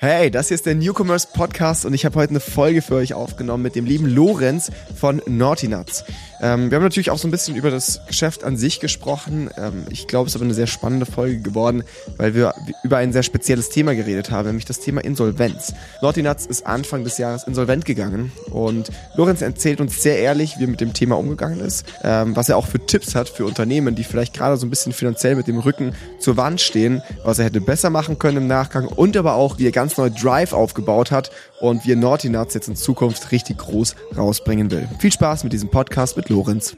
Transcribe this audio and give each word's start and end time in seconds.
Hey, 0.00 0.30
das 0.30 0.46
hier 0.46 0.54
ist 0.54 0.64
der 0.64 0.76
Newcomers 0.76 1.32
Podcast 1.32 1.84
und 1.84 1.92
ich 1.92 2.04
habe 2.04 2.14
heute 2.14 2.30
eine 2.30 2.38
Folge 2.38 2.82
für 2.82 2.94
euch 2.94 3.14
aufgenommen 3.14 3.64
mit 3.64 3.74
dem 3.74 3.84
lieben 3.84 4.06
Lorenz 4.06 4.70
von 4.94 5.20
Naughty 5.26 5.66
Nuts. 5.66 6.04
Ähm, 6.40 6.70
wir 6.70 6.76
haben 6.76 6.84
natürlich 6.84 7.10
auch 7.10 7.18
so 7.18 7.26
ein 7.26 7.32
bisschen 7.32 7.56
über 7.56 7.72
das 7.72 8.00
Geschäft 8.06 8.44
an 8.44 8.56
sich 8.56 8.78
gesprochen. 8.78 9.50
Ähm, 9.56 9.86
ich 9.90 10.06
glaube, 10.06 10.28
es 10.28 10.32
ist 10.32 10.36
aber 10.36 10.44
eine 10.44 10.54
sehr 10.54 10.68
spannende 10.68 11.04
Folge 11.04 11.40
geworden, 11.40 11.82
weil 12.16 12.36
wir 12.36 12.54
über 12.84 12.98
ein 12.98 13.12
sehr 13.12 13.24
spezielles 13.24 13.70
Thema 13.70 13.96
geredet 13.96 14.30
haben, 14.30 14.46
nämlich 14.46 14.66
das 14.66 14.78
Thema 14.78 15.02
Insolvenz. 15.02 15.74
Naughty 16.00 16.22
Nuts 16.22 16.46
ist 16.46 16.64
Anfang 16.64 17.02
des 17.02 17.18
Jahres 17.18 17.44
insolvent 17.44 17.84
gegangen 17.84 18.30
und 18.50 18.90
Lorenz 19.16 19.42
erzählt 19.42 19.80
uns 19.80 20.00
sehr 20.00 20.20
ehrlich, 20.20 20.58
wie 20.58 20.64
er 20.64 20.68
mit 20.68 20.80
dem 20.80 20.92
Thema 20.92 21.18
umgegangen 21.18 21.58
ist, 21.58 21.84
ähm, 22.04 22.36
was 22.36 22.48
er 22.48 22.56
auch 22.56 22.66
für 22.66 22.78
Tipps 22.78 23.16
hat 23.16 23.28
für 23.28 23.44
Unternehmen, 23.44 23.96
die 23.96 24.04
vielleicht 24.04 24.34
gerade 24.34 24.56
so 24.56 24.66
ein 24.66 24.70
bisschen 24.70 24.92
finanziell 24.92 25.34
mit 25.34 25.48
dem 25.48 25.58
Rücken 25.58 25.92
zur 26.20 26.36
Wand 26.36 26.60
stehen, 26.60 27.02
was 27.24 27.40
er 27.40 27.46
hätte 27.46 27.60
besser 27.60 27.90
machen 27.90 28.20
können 28.20 28.36
im 28.36 28.46
Nachgang 28.46 28.86
und 28.86 29.16
aber 29.16 29.34
auch, 29.34 29.58
wie 29.58 29.66
er 29.66 29.72
ganz 29.72 29.87
neu 29.96 30.10
Drive 30.10 30.52
aufgebaut 30.52 31.10
hat 31.10 31.30
und 31.60 31.86
wie 31.86 31.92
er 31.92 31.96
Naughty 31.96 32.28
Nuts 32.28 32.54
jetzt 32.54 32.68
in 32.68 32.76
Zukunft 32.76 33.32
richtig 33.32 33.58
groß 33.58 33.94
rausbringen 34.16 34.70
will. 34.70 34.88
Viel 34.98 35.12
Spaß 35.12 35.44
mit 35.44 35.52
diesem 35.52 35.70
Podcast 35.70 36.16
mit 36.16 36.28
Lorenz. 36.28 36.76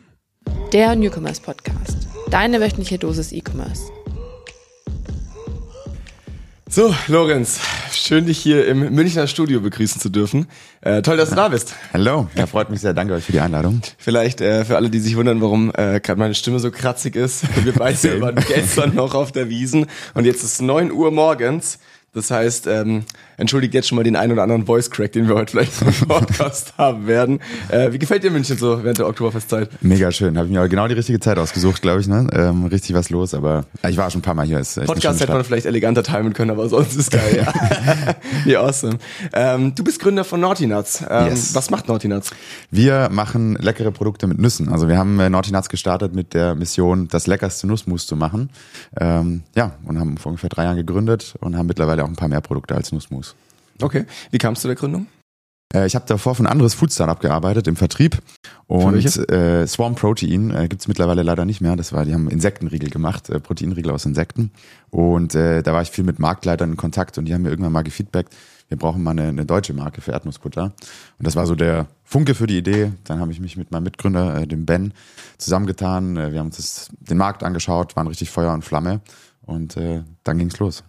Der 0.73 0.95
Newcomers 0.95 1.41
Podcast. 1.41 2.07
Deine 2.31 2.61
wöchentliche 2.61 2.99
Dosis 2.99 3.33
E-Commerce. 3.33 3.91
So, 6.73 6.95
Lorenz, 7.09 7.59
schön 7.93 8.27
dich 8.27 8.39
hier 8.39 8.69
im 8.69 8.95
Münchner 8.95 9.27
Studio 9.27 9.61
begrüßen 9.61 10.01
zu 10.01 10.09
dürfen. 10.09 10.47
Äh, 10.83 11.03
toll, 11.03 11.17
dass 11.17 11.31
du 11.31 11.35
da 11.35 11.49
bist. 11.49 11.75
Hallo, 11.93 12.29
ja, 12.37 12.47
freut 12.47 12.71
mich 12.71 12.81
sehr. 12.81 12.95
Danke 12.95 13.15
euch 13.15 13.25
für 13.25 13.33
die 13.33 13.41
Einladung. 13.41 13.81
Vielleicht 13.99 14.41
äh, 14.41 14.65
für 14.65 14.77
alle, 14.77 14.89
die 14.89 15.01
sich 15.01 15.17
wundern, 15.17 15.41
warum 15.41 15.71
äh, 15.71 15.99
gerade 15.99 16.21
meine 16.21 16.37
Stimme 16.37 16.61
so 16.61 16.71
kratzig 16.71 17.17
ist. 17.17 17.43
Wir 17.65 17.73
beide 17.73 18.21
waren 18.21 18.37
gestern 18.37 18.95
noch 18.95 19.17
auf 19.17 19.33
der 19.33 19.49
Wiesen 19.49 19.87
und 20.15 20.27
jetzt 20.27 20.45
ist 20.45 20.63
neun 20.63 20.93
Uhr 20.93 21.11
morgens. 21.11 21.81
Das 22.13 22.29
heißt, 22.33 22.67
ähm, 22.67 23.05
entschuldigt 23.37 23.73
jetzt 23.73 23.87
schon 23.87 23.95
mal 23.95 24.03
den 24.03 24.17
einen 24.17 24.33
oder 24.33 24.43
anderen 24.43 24.67
Voice 24.67 24.91
Crack, 24.91 25.13
den 25.13 25.29
wir 25.29 25.37
heute 25.37 25.53
vielleicht 25.53 25.81
im 25.81 25.93
Podcast 26.09 26.75
haben 26.77 27.07
werden. 27.07 27.39
Äh, 27.69 27.93
wie 27.93 28.01
gefällt 28.01 28.25
dir 28.25 28.33
München 28.33 28.59
so 28.59 28.83
während 28.83 28.99
der 28.99 29.07
Oktoberfestzeit? 29.07 29.71
Mega 29.81 30.11
schön. 30.11 30.37
Habe 30.37 30.49
ich 30.49 30.53
mir 30.53 30.59
aber 30.59 30.69
genau 30.69 30.89
die 30.89 30.95
richtige 30.95 31.21
Zeit 31.21 31.39
ausgesucht, 31.39 31.83
glaube 31.83 32.01
ich. 32.01 32.09
Ne? 32.09 32.27
Ähm, 32.33 32.65
richtig 32.65 32.97
was 32.97 33.11
los, 33.11 33.33
aber 33.33 33.65
ich 33.89 33.97
war 33.97 34.11
schon 34.11 34.19
ein 34.19 34.23
paar 34.23 34.35
Mal 34.35 34.45
hier. 34.45 34.59
Ist 34.59 34.85
Podcast 34.87 35.21
hätte 35.21 35.33
man 35.33 35.45
vielleicht 35.45 35.67
eleganter 35.67 36.03
timen 36.03 36.33
können, 36.33 36.51
aber 36.51 36.69
sonst 36.69 36.97
ist 36.97 37.13
geil. 37.13 37.47
ja, 37.47 37.53
nee, 38.45 38.57
awesome. 38.57 38.99
Ähm, 39.33 39.77
du 39.77 39.85
bist 39.85 40.01
Gründer 40.01 40.25
von 40.25 40.41
Naughty 40.41 40.67
Nuts. 40.67 41.05
Ähm, 41.09 41.29
yes. 41.29 41.55
Was 41.55 41.71
macht 41.71 41.87
Naughty 41.87 42.09
Nuts? 42.09 42.33
Wir 42.73 43.09
machen 43.13 43.55
leckere 43.55 43.93
Produkte 43.93 44.27
mit 44.27 44.41
Nüssen. 44.41 44.69
Also 44.69 44.89
wir 44.89 44.99
haben 44.99 45.21
äh, 45.21 45.31
Naughty 45.31 45.53
Nuts 45.53 45.69
gestartet 45.69 46.13
mit 46.13 46.35
der 46.35 46.57
Mission, 46.57 47.07
das 47.07 47.29
leckerste 47.29 47.69
Nussmus 47.69 48.09
zu 48.09 48.17
machen. 48.17 48.51
Ähm, 48.99 49.45
ja, 49.55 49.75
und 49.85 50.01
haben 50.01 50.17
vor 50.17 50.31
ungefähr 50.31 50.51
drei 50.51 50.65
Jahren 50.65 50.77
gegründet 50.77 51.35
und 51.39 51.57
haben 51.57 51.67
mittlerweile 51.67 52.00
mittlerweile 52.01 52.05
auch 52.05 52.09
ein 52.09 52.17
paar 52.17 52.29
mehr 52.29 52.41
Produkte 52.41 52.75
als 52.75 52.93
Nussmus. 52.93 53.35
Okay. 53.81 54.05
Wie 54.31 54.39
kamst 54.39 54.65
du 54.65 54.69
der 54.69 54.77
Gründung? 54.77 55.07
Äh, 55.73 55.87
ich 55.87 55.95
habe 55.95 56.05
davor 56.07 56.35
für 56.35 56.43
ein 56.43 56.47
anderes 56.47 56.75
Food-Startup 56.75 57.21
gearbeitet 57.21 57.67
im 57.69 57.77
Vertrieb 57.77 58.19
und 58.67 59.05
äh, 59.31 59.67
Swarm 59.67 59.95
Protein 59.95 60.51
äh, 60.51 60.69
gibt 60.69 60.83
es 60.83 60.89
mittlerweile 60.89 61.23
leider 61.23 61.45
nicht 61.45 61.61
mehr. 61.61 61.77
Das 61.77 61.93
war, 61.93 62.05
die 62.05 62.13
haben 62.13 62.29
Insektenriegel 62.29 62.91
gemacht, 62.91 63.31
äh, 63.31 63.41
Proteinriegel 63.41 63.91
aus 63.91 64.05
Insekten. 64.05 64.51
Und 64.91 65.35
äh, 65.35 65.63
da 65.63 65.73
war 65.73 65.83
ich 65.83 65.91
viel 65.91 66.05
mit 66.05 66.19
Marktleitern 66.19 66.71
in 66.71 66.77
Kontakt 66.77 67.19
und 67.19 67.27
die 67.27 67.35
haben 67.35 67.43
mir 67.43 67.51
irgendwann 67.51 67.73
mal 67.73 67.83
gefeedbackt, 67.83 68.35
wir 68.69 68.79
brauchen 68.79 69.03
mal 69.03 69.11
eine, 69.11 69.29
eine 69.29 69.47
deutsche 69.47 69.75
Marke 69.75 70.01
für 70.01 70.13
Erdnussbutter. 70.13 70.65
Und 71.19 71.27
das 71.27 71.35
war 71.35 71.47
so 71.47 71.57
der 71.57 71.89
Funke 72.05 72.37
für 72.37 72.47
die 72.47 72.59
Idee. 72.59 72.93
Dann 73.03 73.19
habe 73.19 73.33
ich 73.33 73.41
mich 73.41 73.57
mit 73.57 73.73
meinem 73.73 73.83
Mitgründer, 73.83 74.43
äh, 74.43 74.47
dem 74.47 74.65
Ben, 74.65 74.93
zusammengetan. 75.39 76.17
Äh, 76.17 76.33
wir 76.33 76.39
haben 76.39 76.47
uns 76.47 76.57
das, 76.57 76.91
den 77.01 77.19
Markt 77.19 77.43
angeschaut, 77.43 77.97
waren 77.97 78.07
richtig 78.07 78.31
Feuer 78.31 78.53
und 78.53 78.65
Flamme 78.65 79.01
und 79.43 79.77
äh, 79.77 80.03
dann 80.23 80.39
ging's 80.39 80.59
los. 80.59 80.85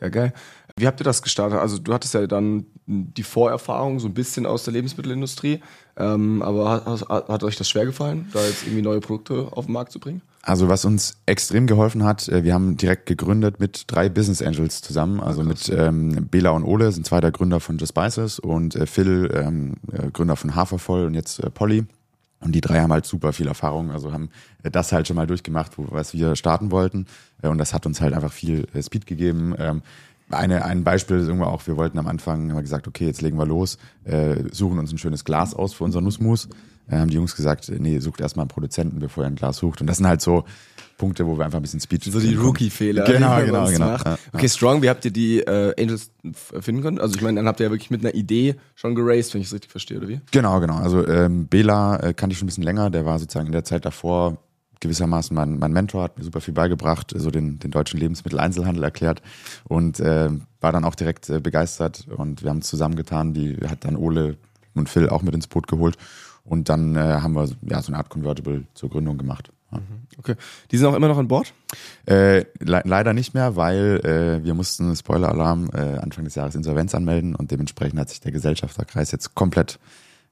Ja. 0.00 0.08
Geil. 0.08 0.32
Wie 0.76 0.86
habt 0.86 1.00
ihr 1.00 1.04
das 1.04 1.22
gestartet? 1.22 1.58
Also 1.58 1.78
du 1.78 1.92
hattest 1.92 2.14
ja 2.14 2.26
dann 2.26 2.66
die 2.86 3.24
Vorerfahrung 3.24 3.98
so 3.98 4.06
ein 4.06 4.14
bisschen 4.14 4.46
aus 4.46 4.64
der 4.64 4.72
Lebensmittelindustrie, 4.72 5.60
ähm, 5.96 6.40
aber 6.40 6.70
hat, 6.70 7.08
hat, 7.08 7.28
hat, 7.28 7.42
euch 7.42 7.56
das 7.56 7.68
schwer 7.68 7.84
gefallen, 7.84 8.28
da 8.32 8.44
jetzt 8.44 8.62
irgendwie 8.62 8.82
neue 8.82 9.00
Produkte 9.00 9.48
auf 9.50 9.66
den 9.66 9.72
Markt 9.72 9.90
zu 9.90 9.98
bringen? 9.98 10.22
Also 10.42 10.68
was 10.68 10.84
uns 10.84 11.18
extrem 11.26 11.66
geholfen 11.66 12.04
hat, 12.04 12.28
äh, 12.28 12.44
wir 12.44 12.54
haben 12.54 12.76
direkt 12.76 13.06
gegründet 13.06 13.58
mit 13.58 13.84
drei 13.88 14.08
Business 14.08 14.40
Angels 14.40 14.80
zusammen, 14.80 15.20
also 15.20 15.42
mit 15.42 15.68
ähm, 15.68 16.28
Bela 16.30 16.50
und 16.50 16.62
Ole 16.64 16.92
sind 16.92 17.04
zwei 17.04 17.20
der 17.20 17.32
Gründer 17.32 17.58
von 17.58 17.76
Just 17.76 17.90
Spices 17.90 18.38
und 18.38 18.76
äh, 18.76 18.86
Phil, 18.86 19.30
ähm, 19.34 19.74
äh, 19.92 20.10
Gründer 20.12 20.36
von 20.36 20.54
Hafervoll 20.54 21.06
und 21.06 21.14
jetzt 21.14 21.40
äh, 21.40 21.50
Polly. 21.50 21.84
Und 22.40 22.52
die 22.54 22.60
drei 22.60 22.80
haben 22.80 22.92
halt 22.92 23.04
super 23.04 23.32
viel 23.32 23.48
Erfahrung, 23.48 23.90
also 23.90 24.12
haben 24.12 24.30
das 24.62 24.92
halt 24.92 25.08
schon 25.08 25.16
mal 25.16 25.26
durchgemacht, 25.26 25.76
wo, 25.76 25.86
was 25.90 26.14
wir 26.14 26.36
starten 26.36 26.70
wollten. 26.70 27.06
Äh, 27.42 27.48
und 27.48 27.58
das 27.58 27.74
hat 27.74 27.86
uns 27.86 28.00
halt 28.00 28.14
einfach 28.14 28.32
viel 28.32 28.66
äh, 28.74 28.82
Speed 28.82 29.06
gegeben. 29.06 29.54
Ähm, 29.58 29.82
eine, 30.30 30.64
ein 30.64 30.84
Beispiel 30.84 31.18
ist 31.18 31.26
irgendwo 31.26 31.46
auch, 31.46 31.66
wir 31.66 31.76
wollten 31.76 31.98
am 31.98 32.06
Anfang, 32.06 32.50
haben 32.50 32.56
wir 32.56 32.62
gesagt, 32.62 32.86
okay, 32.86 33.06
jetzt 33.06 33.22
legen 33.22 33.38
wir 33.38 33.46
los, 33.46 33.78
äh, 34.04 34.44
suchen 34.52 34.78
uns 34.78 34.92
ein 34.92 34.98
schönes 34.98 35.24
Glas 35.24 35.54
aus 35.54 35.72
für 35.72 35.84
unser 35.84 36.00
Nussmus. 36.00 36.48
Äh, 36.88 36.98
haben 36.98 37.10
die 37.10 37.16
Jungs 37.16 37.34
gesagt, 37.34 37.70
nee, 37.76 37.98
sucht 37.98 38.20
erstmal 38.20 38.44
einen 38.44 38.50
Produzenten, 38.50 38.98
bevor 39.00 39.24
ihr 39.24 39.28
ein 39.28 39.36
Glas 39.36 39.56
sucht. 39.56 39.80
Und 39.80 39.86
das 39.86 39.96
sind 39.96 40.06
halt 40.06 40.20
so 40.20 40.44
Punkte, 40.98 41.26
wo 41.26 41.38
wir 41.38 41.44
einfach 41.44 41.58
ein 41.58 41.62
bisschen 41.62 41.80
Speed 41.80 42.04
So 42.04 42.20
die 42.20 42.34
Rookie-Fehler. 42.34 43.04
Genau, 43.04 43.40
genau, 43.40 43.66
genau. 43.66 43.86
Ja, 43.86 44.18
okay, 44.32 44.42
ja. 44.42 44.48
Strong, 44.48 44.82
wie 44.82 44.90
habt 44.90 45.04
ihr 45.04 45.12
die 45.12 45.40
äh, 45.40 45.72
Angels 45.80 46.10
finden 46.60 46.82
können? 46.82 46.98
Also 46.98 47.14
ich 47.14 47.22
meine, 47.22 47.36
dann 47.36 47.46
habt 47.46 47.60
ihr 47.60 47.66
ja 47.66 47.72
wirklich 47.72 47.90
mit 47.90 48.04
einer 48.04 48.14
Idee 48.14 48.56
schon 48.74 48.94
geraced, 48.94 49.32
wenn 49.32 49.40
ich 49.40 49.46
es 49.46 49.54
richtig 49.54 49.70
verstehe, 49.70 49.96
oder 49.98 50.08
wie? 50.08 50.20
Genau, 50.32 50.60
genau. 50.60 50.76
Also 50.76 51.06
ähm, 51.06 51.46
Bela 51.46 51.96
äh, 52.00 52.12
kannte 52.12 52.32
ich 52.32 52.38
schon 52.38 52.46
ein 52.46 52.50
bisschen 52.50 52.64
länger, 52.64 52.90
der 52.90 53.06
war 53.06 53.18
sozusagen 53.18 53.46
in 53.46 53.52
der 53.52 53.64
Zeit 53.64 53.84
davor 53.86 54.38
gewissermaßen 54.80 55.34
mein, 55.34 55.58
mein 55.58 55.72
Mentor, 55.72 56.02
hat 56.02 56.18
mir 56.18 56.24
super 56.24 56.40
viel 56.40 56.54
beigebracht, 56.54 57.12
so 57.16 57.30
den, 57.30 57.58
den 57.58 57.70
deutschen 57.70 57.98
Lebensmitteleinzelhandel 57.98 58.84
erklärt 58.84 59.22
und 59.64 60.00
äh, 60.00 60.30
war 60.60 60.72
dann 60.72 60.84
auch 60.84 60.94
direkt 60.94 61.28
äh, 61.30 61.40
begeistert 61.40 62.06
und 62.08 62.42
wir 62.42 62.50
haben 62.50 62.58
es 62.58 62.68
zusammengetan, 62.68 63.34
die 63.34 63.56
hat 63.68 63.84
dann 63.84 63.96
Ole 63.96 64.36
und 64.74 64.88
Phil 64.88 65.08
auch 65.08 65.22
mit 65.22 65.34
ins 65.34 65.48
Boot 65.48 65.66
geholt 65.66 65.96
und 66.44 66.68
dann 66.68 66.96
äh, 66.96 67.00
haben 67.00 67.34
wir 67.34 67.48
ja 67.62 67.82
so 67.82 67.88
eine 67.88 67.98
Art 67.98 68.08
Convertible 68.08 68.64
zur 68.74 68.90
Gründung 68.90 69.18
gemacht. 69.18 69.50
Okay. 70.18 70.34
Die 70.70 70.78
sind 70.78 70.86
auch 70.86 70.94
immer 70.94 71.08
noch 71.08 71.18
an 71.18 71.28
Bord? 71.28 71.52
Äh, 72.06 72.44
le 72.58 72.82
leider 72.84 73.12
nicht 73.12 73.34
mehr, 73.34 73.56
weil 73.56 74.00
äh, 74.04 74.44
wir 74.44 74.54
mussten, 74.54 74.96
Spoiler-Alarm, 74.96 75.70
äh, 75.72 75.98
Anfang 75.98 76.24
des 76.24 76.34
Jahres 76.34 76.54
Insolvenz 76.54 76.94
anmelden 76.94 77.34
und 77.34 77.50
dementsprechend 77.50 78.00
hat 78.00 78.08
sich 78.08 78.20
der 78.20 78.32
Gesellschafterkreis 78.32 79.12
jetzt 79.12 79.34
komplett 79.34 79.78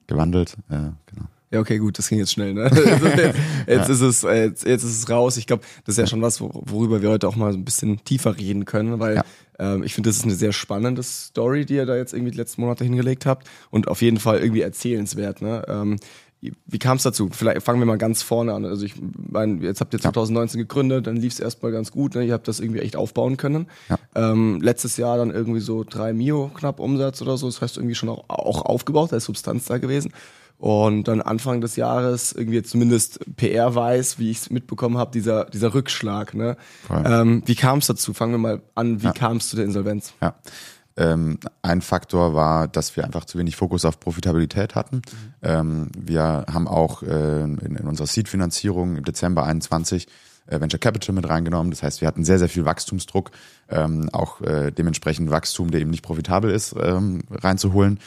gewandelt. 0.07 0.57
Äh, 0.71 0.91
genau. 1.07 1.27
Ja, 1.53 1.61
okay, 1.61 1.79
gut, 1.79 1.97
das 1.99 2.09
ging 2.09 2.19
jetzt 2.19 2.33
schnell. 2.33 2.55
Ne? 2.55 2.65
Also 2.71 3.07
jetzt, 3.07 3.39
jetzt 3.67 3.89
ist 3.89 4.01
es 4.01 4.23
jetzt, 4.23 4.67
jetzt 4.67 4.83
ist 4.83 4.99
es 4.99 5.09
raus. 5.09 5.37
Ich 5.37 5.47
glaube, 5.47 5.63
das 5.85 5.95
ist 5.95 5.99
ja 5.99 6.07
schon 6.07 6.23
was, 6.23 6.41
worüber 6.41 7.03
wir 7.03 7.11
heute 7.11 7.29
auch 7.29 7.37
mal 7.37 7.53
so 7.53 7.59
ein 7.59 7.65
bisschen 7.65 8.03
tiefer 8.05 8.37
reden 8.37 8.65
können, 8.65 8.99
weil 8.99 9.17
ja. 9.17 9.25
ähm, 9.59 9.83
ich 9.85 9.95
finde, 9.95 10.11
das 10.11 10.17
ist 10.17 10.25
eine 10.25 10.35
sehr 10.35 10.53
spannende 10.53 11.03
Story, 11.03 11.65
die 11.65 11.75
ihr 11.75 11.87
da 11.87 11.97
jetzt 11.97 12.13
irgendwie 12.13 12.33
die 12.33 12.39
letzten 12.39 12.63
Monate 12.63 12.85
hingelegt 12.85 13.27
habt 13.27 13.49
und 13.71 13.87
auf 13.89 14.03
jeden 14.03 14.19
Fall 14.19 14.39
irgendwie 14.39 14.63
erzählenswert. 14.63 15.41
Ne? 15.41 15.65
Ähm, 15.69 15.97
wie 16.41 16.79
kam 16.79 16.97
es 16.97 17.03
dazu? 17.03 17.29
Vielleicht 17.33 17.63
fangen 17.63 17.81
wir 17.81 17.87
mal 17.87 17.99
ganz 17.99 18.23
vorne 18.23 18.53
an. 18.53 18.65
Also 18.65 18.85
ich 18.85 18.95
meine, 19.31 19.63
jetzt 19.63 19.81
habt 19.81 19.95
ihr 19.95 20.01
2019 20.01 20.61
gegründet, 20.61 21.07
dann 21.07 21.17
lief 21.17 21.33
es 21.33 21.41
erstmal 21.41 21.73
ganz 21.73 21.91
gut. 21.91 22.15
Ne? 22.15 22.25
Ihr 22.25 22.35
habt 22.35 22.47
das 22.47 22.61
irgendwie 22.61 22.81
echt 22.81 22.97
aufbauen 22.97 23.37
können. 23.37 23.67
Ja. 23.89 23.99
Ähm, 24.15 24.61
letztes 24.61 24.97
Jahr 24.97 25.17
dann 25.17 25.31
irgendwie 25.31 25.61
so 25.61 25.85
drei 25.85 26.13
Mio 26.13 26.51
knapp 26.55 26.79
Umsatz 26.79 27.23
oder 27.23 27.37
so. 27.37 27.47
Das 27.47 27.63
heißt 27.63 27.79
irgendwie 27.79 27.95
schon 27.95 28.09
auch, 28.11 28.29
auch 28.29 28.63
aufgebaut, 28.63 29.13
da 29.13 29.17
ist 29.17 29.25
Substanz 29.25 29.65
da 29.67 29.79
gewesen. 29.79 30.13
Und 30.59 31.05
dann 31.05 31.21
Anfang 31.21 31.61
des 31.61 31.77
Jahres 31.77 32.33
irgendwie 32.33 32.63
zumindest 32.63 33.21
PR 33.37 33.75
weiß, 33.75 34.19
wie 34.19 34.31
ich 34.31 34.39
es 34.39 34.51
mitbekommen 34.51 34.97
habe, 34.97 35.11
dieser, 35.11 35.45
dieser 35.47 35.75
Rückschlag. 35.75 36.33
Ne? 36.33 36.57
Ähm, 36.91 37.43
wie 37.45 37.55
kam 37.55 37.81
es 37.81 37.87
dazu? 37.89 38.15
Fangen 38.15 38.33
wir 38.33 38.39
mal 38.39 38.63
an, 38.75 39.03
wie 39.03 39.07
ja. 39.07 39.13
kam 39.13 39.37
es 39.37 39.49
zu 39.49 39.57
der 39.57 39.67
Insolvenz? 39.67 40.15
Ja. 40.23 40.35
Ähm, 40.97 41.39
ein 41.63 41.83
Faktor 41.83 42.35
war, 42.35 42.69
dass 42.69 42.97
wir 42.97 43.05
einfach 43.05 43.27
zu 43.27 43.39
wenig 43.39 43.57
Fokus 43.57 43.85
auf 43.85 44.01
Profitabilität 44.01 44.75
hatten. 44.75 44.97
Mhm. 44.97 45.03
Ähm, 45.43 45.89
wir 45.99 46.47
haben 46.51 46.67
auch 46.67 47.03
äh, 47.03 47.43
in, 47.43 47.59
in, 47.59 47.87
unserer 47.87 48.07
Seed-Finanzierung 48.07 48.97
im 48.97 49.05
Dezember 49.05 49.45
21 49.45 50.07
äh, 50.47 50.61
Venture 50.61 50.81
Capital 50.81 51.15
mit 51.15 51.29
reingenommen. 51.29 51.71
Das 51.71 51.83
heißt, 51.83 52.01
wir 52.01 52.09
hatten 52.09 52.25
sehr, 52.25 52.39
sehr 52.39 52.49
viel 52.49 52.65
Wachstumsdruck, 52.65 53.31
ähm, 53.69 54.09
auch 54.13 54.41
äh, 54.41 54.71
dementsprechend 54.71 55.31
Wachstum, 55.31 55.71
der 55.71 55.81
eben 55.81 55.91
nicht 55.91 56.03
profitabel 56.03 56.51
ist, 56.51 56.75
ähm, 56.81 57.25
reinzuholen. 57.31 58.01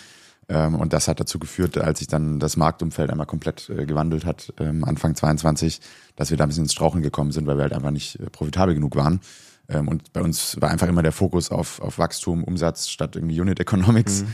Ähm, 0.47 0.75
und 0.75 0.93
das 0.93 1.07
hat 1.07 1.19
dazu 1.19 1.37
geführt, 1.37 1.77
als 1.77 1.99
sich 1.99 2.07
dann 2.07 2.39
das 2.39 2.57
Marktumfeld 2.57 3.11
einmal 3.11 3.27
komplett 3.27 3.69
äh, 3.69 3.85
gewandelt 3.85 4.25
hat, 4.25 4.51
ähm, 4.59 4.83
Anfang 4.83 5.15
22, 5.15 5.79
dass 6.15 6.31
wir 6.31 6.37
da 6.37 6.45
ein 6.45 6.49
bisschen 6.49 6.63
ins 6.63 6.73
Strauchen 6.73 7.03
gekommen 7.03 7.31
sind, 7.31 7.45
weil 7.45 7.57
wir 7.57 7.63
halt 7.63 7.73
einfach 7.73 7.91
nicht 7.91 8.19
äh, 8.19 8.29
profitabel 8.31 8.73
genug 8.73 8.95
waren. 8.95 9.21
Ähm, 9.69 9.87
und 9.87 10.13
bei 10.13 10.21
uns 10.21 10.59
war 10.59 10.69
einfach 10.69 10.87
immer 10.87 11.03
der 11.03 11.11
Fokus 11.11 11.51
auf, 11.51 11.79
auf 11.81 11.99
Wachstum, 11.99 12.43
Umsatz 12.43 12.89
statt 12.89 13.15
irgendwie 13.15 13.39
Unit 13.39 13.59
Economics. 13.59 14.23
Mhm. 14.23 14.33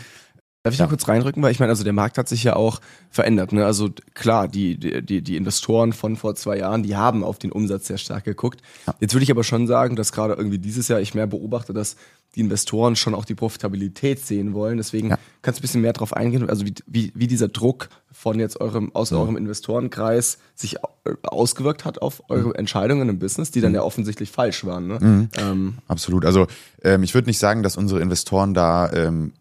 Darf 0.65 0.73
ich 0.73 0.79
noch 0.79 0.89
kurz 0.89 1.07
reinrücken, 1.07 1.43
weil 1.43 1.51
ich 1.51 1.59
meine, 1.59 1.69
also 1.69 1.83
der 1.83 1.93
Markt 1.93 2.17
hat 2.17 2.27
sich 2.27 2.43
ja 2.43 2.55
auch 2.55 2.81
verändert. 3.11 3.53
Ne? 3.53 3.63
Also 3.63 3.91
klar, 4.15 4.47
die, 4.47 4.79
die, 4.79 5.21
die 5.21 5.37
Investoren 5.37 5.93
von 5.93 6.15
vor 6.15 6.33
zwei 6.33 6.57
Jahren, 6.57 6.81
die 6.81 6.95
haben 6.95 7.23
auf 7.23 7.37
den 7.37 7.51
Umsatz 7.51 7.85
sehr 7.85 7.99
stark 7.99 8.23
geguckt. 8.23 8.61
Ja. 8.87 8.95
Jetzt 8.99 9.13
würde 9.13 9.25
ich 9.25 9.29
aber 9.29 9.43
schon 9.43 9.67
sagen, 9.67 9.95
dass 9.95 10.11
gerade 10.11 10.33
irgendwie 10.33 10.57
dieses 10.57 10.87
Jahr 10.87 10.99
ich 10.99 11.13
mehr 11.13 11.27
beobachte, 11.27 11.71
dass 11.71 11.97
die 12.33 12.39
Investoren 12.39 12.95
schon 12.95 13.13
auch 13.13 13.25
die 13.25 13.35
Profitabilität 13.35 14.25
sehen 14.25 14.55
wollen. 14.55 14.77
Deswegen 14.77 15.11
ja. 15.11 15.19
kannst 15.43 15.59
du 15.59 15.61
ein 15.61 15.65
bisschen 15.65 15.81
mehr 15.81 15.93
darauf 15.93 16.13
eingehen, 16.13 16.49
also 16.49 16.65
wie, 16.65 16.73
wie, 16.87 17.11
wie 17.13 17.27
dieser 17.27 17.47
Druck 17.47 17.89
von 18.11 18.39
jetzt 18.39 18.59
eurem, 18.59 18.89
aus 18.95 19.11
mhm. 19.11 19.17
eurem 19.17 19.37
Investorenkreis 19.37 20.39
sich 20.55 20.77
ausgewirkt 21.21 21.85
hat 21.85 22.01
auf 22.01 22.23
eure 22.27 22.49
mhm. 22.49 22.55
Entscheidungen 22.55 23.07
im 23.07 23.19
Business, 23.19 23.51
die 23.51 23.61
dann 23.61 23.73
mhm. 23.73 23.75
ja 23.75 23.83
offensichtlich 23.83 24.31
falsch 24.31 24.65
waren. 24.65 24.87
Ne? 24.87 24.97
Mhm. 24.99 25.29
Ähm, 25.37 25.73
Absolut. 25.87 26.25
Also 26.25 26.47
ähm, 26.81 27.03
ich 27.03 27.13
würde 27.13 27.29
nicht 27.29 27.37
sagen, 27.37 27.61
dass 27.61 27.77
unsere 27.77 28.01
Investoren 28.01 28.55
da 28.55 28.91
ähm, 28.91 29.33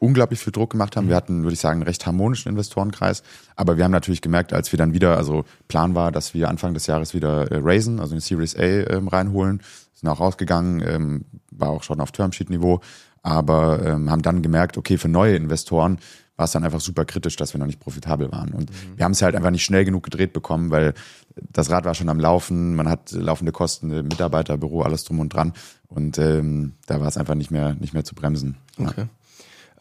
unglaublich 0.00 0.40
viel 0.40 0.52
Druck 0.52 0.70
gemacht 0.70 0.96
haben. 0.96 1.06
Wir 1.06 1.14
mhm. 1.14 1.16
hatten, 1.16 1.42
würde 1.42 1.52
ich 1.52 1.60
sagen, 1.60 1.80
einen 1.80 1.82
recht 1.84 2.04
harmonischen 2.06 2.50
Investorenkreis. 2.50 3.22
Aber 3.54 3.76
wir 3.76 3.84
haben 3.84 3.92
natürlich 3.92 4.22
gemerkt, 4.22 4.52
als 4.52 4.72
wir 4.72 4.78
dann 4.78 4.94
wieder, 4.94 5.16
also 5.16 5.44
Plan 5.68 5.94
war, 5.94 6.10
dass 6.10 6.34
wir 6.34 6.48
Anfang 6.48 6.74
des 6.74 6.86
Jahres 6.86 7.14
wieder 7.14 7.52
äh, 7.52 7.60
raisen, 7.62 8.00
also 8.00 8.14
eine 8.14 8.20
Series 8.20 8.56
A 8.56 8.62
ähm, 8.62 9.08
reinholen. 9.08 9.62
Sind 9.94 10.08
auch 10.08 10.18
rausgegangen, 10.18 10.82
ähm, 10.86 11.24
war 11.50 11.68
auch 11.68 11.82
schon 11.82 12.00
auf 12.00 12.12
Termsheet-Niveau. 12.12 12.80
Aber 13.22 13.84
ähm, 13.86 14.10
haben 14.10 14.22
dann 14.22 14.40
gemerkt, 14.40 14.78
okay, 14.78 14.96
für 14.96 15.08
neue 15.08 15.36
Investoren 15.36 15.98
war 16.36 16.46
es 16.46 16.52
dann 16.52 16.64
einfach 16.64 16.80
super 16.80 17.04
kritisch, 17.04 17.36
dass 17.36 17.52
wir 17.52 17.58
noch 17.58 17.66
nicht 17.66 17.80
profitabel 17.80 18.32
waren. 18.32 18.52
Und 18.54 18.70
mhm. 18.70 18.96
wir 18.96 19.04
haben 19.04 19.12
es 19.12 19.20
halt 19.20 19.36
einfach 19.36 19.50
nicht 19.50 19.64
schnell 19.64 19.84
genug 19.84 20.02
gedreht 20.04 20.32
bekommen, 20.32 20.70
weil 20.70 20.94
das 21.36 21.70
Rad 21.70 21.84
war 21.84 21.94
schon 21.94 22.08
am 22.08 22.18
Laufen, 22.18 22.74
man 22.74 22.88
hat 22.88 23.12
laufende 23.12 23.52
Kosten, 23.52 23.88
Mitarbeiterbüro, 23.88 24.80
alles 24.80 25.04
drum 25.04 25.20
und 25.20 25.34
dran. 25.34 25.52
Und 25.88 26.16
ähm, 26.16 26.76
da 26.86 27.00
war 27.00 27.08
es 27.08 27.18
einfach 27.18 27.34
nicht 27.34 27.50
mehr, 27.50 27.74
nicht 27.74 27.92
mehr 27.92 28.04
zu 28.04 28.14
bremsen. 28.14 28.56
Okay. 28.78 29.02
Ja. 29.02 29.08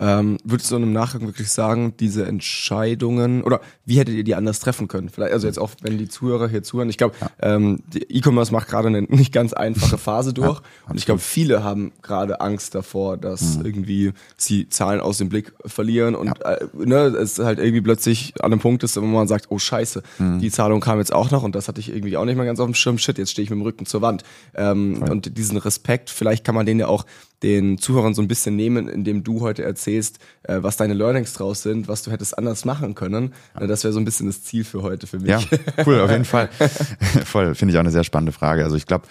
Ähm, 0.01 0.37
würdest 0.45 0.71
du 0.71 0.77
im 0.77 0.93
Nachgang 0.93 1.23
wirklich 1.23 1.49
sagen, 1.49 1.93
diese 1.99 2.25
Entscheidungen 2.25 3.43
oder 3.43 3.59
wie 3.85 3.99
hättet 3.99 4.15
ihr 4.15 4.23
die 4.23 4.35
anders 4.35 4.59
treffen 4.59 4.87
können? 4.87 5.09
Vielleicht, 5.09 5.33
also 5.33 5.45
jetzt 5.45 5.59
auch, 5.59 5.71
wenn 5.81 5.97
die 5.97 6.07
Zuhörer 6.07 6.47
hier 6.47 6.63
zuhören. 6.63 6.89
Ich 6.89 6.97
glaube, 6.97 7.15
ja. 7.19 7.29
ähm, 7.41 7.83
E-Commerce 7.93 8.53
macht 8.53 8.69
gerade 8.69 8.87
eine 8.87 9.01
nicht 9.09 9.33
ganz 9.33 9.51
einfache 9.51 9.97
Phase 9.97 10.33
durch. 10.33 10.59
Ja, 10.59 10.91
und 10.91 10.97
ich 10.97 11.05
glaube, 11.05 11.19
viele 11.19 11.63
haben 11.63 11.91
gerade 12.01 12.39
Angst 12.39 12.75
davor, 12.75 13.17
dass 13.17 13.57
mhm. 13.57 13.65
irgendwie 13.65 14.13
sie 14.37 14.69
Zahlen 14.69 15.01
aus 15.01 15.17
dem 15.17 15.27
Blick 15.27 15.51
verlieren 15.65 16.15
und 16.15 16.27
ja. 16.27 16.53
äh, 16.53 16.67
ne, 16.73 17.07
es 17.07 17.37
halt 17.39 17.59
irgendwie 17.59 17.81
plötzlich 17.81 18.33
an 18.39 18.53
einem 18.53 18.61
Punkt 18.61 18.83
ist, 18.83 18.95
wo 18.95 19.05
man 19.05 19.27
sagt, 19.27 19.47
oh 19.49 19.59
Scheiße, 19.59 20.01
mhm. 20.17 20.39
die 20.39 20.49
Zahlung 20.49 20.79
kam 20.79 20.99
jetzt 20.99 21.11
auch 21.11 21.29
noch 21.31 21.43
und 21.43 21.55
das 21.55 21.67
hatte 21.67 21.81
ich 21.81 21.89
irgendwie 21.89 22.15
auch 22.15 22.25
nicht 22.25 22.37
mehr 22.37 22.45
ganz 22.45 22.61
auf 22.61 22.67
dem 22.67 22.75
Schirm. 22.75 22.97
Shit, 22.97 23.17
jetzt 23.17 23.31
stehe 23.31 23.43
ich 23.43 23.49
mit 23.49 23.59
dem 23.59 23.63
Rücken 23.63 23.85
zur 23.85 24.01
Wand. 24.01 24.23
Ähm, 24.55 25.03
und 25.09 25.37
diesen 25.37 25.57
Respekt, 25.57 26.09
vielleicht 26.09 26.45
kann 26.45 26.55
man 26.55 26.65
den 26.65 26.79
ja 26.79 26.87
auch 26.87 27.05
den 27.43 27.77
Zuhörern 27.77 28.13
so 28.13 28.21
ein 28.21 28.27
bisschen 28.27 28.55
nehmen, 28.55 28.87
indem 28.87 29.23
du 29.23 29.41
heute 29.41 29.63
erzählst, 29.63 30.19
äh, 30.43 30.57
was 30.61 30.77
deine 30.77 30.93
Learnings 30.93 31.33
draus 31.33 31.61
sind, 31.63 31.87
was 31.87 32.03
du 32.03 32.11
hättest 32.11 32.37
anders 32.37 32.65
machen 32.65 32.95
können. 32.95 33.33
Ja. 33.59 33.67
Das 33.67 33.83
wäre 33.83 33.93
so 33.93 33.99
ein 33.99 34.05
bisschen 34.05 34.27
das 34.27 34.43
Ziel 34.43 34.63
für 34.63 34.81
heute 34.81 35.07
für 35.07 35.19
mich. 35.19 35.29
Ja, 35.29 35.41
cool, 35.85 36.01
auf 36.01 36.11
jeden 36.11 36.25
Fall. 36.25 36.49
Voll, 37.25 37.55
finde 37.55 37.73
ich 37.73 37.77
auch 37.77 37.83
eine 37.83 37.91
sehr 37.91 38.03
spannende 38.03 38.31
Frage. 38.31 38.63
Also 38.63 38.75
ich 38.75 38.85
glaube, 38.85 39.07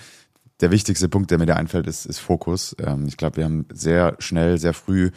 der 0.61 0.71
wichtigste 0.71 1.09
Punkt, 1.09 1.31
der 1.31 1.39
mir 1.39 1.47
da 1.47 1.55
einfällt, 1.55 1.87
ist, 1.87 2.05
ist 2.05 2.19
Fokus. 2.19 2.77
Ähm, 2.85 3.07
ich 3.07 3.17
glaube, 3.17 3.39
wir 3.39 3.45
haben 3.45 3.67
sehr 3.73 4.17
schnell, 4.19 4.59
sehr 4.59 4.75
früh 4.75 5.11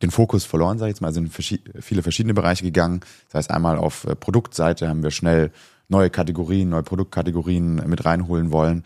den 0.00 0.10
Fokus 0.10 0.44
verloren, 0.44 0.78
sage 0.78 0.90
ich 0.90 0.96
jetzt 0.96 1.00
mal, 1.00 1.12
sind 1.12 1.32
viele 1.32 2.02
verschiedene 2.02 2.34
Bereiche 2.34 2.64
gegangen. 2.64 3.00
Das 3.28 3.38
heißt, 3.38 3.50
einmal 3.50 3.76
auf 3.76 4.04
äh, 4.04 4.16
Produktseite 4.16 4.88
haben 4.88 5.02
wir 5.02 5.10
schnell 5.10 5.52
neue 5.88 6.10
Kategorien, 6.10 6.70
neue 6.70 6.82
Produktkategorien 6.82 7.76
mit 7.86 8.04
reinholen 8.04 8.50
wollen 8.50 8.82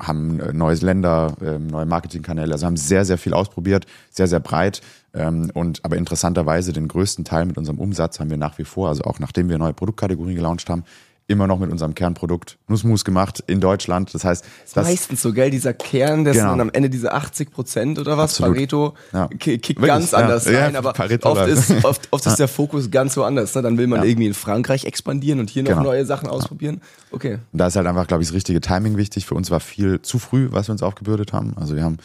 haben 0.00 0.40
äh, 0.40 0.52
neues 0.52 0.82
Länder, 0.82 1.36
ähm, 1.42 1.68
neue 1.68 1.86
Marketingkanäle, 1.86 2.52
also 2.52 2.66
haben 2.66 2.76
sehr, 2.76 3.04
sehr 3.04 3.18
viel 3.18 3.34
ausprobiert, 3.34 3.86
sehr, 4.10 4.26
sehr 4.26 4.40
breit. 4.40 4.80
Ähm, 5.14 5.50
und 5.54 5.84
aber 5.84 5.96
interessanterweise 5.96 6.72
den 6.72 6.88
größten 6.88 7.24
Teil 7.24 7.46
mit 7.46 7.58
unserem 7.58 7.78
Umsatz 7.78 8.20
haben 8.20 8.30
wir 8.30 8.36
nach 8.36 8.58
wie 8.58 8.64
vor, 8.64 8.88
also 8.88 9.04
auch 9.04 9.18
nachdem 9.18 9.48
wir 9.48 9.58
neue 9.58 9.72
Produktkategorien 9.72 10.36
gelauncht 10.36 10.68
haben, 10.70 10.84
immer 11.30 11.46
noch 11.46 11.58
mit 11.58 11.70
unserem 11.70 11.94
Kernprodukt 11.94 12.58
Nussmus 12.66 13.04
gemacht 13.04 13.42
in 13.46 13.60
Deutschland. 13.60 14.12
Das 14.12 14.24
heißt, 14.24 14.44
das, 14.44 14.72
das 14.72 14.86
meistens 14.86 15.22
so, 15.22 15.32
gell, 15.32 15.50
dieser 15.50 15.72
Kern, 15.72 16.24
das 16.24 16.36
genau. 16.36 16.50
sind 16.50 16.60
am 16.60 16.70
Ende 16.70 16.90
diese 16.90 17.12
80 17.12 17.50
Prozent 17.52 17.98
oder 17.98 18.18
was, 18.18 18.32
Absolut. 18.32 18.56
Pareto, 18.56 18.94
ja. 19.12 19.28
kickt 19.28 19.68
Wirklich? 19.68 19.86
ganz 19.86 20.12
anders 20.12 20.46
ja. 20.46 20.60
rein, 20.64 20.72
ja, 20.72 20.78
aber 20.80 20.92
Pareto 20.92 21.30
oft 21.30 21.48
ist, 21.48 21.84
oft, 21.84 22.08
oft 22.10 22.26
ist 22.26 22.36
der 22.38 22.48
Fokus 22.48 22.90
ganz 22.90 23.16
woanders. 23.16 23.54
Ne? 23.54 23.62
Dann 23.62 23.78
will 23.78 23.86
man 23.86 24.02
irgendwie 24.02 24.26
in 24.26 24.34
Frankreich 24.34 24.84
expandieren 24.84 25.40
und 25.40 25.48
hier 25.48 25.62
noch 25.62 25.70
genau. 25.70 25.84
neue 25.84 26.04
Sachen 26.04 26.28
ausprobieren. 26.28 26.80
Okay. 27.12 27.38
Und 27.52 27.58
da 27.58 27.68
ist 27.68 27.76
halt 27.76 27.86
einfach, 27.86 28.06
glaube 28.06 28.22
ich, 28.22 28.28
das 28.28 28.34
richtige 28.34 28.60
Timing 28.60 28.96
wichtig. 28.96 29.26
Für 29.26 29.34
uns 29.34 29.50
war 29.50 29.60
viel 29.60 30.02
zu 30.02 30.18
früh, 30.18 30.48
was 30.50 30.68
wir 30.68 30.72
uns 30.72 30.82
aufgebürdet 30.82 31.32
haben. 31.32 31.54
Also 31.56 31.76
wir 31.76 31.84
haben 31.84 31.98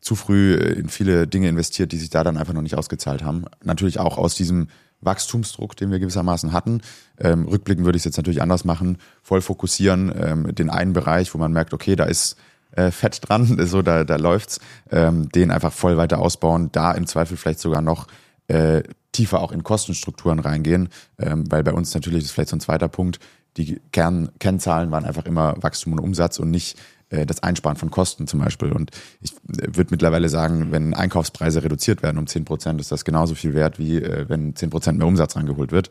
zu 0.00 0.16
früh 0.16 0.54
in 0.54 0.88
viele 0.88 1.28
Dinge 1.28 1.48
investiert, 1.48 1.92
die 1.92 1.96
sich 1.96 2.10
da 2.10 2.24
dann 2.24 2.36
einfach 2.36 2.52
noch 2.52 2.62
nicht 2.62 2.76
ausgezahlt 2.76 3.22
haben. 3.22 3.44
Natürlich 3.62 4.00
auch 4.00 4.18
aus 4.18 4.34
diesem 4.34 4.66
Wachstumsdruck, 5.02 5.76
den 5.76 5.90
wir 5.90 5.98
gewissermaßen 5.98 6.52
hatten. 6.52 6.80
Ähm, 7.18 7.46
rückblickend 7.46 7.84
würde 7.84 7.96
ich 7.96 8.00
es 8.00 8.04
jetzt 8.06 8.16
natürlich 8.16 8.42
anders 8.42 8.64
machen, 8.64 8.98
voll 9.22 9.42
fokussieren, 9.42 10.12
ähm, 10.16 10.54
den 10.54 10.70
einen 10.70 10.92
Bereich, 10.92 11.34
wo 11.34 11.38
man 11.38 11.52
merkt, 11.52 11.74
okay, 11.74 11.96
da 11.96 12.04
ist 12.04 12.36
äh, 12.72 12.90
Fett 12.90 13.20
dran, 13.28 13.58
so 13.66 13.82
da, 13.82 14.04
da 14.04 14.16
läuft's, 14.16 14.60
ähm, 14.90 15.28
den 15.28 15.50
einfach 15.50 15.72
voll 15.72 15.96
weiter 15.96 16.18
ausbauen, 16.18 16.70
da 16.72 16.92
im 16.92 17.06
Zweifel 17.06 17.36
vielleicht 17.36 17.60
sogar 17.60 17.82
noch 17.82 18.06
äh, 18.48 18.82
tiefer 19.12 19.40
auch 19.40 19.52
in 19.52 19.62
Kostenstrukturen 19.62 20.38
reingehen, 20.38 20.88
ähm, 21.18 21.50
weil 21.50 21.62
bei 21.62 21.72
uns 21.72 21.94
natürlich, 21.94 22.20
das 22.20 22.26
ist 22.26 22.32
vielleicht 22.32 22.50
so 22.50 22.56
ein 22.56 22.60
zweiter 22.60 22.88
Punkt, 22.88 23.18
die 23.58 23.80
Kern 23.92 24.30
Kennzahlen 24.38 24.90
waren 24.90 25.04
einfach 25.04 25.26
immer 25.26 25.54
Wachstum 25.60 25.92
und 25.92 26.00
Umsatz 26.00 26.38
und 26.38 26.50
nicht 26.50 26.78
das 27.26 27.42
Einsparen 27.42 27.76
von 27.76 27.90
Kosten 27.90 28.26
zum 28.26 28.40
Beispiel. 28.40 28.72
Und 28.72 28.90
ich 29.20 29.32
äh, 29.32 29.76
würde 29.76 29.88
mittlerweile 29.90 30.28
sagen, 30.28 30.72
wenn 30.72 30.94
Einkaufspreise 30.94 31.62
reduziert 31.62 32.02
werden 32.02 32.18
um 32.18 32.26
10 32.26 32.44
Prozent, 32.44 32.80
ist 32.80 32.92
das 32.92 33.04
genauso 33.04 33.34
viel 33.34 33.54
wert, 33.54 33.78
wie 33.78 33.96
äh, 33.96 34.28
wenn 34.28 34.56
10 34.56 34.70
Prozent 34.70 34.98
mehr 34.98 35.06
Umsatz 35.06 35.36
rangeholt 35.36 35.72
wird. 35.72 35.90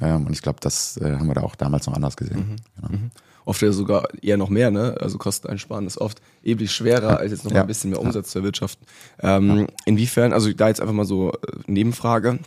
Ähm, 0.00 0.26
und 0.26 0.32
ich 0.32 0.42
glaube, 0.42 0.60
das 0.60 0.98
haben 1.02 1.26
wir 1.26 1.34
da 1.34 1.42
auch 1.42 1.56
damals 1.56 1.86
noch 1.86 1.94
anders 1.94 2.16
gesehen. 2.16 2.38
Mhm. 2.38 2.56
Genau. 2.76 2.88
Mhm. 2.92 3.10
Oft 3.44 3.62
ja 3.62 3.72
sogar 3.72 4.06
eher 4.22 4.36
noch 4.36 4.50
mehr, 4.50 4.70
ne? 4.70 4.96
Also 5.00 5.18
Kosten 5.18 5.48
einsparen 5.48 5.86
ist 5.86 5.98
oft 5.98 6.20
ewig 6.42 6.70
schwerer, 6.70 7.18
als 7.18 7.32
jetzt 7.32 7.44
noch 7.44 7.52
ja. 7.52 7.62
ein 7.62 7.66
bisschen 7.66 7.90
mehr 7.90 8.00
Umsatz 8.00 8.30
zu 8.30 8.38
erwirtschaften. 8.38 8.86
Ähm, 9.20 9.66
inwiefern, 9.86 10.32
also 10.32 10.52
da 10.52 10.68
jetzt 10.68 10.80
einfach 10.80 10.94
mal 10.94 11.06
so 11.06 11.32
Nebenfrage, 11.66 12.38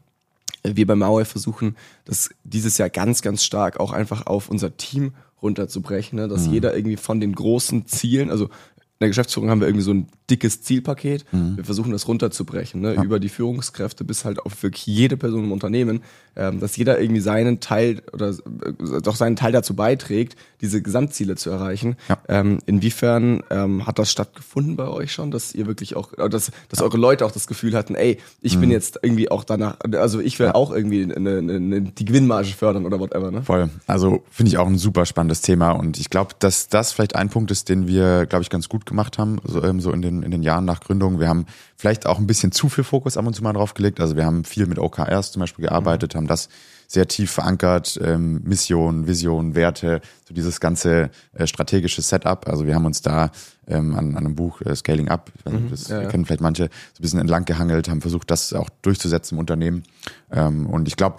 wir 0.63 0.87
bei 0.87 0.95
Mauer 0.95 1.25
versuchen, 1.25 1.75
das 2.05 2.29
dieses 2.43 2.77
Jahr 2.77 2.89
ganz, 2.89 3.21
ganz 3.21 3.43
stark 3.43 3.79
auch 3.79 3.91
einfach 3.91 4.27
auf 4.27 4.49
unser 4.49 4.77
Team 4.77 5.13
runterzubrechen, 5.43 6.17
ne? 6.17 6.27
dass 6.27 6.47
mhm. 6.47 6.53
jeder 6.53 6.75
irgendwie 6.75 6.97
von 6.97 7.19
den 7.19 7.33
großen 7.33 7.85
Zielen, 7.85 8.31
also 8.31 8.45
in 8.45 9.05
der 9.05 9.09
Geschäftsführung 9.09 9.49
haben 9.49 9.59
wir 9.59 9.67
irgendwie 9.67 9.83
so 9.83 9.93
ein 9.93 10.07
dickes 10.29 10.61
Zielpaket. 10.61 11.25
Mhm. 11.33 11.57
Wir 11.57 11.65
versuchen 11.65 11.91
das 11.91 12.07
runterzubrechen, 12.07 12.79
ne? 12.79 12.95
Ja. 12.95 13.03
über 13.03 13.19
die 13.19 13.27
Führungskräfte 13.27 14.05
bis 14.05 14.23
halt 14.23 14.39
auf 14.39 14.63
wirklich 14.63 14.85
jede 14.85 15.17
Person 15.17 15.43
im 15.43 15.51
Unternehmen, 15.51 16.01
ähm, 16.35 16.59
dass 16.59 16.77
jeder 16.77 17.01
irgendwie 17.01 17.19
seinen 17.19 17.59
Teil 17.59 18.01
oder 18.13 18.29
äh, 18.29 19.01
doch 19.01 19.15
seinen 19.15 19.35
Teil 19.35 19.51
dazu 19.51 19.75
beiträgt, 19.75 20.37
diese 20.63 20.81
Gesamtziele 20.81 21.35
zu 21.35 21.51
erreichen. 21.51 21.97
Ja. 22.09 22.17
Ähm, 22.27 22.59
inwiefern 22.65 23.43
ähm, 23.51 23.85
hat 23.85 23.99
das 23.99 24.09
stattgefunden 24.09 24.75
bei 24.77 24.87
euch 24.87 25.11
schon, 25.11 25.29
dass 25.29 25.53
ihr 25.53 25.67
wirklich 25.67 25.95
auch, 25.95 26.13
äh, 26.17 26.29
dass, 26.29 26.51
dass 26.69 26.79
ja. 26.79 26.85
eure 26.85 26.97
Leute 26.97 27.25
auch 27.25 27.31
das 27.31 27.45
Gefühl 27.45 27.75
hatten, 27.75 27.95
ey, 27.95 28.17
ich 28.41 28.55
mhm. 28.55 28.61
bin 28.61 28.71
jetzt 28.71 28.97
irgendwie 29.03 29.29
auch 29.29 29.43
danach, 29.43 29.77
also 29.91 30.19
ich 30.21 30.39
will 30.39 30.47
auch 30.47 30.71
irgendwie 30.71 31.03
eine, 31.03 31.37
eine, 31.37 31.55
eine, 31.55 31.81
die 31.81 32.05
Gewinnmarge 32.05 32.53
fördern 32.53 32.85
oder 32.85 32.99
whatever. 32.99 33.29
Ne? 33.29 33.43
Voll. 33.43 33.69
Also 33.85 34.23
finde 34.31 34.49
ich 34.49 34.57
auch 34.57 34.67
ein 34.67 34.77
super 34.77 35.05
spannendes 35.05 35.41
Thema 35.41 35.71
und 35.71 35.99
ich 35.99 36.09
glaube, 36.09 36.33
dass 36.39 36.69
das 36.69 36.93
vielleicht 36.93 37.15
ein 37.15 37.29
Punkt 37.29 37.51
ist, 37.51 37.69
den 37.69 37.87
wir, 37.87 38.25
glaube 38.25 38.43
ich, 38.43 38.49
ganz 38.49 38.69
gut 38.69 38.85
gemacht 38.85 39.17
haben, 39.17 39.39
so, 39.43 39.61
ähm, 39.61 39.81
so 39.81 39.91
in 39.91 40.01
den 40.01 40.23
in 40.23 40.31
den 40.31 40.43
Jahren 40.43 40.65
nach 40.65 40.79
Gründung. 40.79 41.19
Wir 41.19 41.27
haben 41.27 41.45
vielleicht 41.75 42.05
auch 42.05 42.17
ein 42.17 42.27
bisschen 42.27 42.53
zu 42.53 42.69
viel 42.69 42.85
Fokus 42.85 43.17
ab 43.17 43.27
und 43.27 43.33
zu 43.33 43.43
mal 43.43 43.51
drauf 43.51 43.73
gelegt. 43.73 43.99
Also 43.99 44.15
wir 44.15 44.25
haben 44.25 44.45
viel 44.45 44.65
mit 44.67 44.79
OKRs 44.79 45.33
zum 45.33 45.41
Beispiel 45.41 45.65
gearbeitet, 45.65 46.13
mhm. 46.13 46.19
haben 46.19 46.27
das 46.27 46.47
sehr 46.93 47.07
tief 47.07 47.31
verankert, 47.31 47.99
ähm, 48.03 48.41
Mission, 48.43 49.07
Vision, 49.07 49.55
Werte, 49.55 49.99
so 50.27 50.33
dieses 50.33 50.59
ganze 50.59 51.09
äh, 51.33 51.47
strategische 51.47 52.03
Setup. 52.03 52.47
Also 52.47 52.67
wir 52.67 52.75
haben 52.75 52.85
uns 52.85 53.01
da 53.01 53.31
ähm, 53.67 53.95
an, 53.95 54.15
an 54.15 54.17
einem 54.17 54.35
Buch 54.35 54.61
äh, 54.61 54.75
Scaling 54.75 55.07
Up, 55.07 55.31
mhm, 55.49 55.71
das 55.71 55.87
ja, 55.87 56.05
kennen 56.05 56.25
vielleicht 56.25 56.41
manche, 56.41 56.65
so 56.65 56.99
ein 56.99 57.01
bisschen 57.01 57.19
entlang 57.19 57.45
gehangelt, 57.45 57.89
haben 57.89 58.01
versucht, 58.01 58.29
das 58.29 58.53
auch 58.53 58.69
durchzusetzen 58.83 59.35
im 59.35 59.39
Unternehmen. 59.39 59.83
Ähm, 60.31 60.67
und 60.67 60.87
ich 60.87 60.95
glaube, 60.95 61.17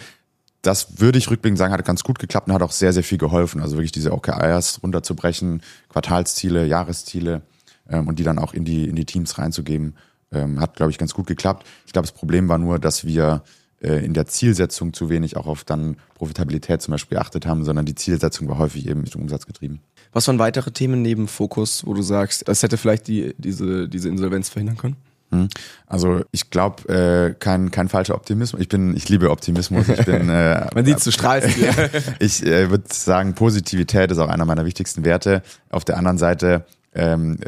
das 0.62 1.00
würde 1.00 1.18
ich 1.18 1.28
rückblickend 1.28 1.58
sagen, 1.58 1.72
hat 1.72 1.84
ganz 1.84 2.04
gut 2.04 2.20
geklappt 2.20 2.46
und 2.46 2.54
hat 2.54 2.62
auch 2.62 2.72
sehr, 2.72 2.92
sehr 2.92 3.02
viel 3.02 3.18
geholfen. 3.18 3.60
Also 3.60 3.76
wirklich 3.76 3.92
diese 3.92 4.12
OKRs 4.12 4.80
runterzubrechen, 4.82 5.60
Quartalsziele, 5.88 6.66
Jahresziele 6.66 7.42
ähm, 7.90 8.06
und 8.06 8.20
die 8.20 8.22
dann 8.22 8.38
auch 8.38 8.54
in 8.54 8.64
die, 8.64 8.88
in 8.88 8.94
die 8.94 9.06
Teams 9.06 9.38
reinzugeben, 9.38 9.96
ähm, 10.30 10.60
hat, 10.60 10.76
glaube 10.76 10.92
ich, 10.92 10.98
ganz 10.98 11.14
gut 11.14 11.26
geklappt. 11.26 11.66
Ich 11.84 11.92
glaube, 11.92 12.06
das 12.06 12.14
Problem 12.14 12.48
war 12.48 12.58
nur, 12.58 12.78
dass 12.78 13.04
wir 13.04 13.42
äh, 13.84 14.04
in 14.04 14.14
der 14.14 14.26
Zielsetzung 14.26 14.92
zu 14.92 15.10
wenig 15.10 15.36
auch 15.36 15.46
auf 15.46 15.64
dann 15.64 15.96
Profitabilität 16.14 16.82
zum 16.82 16.92
Beispiel 16.92 17.18
geachtet 17.18 17.46
haben, 17.46 17.64
sondern 17.64 17.84
die 17.84 17.94
Zielsetzung 17.94 18.48
war 18.48 18.58
häufig 18.58 18.88
eben 18.88 19.00
Richtung 19.00 19.22
Umsatz 19.22 19.46
getrieben. 19.46 19.80
Was 20.12 20.26
waren 20.28 20.38
weitere 20.38 20.70
Themen 20.70 21.02
neben 21.02 21.28
Fokus, 21.28 21.86
wo 21.86 21.94
du 21.94 22.02
sagst, 22.02 22.48
das 22.48 22.62
hätte 22.62 22.76
vielleicht 22.76 23.08
die, 23.08 23.34
diese, 23.36 23.88
diese 23.88 24.08
Insolvenz 24.08 24.48
verhindern 24.48 24.76
können? 24.76 24.96
Hm. 25.30 25.48
Also 25.86 26.22
ich 26.30 26.50
glaube, 26.50 26.88
äh, 26.88 27.34
kein, 27.34 27.70
kein 27.70 27.88
falscher 27.88 28.14
Optimismus. 28.14 28.60
Ich 28.60 28.68
bin, 28.68 28.96
ich 28.96 29.08
liebe 29.08 29.30
Optimismus. 29.30 29.88
Ich 29.88 30.04
bin, 30.04 30.28
äh, 30.28 30.66
Man 30.74 30.84
sieht, 30.84 31.04
du 31.04 31.10
strahlst. 31.10 31.48
ich 32.20 32.46
äh, 32.46 32.70
würde 32.70 32.84
sagen, 32.88 33.34
Positivität 33.34 34.10
ist 34.10 34.18
auch 34.18 34.28
einer 34.28 34.44
meiner 34.44 34.64
wichtigsten 34.64 35.04
Werte. 35.04 35.42
Auf 35.70 35.84
der 35.84 35.96
anderen 35.96 36.18
Seite 36.18 36.64
ähm, 36.94 37.38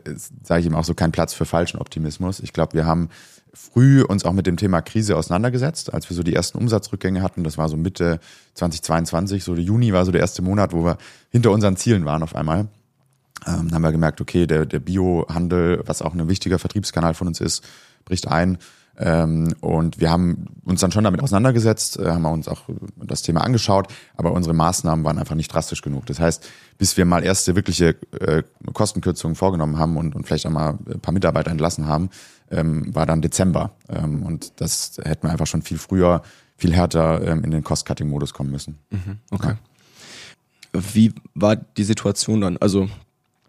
sage 0.42 0.60
ich 0.60 0.66
ihm 0.66 0.74
auch 0.74 0.84
so 0.84 0.94
kein 0.94 1.12
Platz 1.12 1.34
für 1.34 1.44
falschen 1.44 1.78
Optimismus. 1.78 2.40
Ich 2.40 2.52
glaube, 2.52 2.74
wir 2.74 2.86
haben 2.86 3.08
früh 3.54 4.02
uns 4.02 4.24
auch 4.24 4.32
mit 4.32 4.46
dem 4.46 4.56
Thema 4.56 4.82
Krise 4.82 5.16
auseinandergesetzt, 5.16 5.92
als 5.94 6.10
wir 6.10 6.16
so 6.16 6.22
die 6.22 6.34
ersten 6.34 6.58
Umsatzrückgänge 6.58 7.22
hatten. 7.22 7.42
Das 7.42 7.56
war 7.56 7.68
so 7.68 7.76
Mitte 7.76 8.20
2022, 8.54 9.44
so 9.44 9.54
der 9.54 9.64
Juni 9.64 9.92
war 9.92 10.04
so 10.04 10.12
der 10.12 10.20
erste 10.20 10.42
Monat, 10.42 10.72
wo 10.72 10.84
wir 10.84 10.98
hinter 11.30 11.50
unseren 11.50 11.76
Zielen 11.76 12.04
waren 12.04 12.22
auf 12.22 12.36
einmal. 12.36 12.68
Ähm, 13.46 13.72
haben 13.72 13.82
wir 13.82 13.92
gemerkt, 13.92 14.20
okay, 14.20 14.46
der, 14.46 14.66
der 14.66 14.80
Biohandel, 14.80 15.82
was 15.86 16.02
auch 16.02 16.14
ein 16.14 16.28
wichtiger 16.28 16.58
Vertriebskanal 16.58 17.14
von 17.14 17.28
uns 17.28 17.40
ist, 17.40 17.64
bricht 18.04 18.28
ein. 18.28 18.58
Ähm, 18.98 19.54
und 19.60 20.00
wir 20.00 20.10
haben 20.10 20.46
uns 20.64 20.80
dann 20.80 20.90
schon 20.90 21.04
damit 21.04 21.22
auseinandergesetzt, 21.22 21.98
äh, 21.98 22.06
haben 22.06 22.24
uns 22.24 22.48
auch 22.48 22.62
das 22.96 23.22
Thema 23.22 23.42
angeschaut, 23.42 23.88
aber 24.16 24.32
unsere 24.32 24.54
Maßnahmen 24.54 25.04
waren 25.04 25.18
einfach 25.18 25.34
nicht 25.34 25.52
drastisch 25.52 25.82
genug. 25.82 26.06
Das 26.06 26.18
heißt, 26.18 26.48
bis 26.78 26.96
wir 26.96 27.04
mal 27.04 27.22
erste 27.22 27.56
wirkliche 27.56 27.96
äh, 28.18 28.42
Kostenkürzungen 28.72 29.34
vorgenommen 29.34 29.78
haben 29.78 29.96
und, 29.96 30.14
und 30.14 30.26
vielleicht 30.26 30.46
auch 30.46 30.50
mal 30.50 30.78
ein 30.92 31.00
paar 31.00 31.12
Mitarbeiter 31.12 31.50
entlassen 31.50 31.86
haben, 31.86 32.10
ähm, 32.50 32.94
war 32.94 33.06
dann 33.06 33.20
Dezember. 33.20 33.72
Ähm, 33.88 34.22
und 34.22 34.60
das 34.60 34.98
hätten 35.02 35.24
wir 35.24 35.30
einfach 35.30 35.46
schon 35.46 35.62
viel 35.62 35.78
früher, 35.78 36.22
viel 36.56 36.72
härter 36.72 37.22
ähm, 37.22 37.44
in 37.44 37.50
den 37.50 37.64
Cost-Cutting-Modus 37.64 38.32
kommen 38.32 38.50
müssen. 38.50 38.78
Mhm, 38.90 39.18
okay. 39.30 39.54
Ja. 40.74 40.80
Wie 40.92 41.12
war 41.34 41.56
die 41.56 41.84
Situation 41.84 42.40
dann? 42.40 42.56
Also 42.58 42.88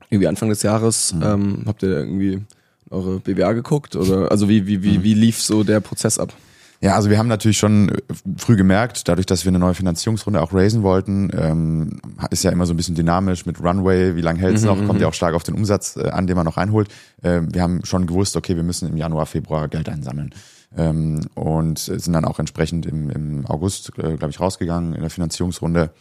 irgendwie 0.09 0.27
Anfang 0.27 0.49
des 0.49 0.63
Jahres 0.63 1.13
mhm. 1.13 1.23
ähm, 1.23 1.63
habt 1.65 1.83
ihr 1.83 1.89
irgendwie 1.89 2.41
eure 2.89 3.19
BWA 3.19 3.53
geguckt? 3.53 3.95
Oder 3.95 4.31
also 4.31 4.49
wie, 4.49 4.67
wie, 4.67 4.83
wie, 4.83 5.03
wie 5.03 5.13
lief 5.13 5.41
so 5.41 5.63
der 5.63 5.79
Prozess 5.79 6.19
ab? 6.19 6.33
Ja, 6.79 6.95
also 6.95 7.09
wir 7.09 7.17
haben 7.17 7.27
natürlich 7.27 7.57
schon 7.57 7.89
äh, 7.89 7.95
früh 8.37 8.55
gemerkt, 8.55 9.07
dadurch, 9.07 9.25
dass 9.25 9.45
wir 9.45 9.49
eine 9.49 9.59
neue 9.59 9.73
Finanzierungsrunde 9.73 10.41
auch 10.41 10.53
raisen 10.53 10.83
wollten, 10.83 11.31
ähm, 11.33 11.99
ist 12.29 12.43
ja 12.43 12.51
immer 12.51 12.67
so 12.67 12.73
ein 12.73 12.77
bisschen 12.77 12.95
dynamisch 12.95 13.45
mit 13.45 13.59
Runway, 13.59 14.15
wie 14.15 14.21
lange 14.21 14.39
hält 14.39 14.55
es 14.55 14.61
mhm, 14.61 14.67
noch, 14.67 14.75
kommt 14.85 14.99
ja 14.99 15.07
mhm. 15.07 15.09
auch 15.09 15.15
stark 15.15 15.33
auf 15.33 15.43
den 15.43 15.55
Umsatz 15.55 15.97
äh, 15.97 16.09
an, 16.09 16.27
den 16.27 16.35
man 16.35 16.45
noch 16.45 16.57
einholt. 16.57 16.89
Ähm, 17.23 17.53
wir 17.53 17.63
haben 17.63 17.83
schon 17.83 18.05
gewusst, 18.05 18.35
okay, 18.35 18.55
wir 18.55 18.63
müssen 18.63 18.87
im 18.87 18.97
Januar, 18.97 19.25
Februar 19.25 19.67
Geld 19.67 19.89
einsammeln. 19.89 20.33
Ähm, 20.75 21.21
und 21.33 21.79
sind 21.79 22.13
dann 22.13 22.25
auch 22.25 22.39
entsprechend 22.39 22.85
im, 22.85 23.09
im 23.09 23.45
August, 23.47 23.93
äh, 23.97 24.15
glaube 24.15 24.29
ich, 24.29 24.39
rausgegangen 24.39 24.93
in 24.93 25.01
der 25.01 25.09
Finanzierungsrunde. 25.09 25.91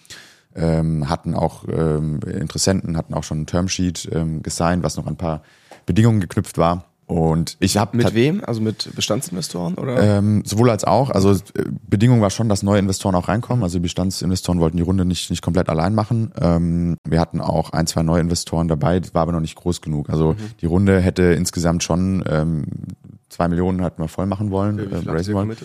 Ähm, 0.55 1.09
hatten 1.09 1.35
auch 1.35 1.65
ähm, 1.69 2.21
Interessenten, 2.21 2.97
hatten 2.97 3.15
auch 3.15 3.25
schon 3.25 3.43
ein 3.43 3.47
Termsheet 3.47 4.09
ähm, 4.13 4.43
gesigned, 4.43 4.83
was 4.83 4.97
noch 4.97 5.07
ein 5.07 5.17
paar 5.17 5.43
Bedingungen 5.87 6.21
geknüpft 6.21 6.59
war. 6.59 6.85
Und 7.07 7.57
ich 7.61 7.77
habe 7.77 7.97
mit 7.97 8.15
wem? 8.15 8.43
Also 8.45 8.61
mit 8.61 8.93
Bestandsinvestoren 8.97 9.77
oder? 9.77 10.19
Ähm, 10.19 10.43
sowohl 10.45 10.71
als 10.71 10.83
auch. 10.83 11.11
Also 11.11 11.31
äh, 11.31 11.37
Bedingung 11.89 12.21
war 12.21 12.31
schon, 12.31 12.49
dass 12.49 12.65
neue 12.65 12.81
Investoren 12.81 13.15
auch 13.15 13.29
reinkommen. 13.29 13.63
Also 13.63 13.79
die 13.79 13.83
Bestandsinvestoren 13.83 14.59
wollten 14.59 14.77
die 14.77 14.83
Runde 14.83 15.05
nicht 15.05 15.31
nicht 15.31 15.41
komplett 15.41 15.69
allein 15.69 15.95
machen. 15.95 16.33
Ähm, 16.41 16.97
wir 17.09 17.21
hatten 17.21 17.41
auch 17.41 17.71
ein 17.71 17.87
zwei 17.87 18.03
neue 18.03 18.21
Investoren 18.21 18.67
dabei, 18.67 18.99
das 18.99 19.15
war 19.15 19.23
aber 19.23 19.31
noch 19.31 19.41
nicht 19.41 19.55
groß 19.55 19.83
genug. 19.83 20.11
Also 20.11 20.33
mhm. 20.33 20.37
die 20.61 20.67
Runde 20.67 21.01
hätte 21.01 21.23
insgesamt 21.23 21.85
schon 21.85 22.25
ähm, 22.29 22.65
zwei 23.29 23.47
Millionen 23.47 23.83
hatten 23.83 24.03
wir 24.03 24.09
voll 24.09 24.27
machen 24.27 24.51
wollen. 24.51 24.81
Äh, 24.81 25.27
wie 25.29 25.33
wollen. 25.33 25.57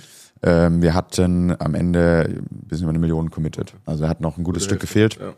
Ähm, 0.44 0.82
wir 0.84 0.94
hatten 0.94 1.56
am 1.60 1.74
Ende 1.74 2.28
ein 2.30 2.68
bisschen 2.68 2.84
über 2.84 2.92
eine 2.92 3.00
Million 3.00 3.32
committed. 3.32 3.74
Also 3.88 4.04
er 4.04 4.10
hat 4.10 4.22
noch 4.22 4.38
ein 4.38 4.44
gutes 4.44 4.64
Gute 4.68 4.76
Stück 4.76 4.82
Hälfte, 4.82 5.18
gefehlt. 5.18 5.20
Ja. 5.20 5.34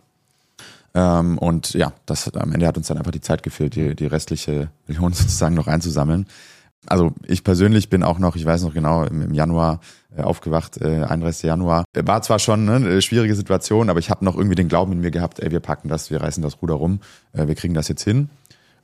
Ähm, 0.96 1.38
und 1.38 1.74
ja, 1.74 1.94
das 2.06 2.34
am 2.36 2.52
Ende 2.52 2.68
hat 2.68 2.78
uns 2.78 2.88
dann 2.88 2.98
einfach 2.98 3.12
die 3.12 3.22
Zeit 3.22 3.44
gefehlt, 3.44 3.76
die, 3.76 3.96
die 3.96 4.06
restliche 4.06 4.70
Million 4.88 5.14
sozusagen 5.14 5.56
noch 5.56 5.68
einzusammeln. 5.68 6.28
Also 6.86 7.14
ich 7.26 7.44
persönlich 7.44 7.90
bin 7.90 8.04
auch 8.04 8.20
noch, 8.20 8.36
ich 8.36 8.46
weiß 8.46 8.64
noch 8.64 8.74
genau, 8.74 9.04
im, 9.06 9.22
im 9.22 9.34
Januar 9.34 9.80
äh, 10.16 10.22
aufgewacht, 10.22 10.78
äh, 10.82 11.04
31. 11.04 11.44
Januar. 11.44 11.86
War 11.96 12.22
zwar 12.22 12.40
schon 12.40 12.66
ne, 12.66 12.76
eine 12.76 13.02
schwierige 13.02 13.36
Situation, 13.36 13.90
aber 13.90 14.00
ich 14.00 14.10
habe 14.10 14.26
noch 14.26 14.36
irgendwie 14.36 14.56
den 14.56 14.68
Glauben 14.68 14.92
in 14.92 15.00
mir 15.00 15.12
gehabt, 15.12 15.40
ey, 15.40 15.50
wir 15.50 15.62
packen 15.62 15.88
das, 15.88 16.12
wir 16.12 16.22
reißen 16.22 16.44
das 16.44 16.62
Ruder 16.62 16.76
rum, 16.76 17.00
äh, 17.32 17.48
wir 17.48 17.56
kriegen 17.56 17.74
das 17.74 17.88
jetzt 17.88 18.04
hin. 18.04 18.30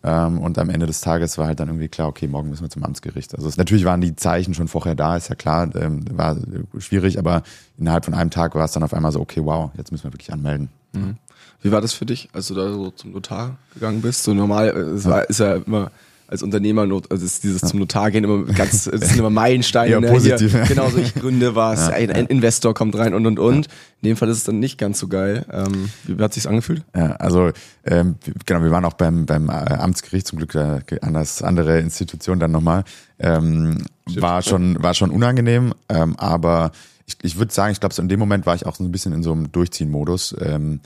Ähm, 0.01 0.39
und 0.39 0.57
am 0.57 0.69
Ende 0.69 0.85
des 0.85 1.01
Tages 1.01 1.37
war 1.37 1.47
halt 1.47 1.59
dann 1.59 1.67
irgendwie 1.67 1.89
klar, 1.89 2.07
okay, 2.07 2.27
morgen 2.27 2.49
müssen 2.49 2.63
wir 2.63 2.69
zum 2.69 2.85
Amtsgericht. 2.85 3.35
Also 3.35 3.49
es, 3.49 3.57
natürlich 3.57 3.83
waren 3.83 3.99
die 3.99 4.15
Zeichen 4.15 4.53
schon 4.53 4.69
vorher 4.69 4.95
da, 4.95 5.17
ist 5.17 5.27
ja 5.27 5.35
klar, 5.35 5.69
ähm, 5.75 6.05
war 6.17 6.37
schwierig, 6.77 7.19
aber 7.19 7.43
innerhalb 7.77 8.05
von 8.05 8.13
einem 8.13 8.29
Tag 8.29 8.55
war 8.55 8.63
es 8.63 8.71
dann 8.71 8.83
auf 8.83 8.93
einmal 8.93 9.11
so, 9.11 9.19
okay, 9.19 9.41
wow, 9.43 9.71
jetzt 9.75 9.91
müssen 9.91 10.05
wir 10.05 10.13
wirklich 10.13 10.31
anmelden. 10.31 10.69
Mhm. 10.93 11.17
Wie 11.61 11.71
war 11.71 11.81
das 11.81 11.93
für 11.93 12.05
dich, 12.05 12.29
als 12.33 12.47
du 12.47 12.55
da 12.55 12.71
so 12.71 12.91
zum 12.91 13.11
Notar 13.11 13.57
gegangen 13.73 14.01
bist? 14.01 14.23
So 14.23 14.33
normal, 14.33 14.69
äh, 14.69 14.79
es 14.95 15.05
war, 15.05 15.29
ist 15.29 15.39
ja 15.39 15.55
immer 15.55 15.91
als 16.29 16.43
Unternehmer, 16.43 16.83
also 16.83 17.25
ist 17.25 17.43
dieses 17.43 17.61
zum 17.61 17.79
Notar 17.79 18.11
gehen 18.11 18.23
immer 18.23 18.43
ganz, 18.43 18.83
das 18.83 19.01
sind 19.01 19.17
immer 19.17 19.31
Meilensteine. 19.31 19.91
ja, 19.93 19.99
ne? 19.99 20.09
positiv. 20.09 20.51
Hier, 20.51 20.61
genau, 20.63 20.87
so 20.89 20.99
ich 20.99 21.15
gründe 21.15 21.55
was, 21.55 21.87
ja, 21.87 21.93
ein, 21.93 22.11
ein, 22.11 22.27
Investor 22.27 22.75
kommt 22.75 22.95
rein 22.95 23.15
und 23.15 23.25
und 23.25 23.39
und. 23.39 23.67
In 24.01 24.09
dem 24.09 24.15
Fall 24.15 24.29
ist 24.29 24.37
es 24.37 24.43
dann 24.43 24.59
nicht 24.59 24.77
ganz 24.77 24.99
so 24.99 25.07
geil. 25.07 25.43
Ähm, 25.51 25.89
wie 26.03 26.21
hat 26.21 26.33
sich's 26.33 26.45
angefühlt? 26.45 26.83
Ja, 26.95 27.13
also 27.13 27.51
ähm, 27.83 28.15
genau, 28.45 28.61
wir 28.61 28.69
waren 28.69 28.85
auch 28.85 28.93
beim 28.93 29.25
beim 29.25 29.49
äh, 29.49 29.53
Amtsgericht 29.53 30.27
zum 30.27 30.37
Glück 30.37 30.53
äh, 30.53 30.81
anders 31.01 31.41
andere 31.41 31.79
Institution 31.79 32.39
dann 32.39 32.51
nochmal. 32.51 32.83
Ähm, 33.17 33.85
war 34.05 34.43
schon 34.43 34.81
war 34.83 34.93
schon 34.93 35.09
unangenehm, 35.09 35.73
ähm, 35.89 36.15
aber 36.17 36.71
ich, 37.07 37.17
ich 37.23 37.37
würde 37.39 37.51
sagen, 37.51 37.71
ich 37.71 37.79
glaube, 37.79 37.95
so 37.95 38.03
in 38.03 38.07
dem 38.07 38.19
Moment 38.19 38.45
war 38.45 38.53
ich 38.53 38.67
auch 38.67 38.75
so 38.75 38.83
ein 38.83 38.91
bisschen 38.91 39.13
in 39.13 39.23
so 39.23 39.31
einem 39.31 39.51
Durchziehen-Modus. 39.51 40.35
Ähm, 40.39 40.79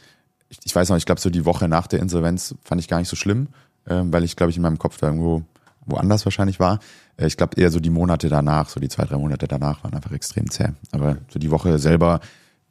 ich, 0.53 0.59
ich 0.63 0.75
weiß 0.75 0.89
noch, 0.89 0.97
ich 0.97 1.05
glaube, 1.05 1.21
so 1.21 1.29
die 1.29 1.45
Woche 1.45 1.67
nach 1.67 1.87
der 1.87 1.99
Insolvenz 1.99 2.55
fand 2.63 2.79
ich 2.79 2.87
gar 2.87 2.99
nicht 2.99 3.09
so 3.09 3.15
schlimm, 3.15 3.47
äh, 3.85 4.01
weil 4.05 4.23
ich, 4.23 4.35
glaube 4.35 4.51
ich, 4.51 4.57
in 4.57 4.63
meinem 4.63 4.79
Kopf 4.79 4.97
da 4.97 5.07
irgendwo 5.07 5.43
woanders 5.85 6.25
wahrscheinlich 6.25 6.59
war. 6.59 6.79
Äh, 7.17 7.27
ich 7.27 7.37
glaube 7.37 7.59
eher 7.59 7.71
so 7.71 7.79
die 7.79 7.89
Monate 7.89 8.29
danach, 8.29 8.69
so 8.69 8.79
die 8.79 8.89
zwei, 8.89 9.05
drei 9.05 9.17
Monate 9.17 9.47
danach 9.47 9.83
waren 9.83 9.93
einfach 9.93 10.11
extrem 10.11 10.49
zäh. 10.49 10.69
Aber 10.91 11.17
so 11.29 11.39
die 11.39 11.51
Woche 11.51 11.79
selber 11.79 12.19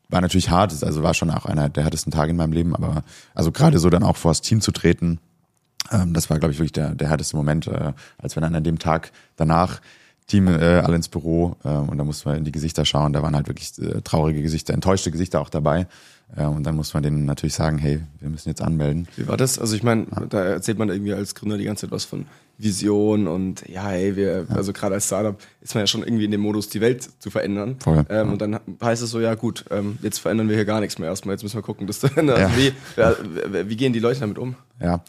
war 0.08 0.20
natürlich 0.20 0.50
hart, 0.50 0.82
also 0.82 1.02
war 1.02 1.14
schon 1.14 1.30
auch 1.30 1.46
einer 1.46 1.68
der 1.68 1.84
härtesten 1.84 2.12
Tage 2.12 2.30
in 2.30 2.36
meinem 2.36 2.52
Leben, 2.52 2.76
aber 2.76 3.02
also 3.34 3.50
gerade 3.50 3.78
so 3.78 3.88
dann 3.90 4.02
auch 4.02 4.16
vor 4.16 4.30
das 4.30 4.42
Team 4.42 4.60
zu 4.60 4.70
treten, 4.70 5.18
ähm, 5.90 6.12
das 6.14 6.30
war, 6.30 6.38
glaube 6.38 6.52
ich, 6.52 6.58
wirklich 6.58 6.72
der, 6.72 6.94
der 6.94 7.08
härteste 7.08 7.36
Moment, 7.36 7.66
äh, 7.66 7.92
als 8.18 8.36
wir 8.36 8.40
dann 8.40 8.54
an 8.54 8.64
dem 8.64 8.78
Tag 8.78 9.10
danach 9.36 9.80
Team 10.26 10.48
äh, 10.48 10.78
alle 10.78 10.96
ins 10.96 11.08
Büro 11.08 11.56
äh, 11.64 11.68
und 11.68 11.98
da 11.98 12.04
mussten 12.04 12.30
wir 12.30 12.36
in 12.36 12.44
die 12.44 12.52
Gesichter 12.52 12.84
schauen. 12.84 13.12
Da 13.12 13.22
waren 13.22 13.34
halt 13.34 13.48
wirklich 13.48 13.76
äh, 13.78 14.00
traurige 14.02 14.42
Gesichter, 14.42 14.72
enttäuschte 14.72 15.10
Gesichter 15.10 15.40
auch 15.40 15.50
dabei. 15.50 15.86
Ja, 16.36 16.48
und 16.48 16.64
dann 16.64 16.76
muss 16.76 16.94
man 16.94 17.02
denen 17.02 17.24
natürlich 17.26 17.54
sagen, 17.54 17.78
hey, 17.78 18.00
wir 18.20 18.30
müssen 18.30 18.48
jetzt 18.48 18.62
anmelden. 18.62 19.06
Wie 19.16 19.28
war 19.28 19.36
das? 19.36 19.58
Also 19.58 19.76
ich 19.76 19.82
meine, 19.82 20.06
ja. 20.10 20.26
da 20.26 20.44
erzählt 20.44 20.78
man 20.78 20.88
irgendwie 20.88 21.12
als 21.12 21.34
Gründer 21.34 21.58
die 21.58 21.64
ganze 21.64 21.82
Zeit 21.82 21.90
was 21.90 22.04
von 22.04 22.26
Vision 22.58 23.26
und 23.26 23.68
ja, 23.68 23.88
hey, 23.88 24.16
wir, 24.16 24.46
ja. 24.48 24.54
also 24.54 24.72
gerade 24.72 24.94
als 24.94 25.06
Startup 25.06 25.36
ist 25.60 25.74
man 25.74 25.82
ja 25.82 25.86
schon 25.86 26.02
irgendwie 26.02 26.24
in 26.24 26.30
dem 26.30 26.40
Modus, 26.40 26.68
die 26.68 26.80
Welt 26.80 27.08
zu 27.18 27.30
verändern. 27.30 27.76
Voll, 27.80 27.98
ähm, 27.98 28.04
ja. 28.08 28.22
Und 28.22 28.40
dann 28.40 28.60
heißt 28.82 29.02
es 29.02 29.10
so, 29.10 29.20
ja 29.20 29.34
gut, 29.34 29.64
ähm, 29.70 29.98
jetzt 30.02 30.18
verändern 30.18 30.48
wir 30.48 30.56
hier 30.56 30.64
gar 30.64 30.80
nichts 30.80 30.98
mehr 30.98 31.08
erstmal, 31.08 31.34
jetzt 31.34 31.42
müssen 31.42 31.56
wir 31.56 31.62
gucken, 31.62 31.86
dass 31.86 32.02
also 32.04 32.16
wie, 32.56 32.72
wie 33.68 33.76
gehen 33.76 33.92
die 33.92 33.98
Leute 33.98 34.20
damit 34.20 34.38
um? 34.38 34.54
Ja, 34.82 35.02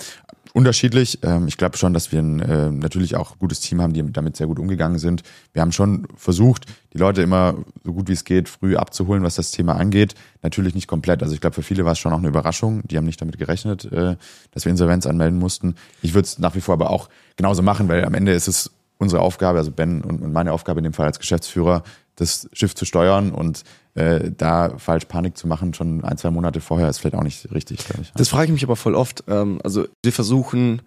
unterschiedlich. 0.54 1.20
Ähm, 1.24 1.48
ich 1.48 1.58
glaube 1.58 1.78
schon, 1.78 1.94
dass 1.94 2.12
wir 2.12 2.20
ein, 2.20 2.40
äh, 2.40 2.70
natürlich 2.70 3.16
auch 3.16 3.40
gutes 3.40 3.60
Team 3.60 3.82
haben, 3.82 3.94
die 3.94 4.04
damit 4.12 4.38
sehr 4.38 4.48
gut 4.48 4.60
umgegangen 4.60 5.00
sind. 5.00 5.24
Wir 5.52 5.62
haben 5.62 5.72
schon 5.72 6.08
versucht, 6.16 6.66
die 6.94 7.00
Leute 7.00 7.22
immer 7.22 7.56
so 7.84 7.94
gut 7.94 8.08
wie 8.08 8.14
es 8.14 8.24
geht 8.24 8.50
früh 8.50 8.76
abzuholen, 8.76 9.24
was 9.24 9.36
das 9.36 9.52
Thema 9.52 9.76
angeht. 9.76 10.14
Natürlich 10.44 10.76
nicht 10.76 10.88
komplett. 10.88 11.24
Also 11.24 11.34
ich 11.34 11.42
glaube, 11.42 11.56
für 11.56 11.64
viele 11.64 11.86
war 11.86 11.94
es 11.94 12.00
schon 12.00 12.14
auch 12.14 12.20
eine 12.20 12.28
Überraschung. 12.28 12.84
Die 12.88 12.98
haben 12.98 13.06
nicht 13.06 13.20
damit 13.20 13.38
gerechnet, 13.38 13.92
äh, 13.92 14.16
dass 14.52 14.66
wir 14.66 14.70
Insolvenz 14.70 15.08
anmelden 15.08 15.40
mussten. 15.40 15.76
Ich 16.04 16.14
würde 16.14 16.28
es 16.28 16.38
nach 16.38 16.56
wie 16.56 16.62
vor 16.62 16.74
aber 16.74 16.92
auch 16.92 17.10
genauso 17.36 17.64
machen, 17.64 17.88
weil 17.88 18.06
am 18.06 18.14
Ende 18.14 18.34
ist 18.34 18.48
es 18.48 18.72
unsere 19.00 19.22
Aufgabe, 19.22 19.58
also 19.58 19.72
Ben 19.72 20.02
und 20.02 20.32
meine 20.32 20.54
Aufgabe 20.54 20.80
in 20.80 20.84
dem 20.84 20.94
Fall 20.94 21.08
als 21.08 21.20
Geschäftsführer, 21.20 21.84
das 22.16 22.48
Schiff 22.54 22.76
zu 22.76 22.86
steuern 22.86 23.32
und 23.32 23.64
äh, 23.96 24.32
da 24.36 24.78
falsch 24.78 25.06
Panik 25.06 25.38
zu 25.38 25.48
machen, 25.48 25.74
schon 25.74 26.04
ein, 26.04 26.18
zwei 26.18 26.32
Monate 26.32 26.62
vorher, 26.62 26.90
ist 26.90 27.00
vielleicht 27.00 27.16
auch 27.16 27.24
nicht 27.24 27.52
richtig, 27.54 27.80
ich. 28.02 28.12
Das 28.16 28.30
frage 28.30 28.46
ich 28.46 28.52
mich 28.52 28.64
aber 28.64 28.76
voll 28.76 28.96
oft. 28.96 29.24
Ähm, 29.28 29.60
also 29.64 29.86
wir 30.02 30.12
versuchen 30.12 30.82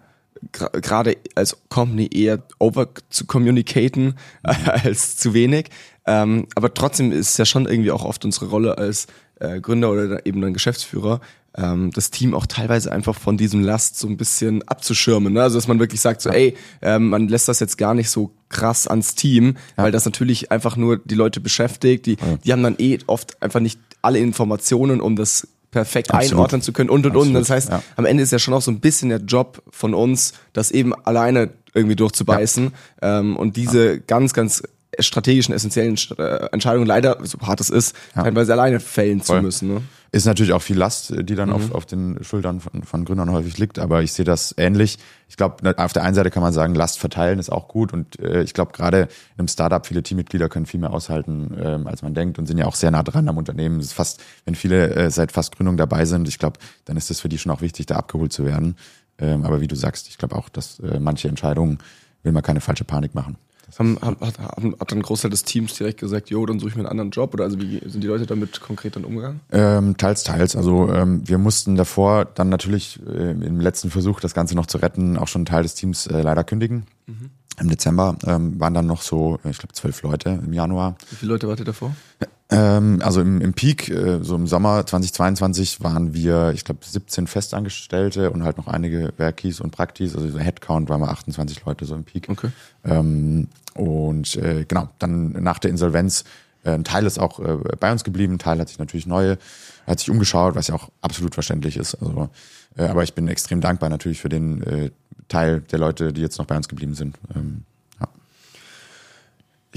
gerade 0.51 1.17
als 1.35 1.57
Company 1.69 2.09
eher 2.11 2.43
over 2.59 2.89
zu 3.09 3.25
communicaten 3.25 4.15
äh, 4.43 4.53
als 4.83 5.17
zu 5.17 5.33
wenig. 5.33 5.69
Ähm, 6.05 6.47
aber 6.55 6.73
trotzdem 6.73 7.11
ist 7.11 7.37
ja 7.37 7.45
schon 7.45 7.65
irgendwie 7.65 7.91
auch 7.91 8.05
oft 8.05 8.23
unsere 8.23 8.47
Rolle 8.47 8.77
als 8.77 9.07
äh, 9.39 9.59
Gründer 9.59 9.91
oder 9.91 10.25
eben 10.25 10.41
dann 10.41 10.53
Geschäftsführer, 10.53 11.19
das 11.53 12.11
Team 12.11 12.35
auch 12.35 12.45
teilweise 12.45 12.91
einfach 12.91 13.15
von 13.15 13.35
diesem 13.35 13.61
Last 13.61 13.97
so 13.97 14.07
ein 14.07 14.15
bisschen 14.15 14.67
abzuschirmen. 14.67 15.33
Ne? 15.33 15.41
Also 15.41 15.57
dass 15.57 15.67
man 15.67 15.79
wirklich 15.79 16.01
sagt, 16.01 16.21
so, 16.21 16.29
ey, 16.29 16.55
ähm, 16.83 17.09
man 17.09 17.27
lässt 17.27 17.47
das 17.47 17.59
jetzt 17.59 17.77
gar 17.77 17.95
nicht 17.95 18.11
so 18.11 18.31
krass 18.49 18.87
ans 18.87 19.15
Team, 19.15 19.55
ja. 19.75 19.83
weil 19.85 19.91
das 19.91 20.05
natürlich 20.05 20.51
einfach 20.51 20.77
nur 20.77 20.97
die 21.03 21.15
Leute 21.15 21.39
beschäftigt. 21.39 22.05
Die, 22.05 22.11
ja. 22.11 22.37
die 22.43 22.53
haben 22.53 22.61
dann 22.61 22.75
eh 22.77 22.99
oft 23.07 23.41
einfach 23.41 23.59
nicht 23.59 23.79
alle 24.03 24.19
Informationen, 24.19 25.01
um 25.01 25.15
das 25.15 25.47
perfekt 25.71 26.11
Absolut. 26.11 26.33
einordnen 26.33 26.61
zu 26.61 26.73
können 26.73 26.89
und 26.89 27.05
und 27.05 27.11
Absolut. 27.11 27.27
und. 27.27 27.33
Das 27.33 27.49
heißt, 27.49 27.69
ja. 27.69 27.83
am 27.95 28.05
Ende 28.05 28.23
ist 28.23 28.31
ja 28.31 28.39
schon 28.39 28.53
auch 28.53 28.61
so 28.61 28.71
ein 28.71 28.79
bisschen 28.79 29.09
der 29.09 29.19
Job 29.19 29.63
von 29.69 29.93
uns, 29.93 30.33
das 30.53 30.71
eben 30.71 30.93
alleine 30.93 31.49
irgendwie 31.73 31.95
durchzubeißen 31.95 32.71
ähm, 33.01 33.35
und 33.35 33.55
diese 33.55 33.99
ganz, 33.99 34.33
ganz 34.33 34.63
strategischen, 34.99 35.53
essentiellen 35.53 35.97
äh, 36.17 36.47
Entscheidungen 36.51 36.87
leider, 36.87 37.17
so 37.23 37.39
hart 37.39 37.61
es 37.61 37.69
ist, 37.69 37.95
ja. 38.15 38.23
teilweise 38.23 38.53
alleine 38.53 38.79
fällen 38.79 39.21
Voll. 39.21 39.37
zu 39.37 39.43
müssen. 39.43 39.73
Ne? 39.73 39.81
Ist 40.11 40.25
natürlich 40.25 40.53
auch 40.53 40.61
viel 40.61 40.77
Last, 40.77 41.13
die 41.17 41.35
dann 41.35 41.49
mhm. 41.49 41.55
auf, 41.55 41.71
auf 41.73 41.85
den 41.85 42.23
Schultern 42.23 42.61
von, 42.61 42.83
von 42.83 43.03
Gründern 43.03 43.31
häufig 43.31 43.57
liegt, 43.57 43.77
aber 43.77 44.03
ich 44.03 44.13
sehe 44.13 44.23
das 44.23 44.55
ähnlich. 44.57 44.99
Ich 45.27 45.35
glaube, 45.35 45.75
auf 45.77 45.91
der 45.91 46.03
einen 46.03 46.15
Seite 46.15 46.29
kann 46.29 46.41
man 46.41 46.53
sagen, 46.53 46.75
Last 46.75 46.99
verteilen 46.99 47.39
ist 47.39 47.51
auch 47.51 47.67
gut 47.67 47.91
und 47.91 48.17
äh, 48.19 48.41
ich 48.41 48.53
glaube 48.53 48.71
gerade 48.71 49.09
einem 49.37 49.49
Startup, 49.49 49.85
viele 49.85 50.03
Teammitglieder 50.03 50.47
können 50.47 50.65
viel 50.65 50.79
mehr 50.79 50.93
aushalten, 50.93 51.57
ähm, 51.61 51.87
als 51.87 52.03
man 52.03 52.13
denkt 52.13 52.39
und 52.39 52.45
sind 52.45 52.57
ja 52.57 52.65
auch 52.65 52.75
sehr 52.75 52.91
nah 52.91 53.03
dran 53.03 53.27
am 53.27 53.37
Unternehmen. 53.37 53.79
Es 53.79 53.87
ist 53.87 53.93
fast, 53.93 54.21
wenn 54.45 54.55
viele 54.55 54.95
äh, 54.95 55.11
seit 55.11 55.33
fast 55.33 55.55
Gründung 55.55 55.75
dabei 55.75 56.05
sind, 56.05 56.27
ich 56.29 56.39
glaube, 56.39 56.57
dann 56.85 56.95
ist 56.95 57.11
es 57.11 57.19
für 57.19 57.29
die 57.29 57.37
schon 57.37 57.51
auch 57.51 57.61
wichtig, 57.61 57.85
da 57.87 57.97
abgeholt 57.97 58.31
zu 58.31 58.45
werden. 58.45 58.77
Ähm, 59.19 59.43
aber 59.45 59.59
wie 59.59 59.67
du 59.67 59.75
sagst, 59.75 60.07
ich 60.07 60.17
glaube 60.17 60.35
auch, 60.35 60.47
dass 60.47 60.79
äh, 60.79 60.99
manche 60.99 61.27
Entscheidungen 61.27 61.79
will 62.23 62.31
man 62.31 62.43
keine 62.43 62.61
falsche 62.61 62.83
Panik 62.85 63.13
machen. 63.13 63.37
Haben, 63.77 63.97
hat, 64.01 64.21
hat, 64.21 64.39
hat 64.39 64.59
dann 64.59 64.73
ein 64.99 65.01
Großteil 65.01 65.31
des 65.31 65.43
Teams 65.43 65.75
direkt 65.75 65.99
gesagt, 65.99 66.29
jo, 66.29 66.45
dann 66.45 66.59
suche 66.59 66.69
ich 66.69 66.75
mir 66.75 66.81
einen 66.81 66.89
anderen 66.89 67.11
Job? 67.11 67.33
Oder 67.33 67.43
also 67.43 67.59
wie 67.59 67.81
sind 67.85 68.03
die 68.03 68.07
Leute 68.07 68.25
damit 68.25 68.61
konkret 68.61 68.95
dann 68.95 69.03
umgegangen? 69.03 69.41
Ähm, 69.51 69.97
teils, 69.97 70.23
teils. 70.23 70.55
Also 70.55 70.89
ähm, 70.91 71.27
wir 71.27 71.37
mussten 71.37 71.75
davor 71.75 72.25
dann 72.25 72.49
natürlich 72.49 72.99
äh, 73.05 73.31
im 73.31 73.59
letzten 73.59 73.89
Versuch, 73.89 74.19
das 74.19 74.33
Ganze 74.33 74.55
noch 74.55 74.65
zu 74.65 74.77
retten, 74.77 75.17
auch 75.17 75.27
schon 75.27 75.39
einen 75.39 75.45
Teil 75.47 75.63
des 75.63 75.75
Teams 75.75 76.07
äh, 76.07 76.21
leider 76.21 76.43
kündigen. 76.43 76.87
Mhm. 77.05 77.29
Im 77.59 77.69
Dezember 77.69 78.17
ähm, 78.25 78.59
waren 78.59 78.73
dann 78.73 78.85
noch 78.85 79.01
so, 79.01 79.39
ich 79.43 79.57
glaube, 79.57 79.73
zwölf 79.73 80.01
Leute 80.03 80.41
im 80.45 80.53
Januar. 80.53 80.95
Wie 81.09 81.15
viele 81.15 81.33
Leute 81.33 81.47
wart 81.47 81.59
ihr 81.59 81.65
davor? 81.65 81.95
Ähm, 82.49 83.01
also 83.03 83.21
im, 83.21 83.41
im 83.41 83.53
Peak, 83.53 83.89
äh, 83.89 84.23
so 84.23 84.35
im 84.35 84.47
Sommer 84.47 84.85
2022 84.85 85.83
waren 85.83 86.13
wir, 86.13 86.51
ich 86.53 86.63
glaube, 86.63 86.79
17 86.83 87.27
Festangestellte 87.27 88.31
und 88.31 88.43
halt 88.43 88.57
noch 88.57 88.67
einige 88.67 89.13
Werkis 89.17 89.59
und 89.59 89.71
Praktis. 89.71 90.15
Also 90.15 90.29
so 90.29 90.39
Headcount 90.39 90.87
waren 90.89 91.01
wir 91.01 91.09
28 91.09 91.65
Leute 91.65 91.85
so 91.85 91.95
im 91.95 92.05
Peak. 92.05 92.27
Okay. 92.29 92.49
Ähm, 92.85 93.49
und 93.73 94.37
äh, 94.37 94.65
genau, 94.65 94.89
dann 94.99 95.31
nach 95.31 95.59
der 95.59 95.71
Insolvenz, 95.71 96.23
äh, 96.63 96.71
ein 96.71 96.85
Teil 96.85 97.05
ist 97.05 97.19
auch 97.19 97.39
äh, 97.39 97.57
bei 97.79 97.91
uns 97.91 98.05
geblieben, 98.05 98.35
ein 98.35 98.39
Teil 98.39 98.59
hat 98.59 98.69
sich 98.69 98.79
natürlich 98.79 99.07
neue, 99.07 99.37
hat 99.85 99.99
sich 99.99 100.09
umgeschaut, 100.09 100.55
was 100.55 100.67
ja 100.67 100.75
auch 100.75 100.89
absolut 101.01 101.33
verständlich 101.33 101.75
ist. 101.75 101.95
Also, 101.95 102.29
äh, 102.77 102.85
aber 102.85 103.03
ich 103.03 103.13
bin 103.13 103.27
extrem 103.27 103.59
dankbar 103.59 103.89
natürlich 103.89 104.21
für 104.21 104.29
den 104.29 104.63
äh, 104.63 104.91
Teil 105.27 105.61
der 105.61 105.79
Leute, 105.79 106.13
die 106.13 106.21
jetzt 106.21 106.37
noch 106.37 106.45
bei 106.45 106.55
uns 106.55 106.69
geblieben 106.69 106.93
sind. 106.93 107.17
Ähm. 107.35 107.63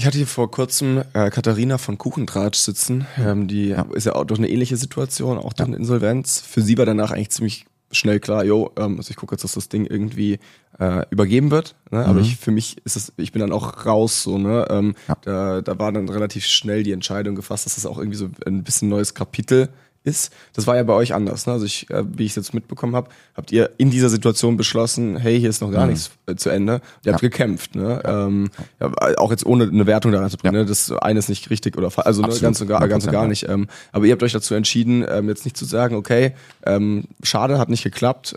Ich 0.01 0.07
hatte 0.07 0.17
hier 0.17 0.25
vor 0.25 0.49
kurzem 0.49 1.03
äh, 1.13 1.29
Katharina 1.29 1.77
von 1.77 1.99
Kuchentratsch 1.99 2.57
sitzen. 2.57 3.05
Ähm, 3.23 3.47
die 3.47 3.67
Ja. 3.67 3.85
ist 3.93 4.05
ja 4.07 4.15
auch 4.15 4.23
durch 4.23 4.39
eine 4.39 4.49
ähnliche 4.49 4.75
Situation, 4.75 5.37
auch 5.37 5.53
durch 5.53 5.67
eine 5.67 5.77
Insolvenz. 5.77 6.39
Für 6.39 6.63
sie 6.63 6.75
war 6.79 6.87
danach 6.87 7.11
eigentlich 7.11 7.29
ziemlich 7.29 7.65
schnell 7.91 8.19
klar, 8.19 8.43
jo, 8.43 8.71
ähm, 8.79 8.97
also 8.97 9.11
ich 9.11 9.15
gucke 9.15 9.35
jetzt, 9.35 9.43
dass 9.43 9.51
das 9.51 9.69
Ding 9.69 9.85
irgendwie 9.85 10.39
äh, 10.79 11.05
übergeben 11.11 11.51
wird. 11.51 11.75
Ne? 11.91 12.03
Aber 12.03 12.19
ich, 12.19 12.37
für 12.37 12.49
mich 12.49 12.77
ist 12.83 12.95
es, 12.95 13.13
ich 13.17 13.31
bin 13.31 13.41
dann 13.41 13.51
auch 13.51 13.85
raus, 13.85 14.23
so, 14.23 14.39
ne? 14.39 14.65
Ähm, 14.71 14.95
Ja. 15.07 15.17
da, 15.21 15.61
da 15.61 15.77
war 15.77 15.91
dann 15.91 16.09
relativ 16.09 16.47
schnell 16.47 16.81
die 16.81 16.93
Entscheidung 16.93 17.35
gefasst, 17.35 17.67
dass 17.67 17.75
das 17.75 17.85
auch 17.85 17.99
irgendwie 17.99 18.17
so 18.17 18.27
ein 18.47 18.63
bisschen 18.63 18.89
neues 18.89 19.13
Kapitel 19.13 19.69
ist. 20.03 20.33
Das 20.53 20.65
war 20.67 20.75
ja 20.75 20.83
bei 20.83 20.93
euch 20.93 21.13
anders. 21.13 21.45
Ne? 21.45 21.53
Also 21.53 21.65
ich, 21.65 21.89
äh, 21.89 22.03
wie 22.17 22.23
ich 22.25 22.31
es 22.31 22.35
jetzt 22.35 22.53
mitbekommen 22.53 22.95
habe, 22.95 23.09
habt 23.35 23.51
ihr 23.51 23.69
in 23.77 23.91
dieser 23.91 24.09
Situation 24.09 24.57
beschlossen, 24.57 25.15
hey, 25.17 25.39
hier 25.39 25.49
ist 25.49 25.61
noch 25.61 25.71
gar 25.71 25.85
nichts 25.87 26.11
äh, 26.25 26.35
zu 26.35 26.49
Ende. 26.49 26.81
Ihr 27.05 27.13
habt 27.13 27.21
Ja. 27.21 27.29
gekämpft. 27.29 27.75
Ne? 27.75 28.01
Ähm, 28.03 28.49
ja, 28.79 28.91
auch 29.17 29.29
jetzt 29.31 29.45
ohne 29.45 29.65
eine 29.65 29.85
Wertung 29.85 30.11
da 30.11 30.19
reinzubringen. 30.21 30.55
Ja. 30.55 30.61
Ne? 30.63 30.67
Das 30.67 30.91
eine 30.91 31.19
ist 31.19 31.29
nicht 31.29 31.49
richtig 31.49 31.77
oder 31.77 31.91
fa- 31.91 32.01
also 32.03 32.21
ne, 32.21 32.27
Absolut. 32.27 32.41
ganz 32.43 32.61
und 32.61 32.67
gar, 32.67 32.87
ganz 32.87 33.05
und 33.05 33.11
gar 33.11 33.25
100%, 33.25 33.27
nicht. 33.27 33.47
Ähm, 33.49 33.67
aber 33.91 34.05
ihr 34.05 34.11
habt 34.13 34.23
euch 34.23 34.33
dazu 34.33 34.55
entschieden, 34.55 35.05
ähm, 35.07 35.27
jetzt 35.29 35.45
nicht 35.45 35.55
zu 35.57 35.65
sagen, 35.65 35.95
okay, 35.95 36.33
ähm, 36.65 37.03
schade, 37.23 37.59
hat 37.59 37.69
nicht 37.69 37.83
geklappt. 37.83 38.35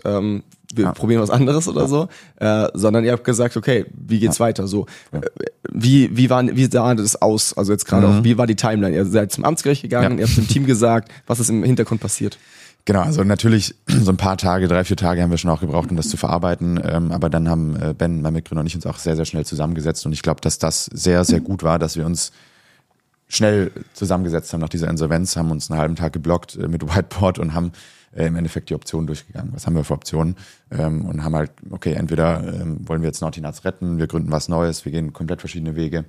Wir 0.75 0.85
Ja. 0.85 0.91
probieren 0.93 1.21
was 1.21 1.29
anderes 1.29 1.67
oder 1.67 1.87
so, 1.87 2.07
äh, 2.37 2.67
sondern 2.73 3.03
ihr 3.05 3.11
habt 3.11 3.23
gesagt, 3.23 3.57
okay, 3.57 3.85
wie 3.93 4.19
geht's 4.19 4.39
weiter? 4.39 4.67
So, 4.67 4.85
äh, 5.11 5.21
wie 5.71 6.15
wie 6.15 6.29
war 6.29 6.43
wie 6.45 6.65
sah 6.65 6.93
das 6.95 7.21
aus? 7.21 7.53
Also 7.57 7.71
jetzt 7.71 7.85
gerade 7.85 8.07
auch, 8.07 8.23
wie 8.23 8.37
war 8.37 8.47
die 8.47 8.55
Timeline? 8.55 8.95
Ihr 8.95 9.05
seid 9.05 9.31
zum 9.31 9.45
Amtsgericht 9.45 9.81
gegangen, 9.81 10.13
Mhm. 10.13 10.19
Ja. 10.19 10.25
ihr 10.25 10.27
habt 10.27 10.37
dem 10.37 10.47
Team 10.47 10.65
gesagt, 10.65 11.11
was 11.27 11.39
ist 11.39 11.49
im 11.49 11.63
Hintergrund 11.63 12.01
passiert? 12.01 12.37
Genau, 12.87 13.01
also 13.01 13.23
natürlich 13.23 13.73
so 13.87 14.11
ein 14.11 14.17
paar 14.17 14.37
Tage, 14.37 14.67
drei, 14.67 14.83
vier 14.83 14.95
Tage 14.97 15.21
haben 15.23 15.31
wir 15.31 15.39
schon 15.39 15.49
auch 15.49 15.61
gebraucht, 15.61 15.89
um 15.89 15.97
das 15.97 16.07
zu 16.09 16.17
verarbeiten. 16.17 16.79
Ähm, 16.83 17.11
aber 17.11 17.29
dann 17.31 17.49
haben 17.49 17.75
äh, 17.81 17.93
Ben, 17.97 18.21
mein 18.21 18.33
Mitgründer 18.33 18.61
und 18.61 18.67
ich 18.67 18.75
uns 18.75 18.85
auch 18.85 18.99
sehr, 18.99 19.15
sehr 19.15 19.25
schnell 19.25 19.43
zusammengesetzt. 19.45 20.05
Und 20.05 20.13
ich 20.13 20.21
glaube, 20.21 20.39
dass 20.41 20.59
das 20.59 20.85
sehr, 20.85 21.23
sehr 21.25 21.39
gut 21.39 21.63
war, 21.63 21.79
dass 21.79 21.95
wir 21.97 22.05
uns 22.05 22.31
schnell 23.27 23.71
zusammengesetzt 23.93 24.53
haben 24.53 24.61
nach 24.61 24.69
dieser 24.69 24.87
Insolvenz, 24.87 25.35
haben 25.35 25.49
uns 25.49 25.71
einen 25.71 25.79
halben 25.79 25.95
Tag 25.95 26.13
geblockt 26.13 26.57
äh, 26.57 26.67
mit 26.67 26.83
Whiteboard 26.83 27.39
und 27.39 27.55
haben 27.55 27.71
äh, 28.15 28.27
im 28.27 28.35
Endeffekt 28.35 28.69
die 28.69 28.75
Optionen 28.75 29.07
durchgegangen. 29.07 29.53
Was 29.53 29.67
haben 29.67 29.75
wir 29.75 29.83
für 29.83 29.93
Optionen? 29.93 30.35
Ähm, 30.71 31.05
und 31.05 31.23
haben 31.23 31.35
halt, 31.35 31.51
okay, 31.69 31.93
entweder 31.93 32.43
ähm, 32.53 32.87
wollen 32.87 33.01
wir 33.01 33.07
jetzt 33.07 33.21
Naughty 33.21 33.41
Nuts 33.41 33.65
retten, 33.65 33.97
wir 33.97 34.07
gründen 34.07 34.31
was 34.31 34.49
Neues, 34.49 34.85
wir 34.85 34.91
gehen 34.91 35.13
komplett 35.13 35.41
verschiedene 35.41 35.75
Wege. 35.75 36.05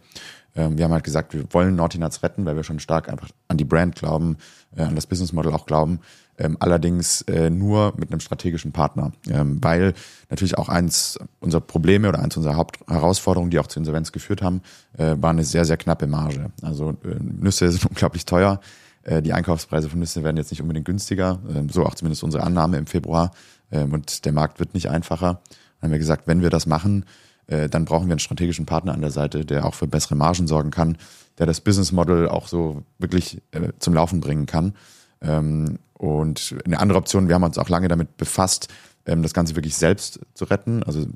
Ähm, 0.55 0.79
wir 0.79 0.85
haben 0.85 0.93
halt 0.93 1.05
gesagt, 1.05 1.35
wir 1.35 1.45
wollen 1.51 1.77
Naughty 1.77 1.99
Nuts 1.99 2.23
retten, 2.23 2.45
weil 2.47 2.57
wir 2.57 2.65
schon 2.65 2.81
stark 2.81 3.09
einfach 3.09 3.29
an 3.49 3.57
die 3.59 3.65
Brand 3.65 3.97
glauben, 3.97 4.39
äh, 4.77 4.83
an 4.83 4.95
das 4.95 5.07
Business 5.07 5.33
Model 5.33 5.53
auch 5.53 5.67
glauben. 5.67 6.01
Ähm, 6.39 6.57
allerdings 6.61 7.23
äh, 7.23 7.49
nur 7.49 7.95
mit 7.97 8.11
einem 8.11 8.21
strategischen 8.21 8.73
Partner, 8.73 9.13
ähm, 9.31 9.59
weil 9.63 9.95
natürlich 10.29 10.59
auch 10.59 10.69
eins 10.69 11.19
unserer 11.41 11.63
Probleme 11.63 12.09
oder 12.09 12.19
eins 12.19 12.37
unserer 12.37 12.57
Hauptherausforderungen, 12.57 13.51
die 13.51 13.59
auch 13.59 13.69
zur 13.69 13.81
Insolvenz 13.81 14.13
geführt 14.13 14.43
haben, 14.43 14.61
äh, 14.99 15.17
war 15.19 15.31
eine 15.31 15.45
sehr, 15.45 15.65
sehr 15.65 15.79
knappe 15.79 16.07
Marge. 16.07 16.51
Also 16.61 16.91
äh, 16.91 17.17
Nüsse 17.21 17.71
sind 17.71 17.87
unglaublich 17.89 18.27
teuer. 18.27 18.61
Äh, 19.07 19.23
die 19.23 19.33
Einkaufspreise 19.33 19.89
von 19.89 20.01
Nüsse 20.01 20.25
werden 20.25 20.37
jetzt 20.37 20.51
nicht 20.51 20.61
unbedingt 20.61 20.85
günstiger, 20.87 21.39
ähm, 21.55 21.69
so 21.69 21.85
auch 21.87 21.95
zumindest 21.95 22.25
unsere 22.25 22.43
Annahme 22.43 22.77
im 22.77 22.87
Februar. 22.87 23.31
Ähm, 23.71 23.95
und 23.95 24.25
der 24.25 24.33
Markt 24.33 24.59
wird 24.59 24.75
nicht 24.75 24.91
einfacher. 24.91 25.41
Dann 25.81 25.89
haben 25.89 25.93
wir 25.93 25.99
gesagt, 25.99 26.27
wenn 26.27 26.43
wir 26.43 26.51
das 26.51 26.67
machen, 26.67 27.05
äh, 27.47 27.69
dann 27.69 27.85
brauchen 27.85 28.09
wir 28.09 28.13
einen 28.13 28.19
strategischen 28.19 28.67
Partner 28.67 28.93
an 28.93 29.01
der 29.01 29.13
Seite, 29.13 29.45
der 29.45 29.65
auch 29.65 29.75
für 29.75 29.87
bessere 29.87 30.17
Margen 30.17 30.49
sorgen 30.49 30.71
kann, 30.71 30.99
der 31.39 31.47
das 31.47 31.61
Business 31.61 31.93
Model 31.93 32.29
auch 32.29 32.49
so 32.49 32.83
wirklich 32.99 33.41
äh, 33.53 33.73
zum 33.79 33.95
Laufen 33.95 34.21
bringen 34.21 34.47
kann. 34.47 34.75
Ähm, 35.21 35.79
und 35.95 36.57
eine 36.65 36.81
andere 36.81 36.99
Option, 36.99 37.29
wir 37.29 37.37
haben 37.37 37.45
uns 37.45 37.59
auch 37.59 37.69
lange 37.69 37.89
damit 37.89 38.17
befasst, 38.17 38.69
das 39.05 39.33
Ganze 39.33 39.55
wirklich 39.55 39.77
selbst 39.77 40.19
zu 40.35 40.47
retten, 40.47 40.83
also 40.83 41.07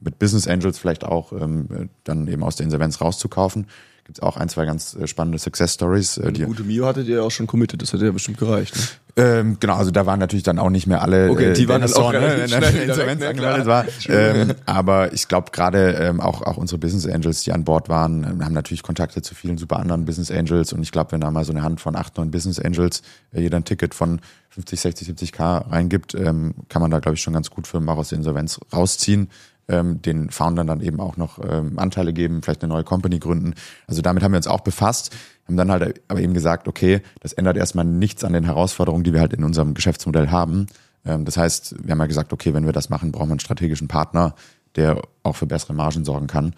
mit 0.00 0.18
Business 0.18 0.48
Angels 0.48 0.80
vielleicht 0.80 1.04
auch 1.04 1.30
dann 1.30 2.26
eben 2.26 2.42
aus 2.42 2.56
der 2.56 2.64
Insolvenz 2.64 3.00
rauszukaufen. 3.00 3.68
Gibt 4.06 4.18
es 4.18 4.22
auch 4.22 4.36
ein, 4.36 4.48
zwei 4.48 4.66
ganz 4.66 4.94
äh, 4.94 5.08
spannende 5.08 5.36
Success 5.36 5.74
Stories, 5.74 6.16
äh, 6.18 6.30
die 6.30 6.44
Gute 6.44 6.62
Mio 6.62 6.86
hattet 6.86 7.08
ihr 7.08 7.16
ja 7.16 7.22
auch 7.22 7.32
schon 7.32 7.48
committed, 7.48 7.82
das 7.82 7.92
hätte 7.92 8.04
ja 8.04 8.12
bestimmt 8.12 8.38
gereicht. 8.38 8.76
Ne? 8.76 8.82
ähm, 9.16 9.56
genau, 9.58 9.74
also 9.74 9.90
da 9.90 10.06
waren 10.06 10.20
natürlich 10.20 10.44
dann 10.44 10.60
auch 10.60 10.70
nicht 10.70 10.86
mehr 10.86 11.02
alle. 11.02 11.28
Okay, 11.28 11.54
die 11.54 11.68
waren 11.68 11.80
dann 11.80 11.92
auch 11.92 12.12
wieder 12.12 12.44
Insolvenz 12.84 13.20
ne, 13.20 13.28
angemeldet 13.28 13.66
war. 13.66 13.84
Ähm, 14.08 14.54
aber 14.64 15.12
ich 15.12 15.26
glaube 15.26 15.50
gerade 15.50 15.94
ähm, 15.94 16.20
auch 16.20 16.42
auch 16.42 16.56
unsere 16.56 16.78
Business 16.78 17.04
Angels, 17.04 17.42
die 17.42 17.50
an 17.50 17.64
Bord 17.64 17.88
waren, 17.88 18.22
ähm, 18.22 18.44
haben 18.44 18.54
natürlich 18.54 18.84
Kontakte 18.84 19.22
zu 19.22 19.34
vielen 19.34 19.58
super 19.58 19.80
anderen 19.80 20.04
Business 20.04 20.30
Angels 20.30 20.72
und 20.72 20.84
ich 20.84 20.92
glaube, 20.92 21.10
wenn 21.10 21.20
da 21.20 21.32
mal 21.32 21.44
so 21.44 21.50
eine 21.50 21.64
Hand 21.64 21.80
von 21.80 21.96
acht, 21.96 22.16
neun 22.16 22.30
Business 22.30 22.60
Angels 22.60 23.02
äh, 23.32 23.40
jeder 23.40 23.56
ein 23.56 23.64
Ticket 23.64 23.92
von 23.92 24.20
50, 24.50 24.80
60, 24.82 25.06
70 25.08 25.32
K 25.32 25.58
reingibt, 25.58 26.14
ähm, 26.14 26.54
kann 26.68 26.80
man 26.80 26.92
da 26.92 27.00
glaube 27.00 27.16
ich 27.16 27.22
schon 27.22 27.34
ganz 27.34 27.50
gut 27.50 27.66
Firmen 27.66 27.88
auch 27.88 27.96
aus 27.96 28.10
der 28.10 28.18
Insolvenz 28.18 28.60
rausziehen. 28.72 29.30
Ähm, 29.68 30.00
den 30.00 30.30
Foundern 30.30 30.68
dann 30.68 30.80
eben 30.80 31.00
auch 31.00 31.16
noch 31.16 31.40
ähm, 31.42 31.78
Anteile 31.78 32.12
geben, 32.12 32.40
vielleicht 32.42 32.62
eine 32.62 32.72
neue 32.72 32.84
Company 32.84 33.18
gründen. 33.18 33.54
Also 33.88 34.00
damit 34.00 34.22
haben 34.22 34.30
wir 34.30 34.36
uns 34.36 34.46
auch 34.46 34.60
befasst, 34.60 35.12
haben 35.46 35.56
dann 35.56 35.72
halt 35.72 36.02
aber 36.06 36.20
eben 36.20 36.34
gesagt, 36.34 36.68
okay, 36.68 37.00
das 37.20 37.32
ändert 37.32 37.56
erstmal 37.56 37.84
nichts 37.84 38.22
an 38.22 38.32
den 38.32 38.44
Herausforderungen, 38.44 39.02
die 39.02 39.12
wir 39.12 39.20
halt 39.20 39.32
in 39.32 39.42
unserem 39.42 39.74
Geschäftsmodell 39.74 40.30
haben. 40.30 40.66
Ähm, 41.04 41.24
das 41.24 41.36
heißt, 41.36 41.76
wir 41.82 41.90
haben 41.92 41.98
ja 41.98 42.06
gesagt, 42.06 42.32
okay, 42.32 42.54
wenn 42.54 42.64
wir 42.64 42.72
das 42.72 42.90
machen, 42.90 43.10
brauchen 43.10 43.28
wir 43.28 43.32
einen 43.32 43.40
strategischen 43.40 43.88
Partner, 43.88 44.34
der 44.76 45.02
auch 45.22 45.34
für 45.34 45.46
bessere 45.46 45.74
Margen 45.74 46.04
sorgen 46.04 46.26
kann. 46.26 46.54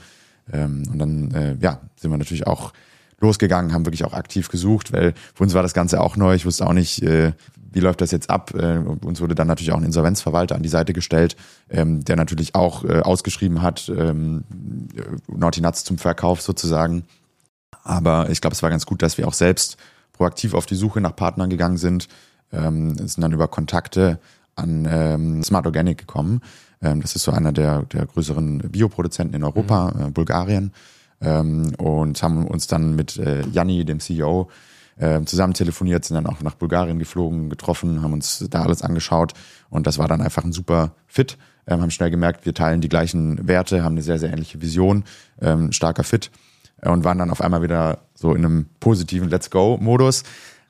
Ähm, 0.52 0.82
und 0.92 0.98
dann, 0.98 1.30
äh, 1.32 1.56
ja, 1.60 1.80
sind 1.96 2.10
wir 2.10 2.18
natürlich 2.18 2.46
auch 2.46 2.72
losgegangen, 3.20 3.72
haben 3.72 3.84
wirklich 3.84 4.04
auch 4.04 4.12
aktiv 4.12 4.48
gesucht, 4.48 4.92
weil 4.92 5.14
für 5.34 5.42
uns 5.42 5.54
war 5.54 5.62
das 5.62 5.74
Ganze 5.74 6.00
auch 6.00 6.16
neu. 6.16 6.34
Ich 6.34 6.46
wusste 6.46 6.66
auch 6.66 6.72
nicht, 6.72 7.02
äh, 7.02 7.32
wie 7.70 7.80
läuft 7.80 8.00
das 8.00 8.10
jetzt 8.10 8.30
ab. 8.30 8.52
Äh, 8.54 8.78
uns 8.78 9.20
wurde 9.20 9.34
dann 9.34 9.46
natürlich 9.46 9.72
auch 9.72 9.76
ein 9.76 9.84
Insolvenzverwalter 9.84 10.54
an 10.54 10.62
die 10.62 10.68
Seite 10.68 10.92
gestellt, 10.92 11.36
ähm, 11.70 12.04
der 12.04 12.16
natürlich 12.16 12.54
auch 12.54 12.84
äh, 12.84 13.00
ausgeschrieben 13.00 13.62
hat, 13.62 13.90
ähm, 13.94 14.44
äh, 14.96 15.02
Naughty 15.28 15.60
Nuts 15.60 15.84
zum 15.84 15.98
Verkauf 15.98 16.40
sozusagen. 16.40 17.04
Aber 17.82 18.30
ich 18.30 18.40
glaube, 18.40 18.54
es 18.54 18.62
war 18.62 18.70
ganz 18.70 18.86
gut, 18.86 19.02
dass 19.02 19.18
wir 19.18 19.26
auch 19.28 19.34
selbst 19.34 19.76
proaktiv 20.12 20.54
auf 20.54 20.66
die 20.66 20.74
Suche 20.74 21.00
nach 21.00 21.14
Partnern 21.14 21.50
gegangen 21.50 21.76
sind, 21.76 22.08
ähm, 22.52 22.96
sind 22.96 23.20
dann 23.22 23.32
über 23.32 23.48
Kontakte 23.48 24.18
an 24.56 24.86
ähm, 24.90 25.42
Smart 25.44 25.66
Organic 25.66 25.98
gekommen. 25.98 26.40
Ähm, 26.82 27.00
das 27.00 27.16
ist 27.16 27.22
so 27.22 27.32
einer 27.32 27.52
der, 27.52 27.82
der 27.84 28.06
größeren 28.06 28.58
Bioproduzenten 28.58 29.34
in 29.34 29.44
Europa, 29.44 29.92
äh, 29.98 30.10
Bulgarien. 30.10 30.72
Ähm, 31.20 31.72
und 31.78 32.22
haben 32.22 32.46
uns 32.46 32.66
dann 32.68 32.94
mit 32.94 33.16
äh, 33.16 33.42
Janni, 33.48 33.84
dem 33.84 34.00
CEO, 34.00 34.48
äh, 34.98 35.22
zusammen 35.24 35.54
telefoniert, 35.54 36.04
sind 36.04 36.14
dann 36.14 36.26
auch 36.26 36.42
nach 36.42 36.54
Bulgarien 36.54 36.98
geflogen, 36.98 37.50
getroffen, 37.50 38.02
haben 38.02 38.12
uns 38.12 38.46
da 38.50 38.62
alles 38.62 38.82
angeschaut 38.82 39.32
und 39.70 39.86
das 39.86 39.98
war 39.98 40.08
dann 40.08 40.20
einfach 40.20 40.44
ein 40.44 40.52
super 40.52 40.92
Fit. 41.06 41.38
Ähm, 41.66 41.82
haben 41.82 41.90
schnell 41.90 42.10
gemerkt, 42.10 42.46
wir 42.46 42.54
teilen 42.54 42.80
die 42.80 42.88
gleichen 42.88 43.46
Werte, 43.46 43.84
haben 43.84 43.92
eine 43.92 44.02
sehr, 44.02 44.18
sehr 44.18 44.32
ähnliche 44.32 44.60
Vision, 44.60 45.04
ähm, 45.40 45.72
starker 45.72 46.04
Fit 46.04 46.30
und 46.82 47.04
waren 47.04 47.18
dann 47.18 47.30
auf 47.30 47.40
einmal 47.40 47.62
wieder 47.62 47.98
so 48.14 48.34
in 48.34 48.44
einem 48.44 48.66
positiven 48.80 49.28
Let's 49.28 49.50
Go-Modus. 49.50 50.22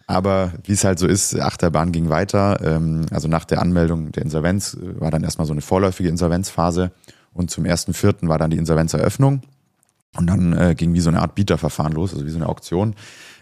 Aber 0.07 0.55
wie 0.64 0.73
es 0.73 0.85
halt 0.85 0.99
so 0.99 1.07
ist, 1.07 1.38
Achterbahn 1.38 1.93
ging 1.93 2.09
weiter. 2.09 2.61
Ähm, 2.64 3.05
also 3.11 3.29
nach 3.29 3.45
der 3.45 3.61
Anmeldung 3.61 4.11
der 4.11 4.23
Insolvenz 4.23 4.75
äh, 4.75 5.01
war 5.01 5.11
dann 5.11 5.23
erstmal 5.23 5.47
so 5.47 5.53
eine 5.53 5.61
vorläufige 5.61 6.09
Insolvenzphase 6.09 6.93
und 7.35 7.51
zum 7.51 7.67
ersten 7.67 7.93
Vierten 7.93 8.29
war 8.29 8.38
dann 8.38 8.51
die 8.51 8.57
Insolvenzeröffnung. 8.57 9.43
Und 10.17 10.27
dann 10.27 10.55
äh, 10.55 10.75
ging 10.75 10.95
wie 10.95 11.01
so 11.01 11.11
eine 11.11 11.21
Art 11.21 11.35
Bieterverfahren 11.35 11.93
los, 11.93 12.14
also 12.14 12.25
wie 12.25 12.31
so 12.31 12.38
eine 12.38 12.49
Auktion. 12.49 12.95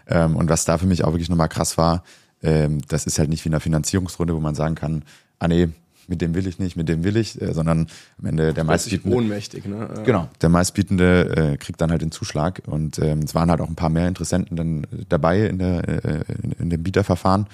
Ähm, 0.07 0.35
und 0.35 0.49
was 0.49 0.65
da 0.65 0.77
für 0.77 0.85
mich 0.85 1.03
auch 1.03 1.11
wirklich 1.11 1.29
nochmal 1.29 1.49
krass 1.49 1.77
war, 1.77 2.03
ähm, 2.41 2.81
das 2.87 3.05
ist 3.05 3.19
halt 3.19 3.29
nicht 3.29 3.43
wie 3.45 3.49
in 3.49 3.53
einer 3.53 3.61
Finanzierungsrunde, 3.61 4.35
wo 4.35 4.39
man 4.39 4.55
sagen 4.55 4.75
kann, 4.75 5.03
ah 5.39 5.47
nee, 5.47 5.69
mit 6.07 6.21
dem 6.21 6.33
will 6.35 6.47
ich 6.47 6.59
nicht, 6.59 6.77
mit 6.77 6.87
dem 6.87 7.03
will 7.03 7.17
ich, 7.17 7.41
äh, 7.41 7.53
sondern 7.53 7.87
am 8.17 8.25
Ende 8.25 8.53
der 8.53 8.63
meistbietende. 8.63 9.15
ohnmächtig, 9.15 9.65
ne? 9.65 9.89
Ja. 9.95 10.03
Genau, 10.03 10.29
der 10.41 10.49
meistbietende 10.49 11.53
äh, 11.53 11.57
kriegt 11.57 11.81
dann 11.81 11.91
halt 11.91 12.01
den 12.01 12.11
Zuschlag 12.11 12.61
und 12.65 12.99
ähm, 12.99 13.19
es 13.19 13.35
waren 13.35 13.51
halt 13.51 13.61
auch 13.61 13.67
ein 13.67 13.75
paar 13.75 13.89
mehr 13.89 14.07
Interessenten 14.07 14.55
dann 14.55 14.83
äh, 14.85 15.05
dabei 15.09 15.47
in, 15.47 15.59
der, 15.59 15.87
äh, 15.87 16.23
in, 16.43 16.51
in 16.53 16.69
dem 16.69 16.83
Bieterverfahren. 16.83 17.47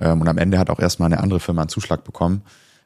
Ähm, 0.00 0.20
und 0.20 0.28
am 0.28 0.38
Ende 0.38 0.58
hat 0.58 0.70
auch 0.70 0.78
erstmal 0.78 1.06
eine 1.06 1.20
andere 1.20 1.40
Firma 1.40 1.62
einen 1.62 1.68
Zuschlag 1.68 2.04
bekommen, 2.04 2.42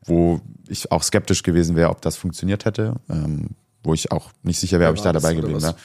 wo 0.07 0.40
ich 0.69 0.90
auch 0.90 1.03
skeptisch 1.03 1.43
gewesen 1.43 1.77
wäre, 1.77 1.90
ob 1.90 2.01
das 2.01 2.17
funktioniert 2.17 2.64
hätte. 2.64 2.95
Ähm, 3.11 3.51
wo 3.85 3.94
ich 3.94 4.11
auch 4.11 4.31
nicht 4.42 4.59
sicher 4.59 4.81
wäre, 4.81 4.90
ob 4.90 4.97
ich 4.97 5.03
da 5.03 5.12
dabei 5.12 5.35
geblieben 5.35 5.62
wäre. 5.62 5.77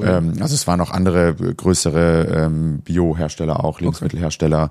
Ähm, 0.00 0.34
also 0.40 0.54
es 0.54 0.66
waren 0.66 0.78
noch 0.78 0.90
andere 0.90 1.30
äh, 1.30 1.54
größere 1.54 2.46
ähm, 2.46 2.80
Biohersteller 2.80 3.64
auch, 3.64 3.80
Lebensmittelhersteller. 3.80 4.70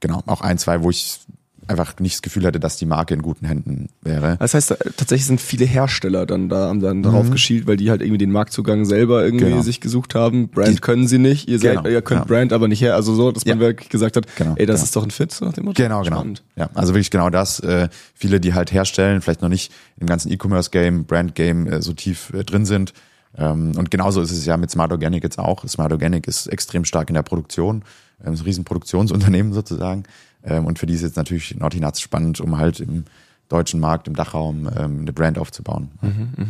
Genau, 0.00 0.22
auch 0.26 0.40
ein, 0.40 0.58
zwei, 0.58 0.82
wo 0.82 0.90
ich 0.90 1.20
einfach 1.68 1.98
nicht 1.98 2.14
das 2.14 2.22
Gefühl 2.22 2.44
hatte, 2.44 2.60
dass 2.60 2.76
die 2.76 2.86
Marke 2.86 3.14
in 3.14 3.22
guten 3.22 3.46
Händen 3.46 3.88
wäre. 4.02 4.36
Das 4.38 4.54
heißt, 4.54 4.76
tatsächlich 4.96 5.26
sind 5.26 5.40
viele 5.40 5.64
Hersteller 5.64 6.26
dann 6.26 6.48
da 6.48 6.68
haben 6.68 6.80
dann 6.80 7.02
darauf 7.02 7.26
mhm. 7.26 7.32
geschielt, 7.32 7.66
weil 7.66 7.76
die 7.76 7.90
halt 7.90 8.02
irgendwie 8.02 8.18
den 8.18 8.32
Marktzugang 8.32 8.84
selber 8.84 9.24
irgendwie 9.24 9.46
genau. 9.46 9.62
sich 9.62 9.80
gesucht 9.80 10.14
haben. 10.14 10.48
Brand 10.48 10.68
die, 10.68 10.80
können 10.80 11.08
sie 11.08 11.18
nicht, 11.18 11.48
ihr 11.48 11.58
seid, 11.58 11.78
genau, 11.78 11.88
ihr 11.88 12.02
könnt 12.02 12.20
ja. 12.20 12.24
Brand 12.26 12.52
aber 12.52 12.68
nicht 12.68 12.80
her. 12.80 12.94
Also 12.94 13.14
so, 13.14 13.32
dass 13.32 13.44
man 13.44 13.58
ja. 13.58 13.60
wirklich 13.60 13.88
gesagt 13.88 14.16
hat, 14.16 14.26
genau, 14.36 14.54
ey, 14.56 14.66
das 14.66 14.82
ist 14.82 14.94
doch 14.94 15.02
ein 15.02 15.10
Fit, 15.10 15.32
so 15.32 15.44
nach 15.44 15.52
dem 15.52 15.64
Motto. 15.64 15.82
Genau, 15.82 16.02
genau. 16.02 16.16
Spannend. 16.16 16.42
Ja, 16.56 16.70
also 16.74 16.94
wirklich 16.94 17.10
genau 17.10 17.30
das. 17.30 17.60
Äh, 17.60 17.88
viele, 18.14 18.40
die 18.40 18.54
halt 18.54 18.72
herstellen, 18.72 19.20
vielleicht 19.20 19.42
noch 19.42 19.48
nicht 19.48 19.72
im 19.98 20.06
ganzen 20.06 20.30
E-Commerce-Game, 20.32 21.04
Brand-Game 21.04 21.66
äh, 21.66 21.82
so 21.82 21.92
tief 21.92 22.32
äh, 22.32 22.44
drin 22.44 22.64
sind. 22.64 22.92
Ähm, 23.36 23.72
und 23.76 23.90
genauso 23.90 24.20
ist 24.20 24.32
es 24.32 24.46
ja 24.46 24.56
mit 24.56 24.70
Smart 24.70 24.92
Organic 24.92 25.22
jetzt 25.22 25.38
auch. 25.38 25.66
Smart 25.66 25.92
Organic 25.92 26.26
ist 26.26 26.46
extrem 26.46 26.84
stark 26.84 27.08
in 27.08 27.14
der 27.14 27.22
Produktion, 27.22 27.84
ähm, 28.24 28.32
ein 28.32 28.40
Riesenproduktionsunternehmen 28.40 29.52
sozusagen. 29.52 30.04
Ähm, 30.46 30.64
und 30.64 30.78
für 30.78 30.86
die 30.86 30.94
ist 30.94 31.02
jetzt 31.02 31.16
natürlich 31.16 31.56
Naughty 31.56 31.80
Nuts 31.80 32.00
spannend, 32.00 32.40
um 32.40 32.56
halt 32.56 32.80
im 32.80 33.04
deutschen 33.48 33.80
Markt, 33.80 34.08
im 34.08 34.14
Dachraum 34.14 34.68
ähm, 34.76 35.00
eine 35.00 35.12
Brand 35.12 35.38
aufzubauen. 35.38 35.90
Mhm, 36.00 36.28
mh. 36.36 36.46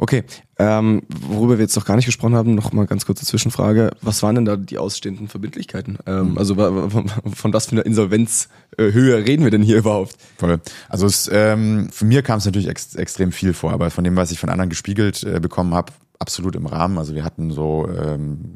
Okay, 0.00 0.22
ähm, 0.60 1.02
worüber 1.08 1.58
wir 1.58 1.64
jetzt 1.64 1.74
noch 1.74 1.84
gar 1.84 1.96
nicht 1.96 2.06
gesprochen 2.06 2.36
haben, 2.36 2.54
noch 2.54 2.72
mal 2.72 2.86
ganz 2.86 3.04
kurze 3.04 3.26
Zwischenfrage. 3.26 3.90
Was 4.00 4.22
waren 4.22 4.36
denn 4.36 4.44
da 4.44 4.56
die 4.56 4.78
ausstehenden 4.78 5.26
Verbindlichkeiten? 5.26 5.98
Ähm, 6.06 6.30
mhm. 6.30 6.38
Also 6.38 6.54
von 6.54 7.52
was 7.52 7.66
für 7.66 7.72
einer 7.72 7.84
Insolvenzhöhe 7.84 9.26
reden 9.26 9.42
wir 9.42 9.50
denn 9.50 9.62
hier 9.62 9.78
überhaupt? 9.78 10.16
Voll. 10.36 10.60
Also 10.88 11.06
es, 11.06 11.28
ähm, 11.32 11.88
für 11.90 12.04
mir 12.04 12.22
kam 12.22 12.38
es 12.38 12.44
natürlich 12.44 12.68
ex 12.68 12.94
extrem 12.94 13.32
viel 13.32 13.52
vor, 13.52 13.72
aber 13.72 13.90
von 13.90 14.04
dem, 14.04 14.14
was 14.14 14.30
ich 14.30 14.38
von 14.38 14.50
anderen 14.50 14.70
gespiegelt 14.70 15.24
äh, 15.24 15.40
bekommen 15.40 15.74
habe, 15.74 15.92
absolut 16.20 16.54
im 16.54 16.66
Rahmen. 16.66 16.96
Also 16.96 17.16
wir 17.16 17.24
hatten 17.24 17.50
so 17.50 17.88
ähm, 17.88 18.54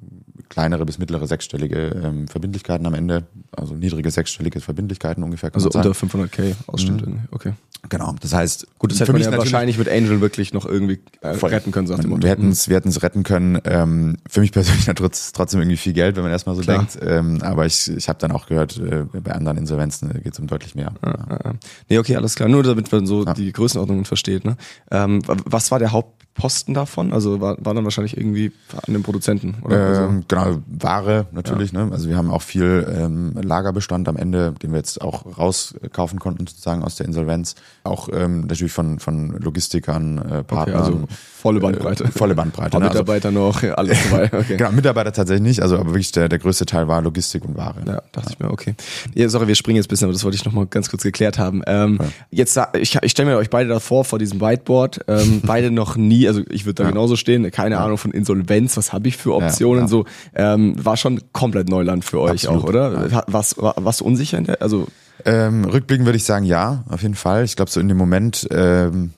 kleinere 0.52 0.84
bis 0.84 0.98
mittlere 0.98 1.26
sechsstellige 1.26 2.02
ähm, 2.04 2.28
Verbindlichkeiten 2.28 2.86
am 2.86 2.92
Ende, 2.92 3.24
also 3.56 3.74
niedrige 3.74 4.10
sechsstellige 4.10 4.60
Verbindlichkeiten 4.60 5.24
ungefähr. 5.24 5.50
also 5.54 5.70
unter 5.70 5.92
500k 5.92 6.54
Ausstände, 6.66 7.06
mhm. 7.06 7.20
okay. 7.30 7.54
Genau, 7.88 8.14
das 8.20 8.34
heißt, 8.34 8.66
gut, 8.78 8.92
das 8.92 9.00
hätte 9.00 9.12
man 9.12 9.22
ja 9.22 9.36
wahrscheinlich 9.36 9.78
mit 9.78 9.88
Angel 9.88 10.20
wirklich 10.20 10.52
noch 10.52 10.66
irgendwie 10.66 11.00
äh, 11.20 11.28
retten 11.28 11.72
können. 11.72 11.86
Sagt 11.86 12.04
wir 12.04 12.30
hätten 12.30 12.50
es, 12.50 12.68
wir 12.68 12.76
hätten 12.76 12.90
es 12.90 13.02
retten 13.02 13.22
können. 13.22 13.60
Ähm, 13.64 14.18
für 14.28 14.40
mich 14.40 14.52
persönlich 14.52 14.84
trotz, 14.94 15.32
trotzdem 15.32 15.60
irgendwie 15.60 15.78
viel 15.78 15.94
Geld, 15.94 16.16
wenn 16.16 16.22
man 16.22 16.30
erstmal 16.30 16.54
so 16.54 16.62
Klar. 16.62 16.78
denkt. 16.78 16.98
Ähm, 17.02 17.40
aber 17.42 17.66
ich, 17.66 17.90
ich 17.90 18.08
habe 18.08 18.18
dann 18.20 18.30
auch 18.30 18.46
gehört, 18.46 18.78
äh, 18.78 19.04
bei 19.20 19.32
anderen 19.32 19.56
Insolvenzen 19.56 20.10
äh, 20.10 20.20
geht 20.20 20.34
es 20.34 20.38
um 20.38 20.46
deutlich 20.46 20.74
mehr. 20.74 20.92
Ja, 21.04 21.38
ja. 21.44 21.52
Nee, 21.88 21.98
okay, 21.98 22.14
alles 22.14 22.36
klar. 22.36 22.48
Nur 22.48 22.62
damit 22.62 22.92
man 22.92 23.06
so 23.06 23.24
ja. 23.24 23.34
die 23.34 23.50
Größenordnungen 23.52 24.04
versteht. 24.04 24.44
Ne? 24.44 24.56
Ähm, 24.90 25.22
was 25.26 25.70
war 25.70 25.78
der 25.78 25.92
Haupt 25.92 26.21
Posten 26.34 26.74
davon? 26.74 27.12
Also 27.12 27.40
war, 27.40 27.56
war 27.60 27.74
dann 27.74 27.84
wahrscheinlich 27.84 28.16
irgendwie 28.16 28.52
an 28.86 28.94
den 28.94 29.02
Produzenten 29.02 29.56
oder 29.62 30.08
ähm, 30.08 30.24
Genau, 30.28 30.58
Ware 30.66 31.26
natürlich. 31.32 31.72
Ja. 31.72 31.84
Ne? 31.84 31.92
Also 31.92 32.08
wir 32.08 32.16
haben 32.16 32.30
auch 32.30 32.42
viel 32.42 32.86
ähm, 32.96 33.34
Lagerbestand 33.40 34.08
am 34.08 34.16
Ende, 34.16 34.54
den 34.62 34.70
wir 34.70 34.78
jetzt 34.78 35.00
auch 35.02 35.38
rauskaufen 35.38 36.18
konnten 36.18 36.46
sozusagen 36.46 36.82
aus 36.82 36.96
der 36.96 37.06
Insolvenz. 37.06 37.54
Auch 37.84 38.08
ähm, 38.12 38.42
natürlich 38.42 38.72
von 38.72 38.98
von 38.98 39.38
Logistikern, 39.38 40.18
äh, 40.18 40.42
Partnern. 40.42 40.80
Okay, 40.80 40.92
also 40.92 41.04
volle 41.10 41.60
Bandbreite. 41.60 42.04
Äh, 42.04 42.08
volle 42.08 42.34
Bandbreite. 42.34 42.78
Ne? 42.78 42.88
Mitarbeiter 42.88 43.28
also, 43.28 43.40
noch, 43.40 43.62
ja, 43.62 43.74
alles 43.74 43.98
dabei. 44.10 44.32
Okay. 44.32 44.56
genau, 44.56 44.72
Mitarbeiter 44.72 45.12
tatsächlich 45.12 45.42
nicht, 45.42 45.60
also 45.60 45.76
aber 45.76 45.90
wirklich 45.90 46.12
der, 46.12 46.28
der 46.28 46.38
größte 46.38 46.66
Teil 46.66 46.88
war 46.88 47.02
Logistik 47.02 47.44
und 47.44 47.56
Ware. 47.56 47.80
Ja, 47.86 48.02
dachte 48.12 48.28
ja. 48.28 48.30
ich 48.30 48.38
mir, 48.38 48.50
okay. 48.50 48.74
Ja, 49.14 49.28
sorry, 49.28 49.48
wir 49.48 49.54
springen 49.54 49.76
jetzt 49.76 49.86
ein 49.86 49.88
bisschen, 49.88 50.06
aber 50.06 50.12
das 50.12 50.24
wollte 50.24 50.36
ich 50.36 50.44
noch 50.44 50.52
mal 50.52 50.66
ganz 50.66 50.88
kurz 50.90 51.02
geklärt 51.02 51.38
haben. 51.38 51.62
Ähm. 51.66 51.98
Jetzt, 52.30 52.58
ich, 52.74 52.98
ich 53.02 53.10
stelle 53.10 53.30
mir 53.30 53.36
euch 53.36 53.50
beide 53.50 53.68
davor 53.68 54.04
vor 54.04 54.18
diesem 54.18 54.40
Whiteboard, 54.40 55.00
ähm, 55.08 55.42
beide 55.46 55.70
noch 55.70 55.96
nie, 55.96 56.21
also 56.28 56.42
ich 56.50 56.64
würde 56.64 56.82
da 56.82 56.88
genauso 56.88 57.16
stehen, 57.16 57.50
keine 57.50 57.78
Ahnung 57.78 57.98
von 57.98 58.10
Insolvenz, 58.10 58.76
was 58.76 58.92
habe 58.92 59.08
ich 59.08 59.16
für 59.16 59.34
Optionen, 59.34 59.88
so 59.88 60.04
ähm, 60.34 60.74
war 60.82 60.96
schon 60.96 61.20
komplett 61.32 61.68
Neuland 61.68 62.04
für 62.04 62.20
euch 62.20 62.48
Absolut. 62.48 62.64
auch, 62.64 62.68
oder? 62.68 63.24
Was, 63.26 63.56
was 63.58 64.00
unsicher 64.00 64.38
in 64.38 64.44
der, 64.44 64.62
also 64.62 64.86
ähm, 65.24 65.64
rückblickend 65.64 66.06
würde 66.06 66.16
ich 66.16 66.24
sagen, 66.24 66.44
ja, 66.44 66.84
auf 66.88 67.02
jeden 67.02 67.14
Fall. 67.14 67.44
Ich 67.44 67.56
glaube, 67.56 67.70
so 67.70 67.80
in 67.80 67.88
dem 67.88 67.96
Moment 67.96 68.46
ähm, 68.50 69.12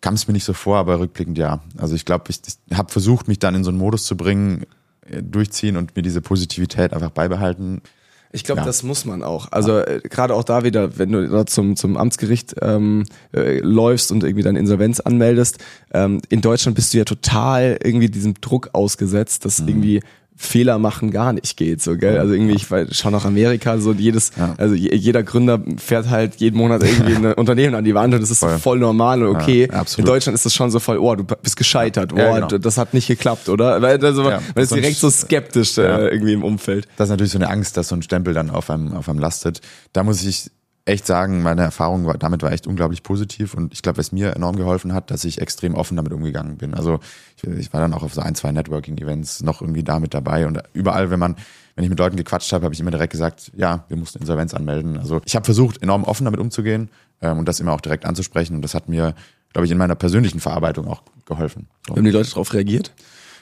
kam 0.00 0.14
es 0.14 0.26
mir 0.26 0.32
nicht 0.32 0.44
so 0.44 0.52
vor, 0.52 0.78
aber 0.78 1.00
rückblickend 1.00 1.38
ja. 1.38 1.60
Also 1.76 1.94
ich 1.94 2.04
glaube, 2.04 2.24
ich, 2.28 2.40
ich 2.46 2.76
habe 2.76 2.90
versucht, 2.90 3.28
mich 3.28 3.38
dann 3.38 3.54
in 3.54 3.64
so 3.64 3.70
einen 3.70 3.78
Modus 3.78 4.04
zu 4.04 4.16
bringen, 4.16 4.64
äh, 5.08 5.22
durchziehen 5.22 5.76
und 5.76 5.96
mir 5.96 6.02
diese 6.02 6.20
Positivität 6.20 6.92
einfach 6.92 7.10
beibehalten. 7.10 7.82
Ich 8.30 8.44
glaube, 8.44 8.60
ja. 8.60 8.66
das 8.66 8.82
muss 8.82 9.04
man 9.04 9.22
auch. 9.22 9.50
Also 9.52 9.78
äh, 9.78 10.00
gerade 10.04 10.34
auch 10.34 10.44
da 10.44 10.62
wieder, 10.64 10.98
wenn 10.98 11.12
du 11.12 11.28
da 11.28 11.46
zum, 11.46 11.76
zum 11.76 11.96
Amtsgericht 11.96 12.56
ähm, 12.60 13.04
äh, 13.34 13.58
läufst 13.60 14.12
und 14.12 14.22
irgendwie 14.22 14.42
deine 14.42 14.58
Insolvenz 14.58 15.00
anmeldest, 15.00 15.58
ähm, 15.92 16.20
in 16.28 16.40
Deutschland 16.40 16.74
bist 16.74 16.92
du 16.92 16.98
ja 16.98 17.04
total 17.04 17.78
irgendwie 17.82 18.08
diesem 18.08 18.34
Druck 18.34 18.70
ausgesetzt, 18.74 19.44
dass 19.44 19.60
mhm. 19.60 19.68
irgendwie 19.68 20.00
Fehler 20.40 20.78
machen 20.78 21.10
gar 21.10 21.32
nicht 21.32 21.56
geht, 21.56 21.82
so, 21.82 21.96
gell? 21.96 22.16
Also 22.16 22.32
irgendwie, 22.32 22.54
ich 22.54 22.68
schau 22.96 23.10
nach 23.10 23.24
Amerika, 23.24 23.76
so 23.78 23.92
jedes, 23.92 24.30
ja. 24.38 24.54
also 24.56 24.72
jeder 24.76 25.24
Gründer 25.24 25.60
fährt 25.78 26.08
halt 26.10 26.36
jeden 26.36 26.56
Monat 26.56 26.84
irgendwie 26.84 27.16
ein 27.16 27.32
Unternehmen 27.34 27.74
an 27.74 27.84
die 27.84 27.92
Wand 27.92 28.14
und 28.14 28.20
das 28.20 28.30
ist 28.30 28.38
voll, 28.38 28.56
voll 28.58 28.78
normal 28.78 29.24
und 29.24 29.34
okay. 29.34 29.68
Ja, 29.70 29.84
in 29.96 30.04
Deutschland 30.04 30.36
ist 30.36 30.46
das 30.46 30.54
schon 30.54 30.70
so 30.70 30.78
voll, 30.78 30.98
oh, 30.98 31.16
du 31.16 31.24
bist 31.24 31.56
gescheitert, 31.56 32.12
oh, 32.12 32.18
ja, 32.18 32.34
genau. 32.46 32.58
das 32.58 32.78
hat 32.78 32.94
nicht 32.94 33.08
geklappt, 33.08 33.48
oder? 33.48 33.82
Weil, 33.82 34.02
also, 34.02 34.22
man 34.22 34.40
ist 34.54 34.72
direkt 34.72 34.98
so 34.98 35.10
skeptisch 35.10 35.76
äh, 35.76 36.06
irgendwie 36.06 36.34
im 36.34 36.44
Umfeld. 36.44 36.86
Das 36.96 37.08
ist 37.08 37.10
natürlich 37.10 37.32
so 37.32 37.38
eine 37.38 37.50
Angst, 37.50 37.76
dass 37.76 37.88
so 37.88 37.96
ein 37.96 38.02
Stempel 38.02 38.32
dann 38.32 38.50
auf 38.50 38.70
einem, 38.70 38.92
auf 38.92 39.08
einem 39.08 39.18
lastet. 39.18 39.60
Da 39.92 40.04
muss 40.04 40.24
ich 40.24 40.52
echt 40.88 41.06
sagen, 41.06 41.42
meine 41.42 41.62
Erfahrung 41.62 42.06
war, 42.06 42.16
damit 42.16 42.42
war 42.42 42.50
echt 42.50 42.66
unglaublich 42.66 43.02
positiv 43.02 43.54
und 43.54 43.72
ich 43.72 43.82
glaube, 43.82 43.98
was 43.98 44.10
mir 44.10 44.34
enorm 44.34 44.56
geholfen 44.56 44.94
hat, 44.94 45.10
dass 45.10 45.24
ich 45.24 45.40
extrem 45.40 45.74
offen 45.74 45.96
damit 45.96 46.12
umgegangen 46.12 46.56
bin. 46.56 46.74
Also 46.74 47.00
ich, 47.36 47.44
ich 47.44 47.72
war 47.72 47.80
dann 47.80 47.92
auch 47.92 48.02
auf 48.02 48.14
so 48.14 48.22
ein, 48.22 48.34
zwei 48.34 48.52
Networking-Events 48.52 49.42
noch 49.42 49.60
irgendwie 49.60 49.84
da 49.84 50.00
mit 50.00 50.14
dabei 50.14 50.46
und 50.46 50.60
überall, 50.72 51.10
wenn 51.10 51.20
man, 51.20 51.36
wenn 51.76 51.84
ich 51.84 51.90
mit 51.90 51.98
Leuten 51.98 52.16
gequatscht 52.16 52.52
habe, 52.52 52.64
habe 52.64 52.74
ich 52.74 52.80
immer 52.80 52.90
direkt 52.90 53.12
gesagt, 53.12 53.52
ja, 53.54 53.84
wir 53.88 53.96
mussten 53.96 54.18
Insolvenz 54.18 54.54
anmelden. 54.54 54.96
Also 54.96 55.20
ich 55.26 55.36
habe 55.36 55.44
versucht, 55.44 55.82
enorm 55.82 56.04
offen 56.04 56.24
damit 56.24 56.40
umzugehen 56.40 56.88
ähm, 57.20 57.38
und 57.38 57.46
das 57.46 57.60
immer 57.60 57.72
auch 57.72 57.82
direkt 57.82 58.06
anzusprechen 58.06 58.56
und 58.56 58.62
das 58.62 58.74
hat 58.74 58.88
mir, 58.88 59.14
glaube 59.52 59.66
ich, 59.66 59.70
in 59.70 59.78
meiner 59.78 59.94
persönlichen 59.94 60.40
Verarbeitung 60.40 60.88
auch 60.88 61.02
geholfen. 61.26 61.68
Haben 61.88 62.04
die 62.04 62.10
Leute 62.10 62.30
darauf 62.30 62.54
reagiert? 62.54 62.92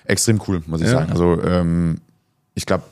Extrem 0.04 0.40
cool, 0.48 0.62
muss 0.66 0.80
ich 0.80 0.88
ja. 0.88 0.94
sagen. 0.94 1.12
Also 1.12 1.40
ähm, 1.42 2.00
ich 2.54 2.66
glaube, 2.66 2.84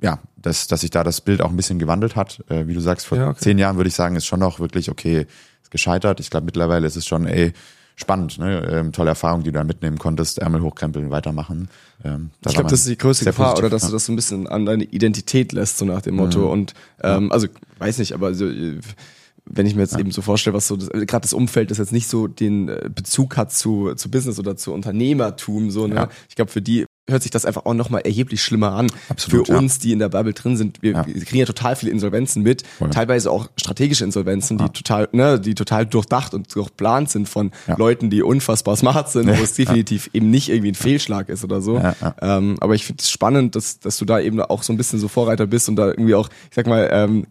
ja, 0.00 0.20
dass, 0.36 0.66
dass 0.66 0.82
sich 0.82 0.90
da 0.90 1.04
das 1.04 1.20
Bild 1.20 1.42
auch 1.42 1.50
ein 1.50 1.56
bisschen 1.56 1.78
gewandelt 1.78 2.16
hat. 2.16 2.42
Äh, 2.48 2.66
wie 2.66 2.74
du 2.74 2.80
sagst, 2.80 3.06
vor 3.06 3.18
ja, 3.18 3.28
okay. 3.28 3.40
zehn 3.40 3.58
Jahren 3.58 3.76
würde 3.76 3.88
ich 3.88 3.94
sagen, 3.94 4.16
ist 4.16 4.26
schon 4.26 4.40
noch 4.40 4.60
wirklich, 4.60 4.90
okay, 4.90 5.26
ist 5.62 5.70
gescheitert. 5.70 6.20
Ich 6.20 6.30
glaube, 6.30 6.46
mittlerweile 6.46 6.86
ist 6.86 6.96
es 6.96 7.06
schon, 7.06 7.26
ey, 7.26 7.52
spannend, 7.96 8.38
ne? 8.38 8.62
Ähm, 8.70 8.92
tolle 8.92 9.10
Erfahrung, 9.10 9.42
die 9.42 9.50
du 9.50 9.58
da 9.58 9.64
mitnehmen 9.64 9.98
konntest, 9.98 10.38
Ärmel 10.38 10.62
hochkrempeln, 10.62 11.10
weitermachen. 11.10 11.68
Ähm, 12.04 12.30
ich 12.46 12.54
glaube, 12.54 12.70
das 12.70 12.80
ist 12.80 12.88
die 12.88 12.96
größte 12.96 13.24
Gefahr, 13.24 13.50
positiv, 13.50 13.64
oder 13.64 13.70
dass 13.70 13.82
ja. 13.82 13.88
du 13.88 13.94
das 13.94 14.06
so 14.06 14.12
ein 14.12 14.16
bisschen 14.16 14.46
an 14.46 14.66
deine 14.66 14.84
Identität 14.84 15.52
lässt, 15.52 15.78
so 15.78 15.84
nach 15.84 16.02
dem 16.02 16.14
Motto. 16.14 16.40
Mhm. 16.40 16.50
Und 16.50 16.74
ähm, 17.02 17.32
also 17.32 17.48
weiß 17.78 17.98
nicht, 17.98 18.12
aber 18.12 18.34
so, 18.34 18.46
wenn 19.46 19.66
ich 19.66 19.74
mir 19.74 19.82
jetzt 19.82 19.94
ja. 19.94 19.98
eben 19.98 20.12
so 20.12 20.22
vorstelle, 20.22 20.54
was 20.54 20.68
so 20.68 20.76
gerade 20.76 21.22
das 21.22 21.32
Umfeld, 21.32 21.72
das 21.72 21.78
jetzt 21.78 21.92
nicht 21.92 22.06
so 22.06 22.28
den 22.28 22.68
äh, 22.68 22.88
Bezug 22.94 23.36
hat 23.36 23.52
zu, 23.52 23.94
zu 23.94 24.10
Business 24.10 24.38
oder 24.38 24.56
zu 24.56 24.72
Unternehmertum, 24.72 25.72
so, 25.72 25.88
ne? 25.88 25.94
Ja. 25.96 26.08
Ich 26.28 26.36
glaube, 26.36 26.52
für 26.52 26.62
die 26.62 26.86
hört 27.08 27.22
sich 27.22 27.30
das 27.30 27.44
einfach 27.44 27.64
auch 27.64 27.74
nochmal 27.74 28.02
erheblich 28.02 28.42
schlimmer 28.42 28.72
an. 28.72 28.88
Absolut, 29.08 29.46
Für 29.46 29.56
uns, 29.56 29.78
die 29.78 29.92
in 29.92 29.98
der 29.98 30.10
Bubble 30.10 30.34
drin 30.34 30.56
sind, 30.56 30.82
wir, 30.82 30.92
ja. 30.92 31.06
wir 31.06 31.24
kriegen 31.24 31.38
ja 31.38 31.46
total 31.46 31.76
viele 31.76 31.90
Insolvenzen 31.90 32.42
mit, 32.42 32.64
Voll. 32.78 32.90
teilweise 32.90 33.30
auch 33.30 33.48
strategische 33.56 34.04
Insolvenzen, 34.04 34.58
die 34.58 34.68
total, 34.68 35.08
ne, 35.12 35.40
die 35.40 35.54
total 35.54 35.86
durchdacht 35.86 36.34
und 36.34 36.54
durchplant 36.54 37.10
sind 37.10 37.28
von 37.28 37.50
Leuten, 37.76 38.10
die 38.10 38.22
unfassbar 38.22 38.76
smart 38.76 39.10
sind, 39.10 39.28
wo 39.28 39.32
es 39.42 39.54
definitiv 39.54 40.10
eben 40.12 40.30
nicht 40.30 40.50
irgendwie 40.50 40.72
ein 40.72 40.74
Fehlschlag 40.74 41.28
ist 41.28 41.44
oder 41.44 41.60
so. 41.60 41.80
Ähm, 42.20 42.56
aber 42.60 42.74
ich 42.74 42.84
finde 42.84 43.00
es 43.00 43.10
spannend, 43.10 43.56
dass, 43.56 43.80
dass 43.80 43.96
du 43.96 44.04
da 44.04 44.20
eben 44.20 44.40
auch 44.40 44.62
so 44.62 44.72
ein 44.72 44.76
bisschen 44.76 44.98
so 44.98 45.08
Vorreiter 45.08 45.46
bist 45.46 45.68
und 45.68 45.76
da 45.76 45.88
irgendwie 45.88 46.14
auch, 46.14 46.28
ich 46.28 46.54
sag 46.54 46.66
mal, 46.66 46.88
ähm, 46.92 47.26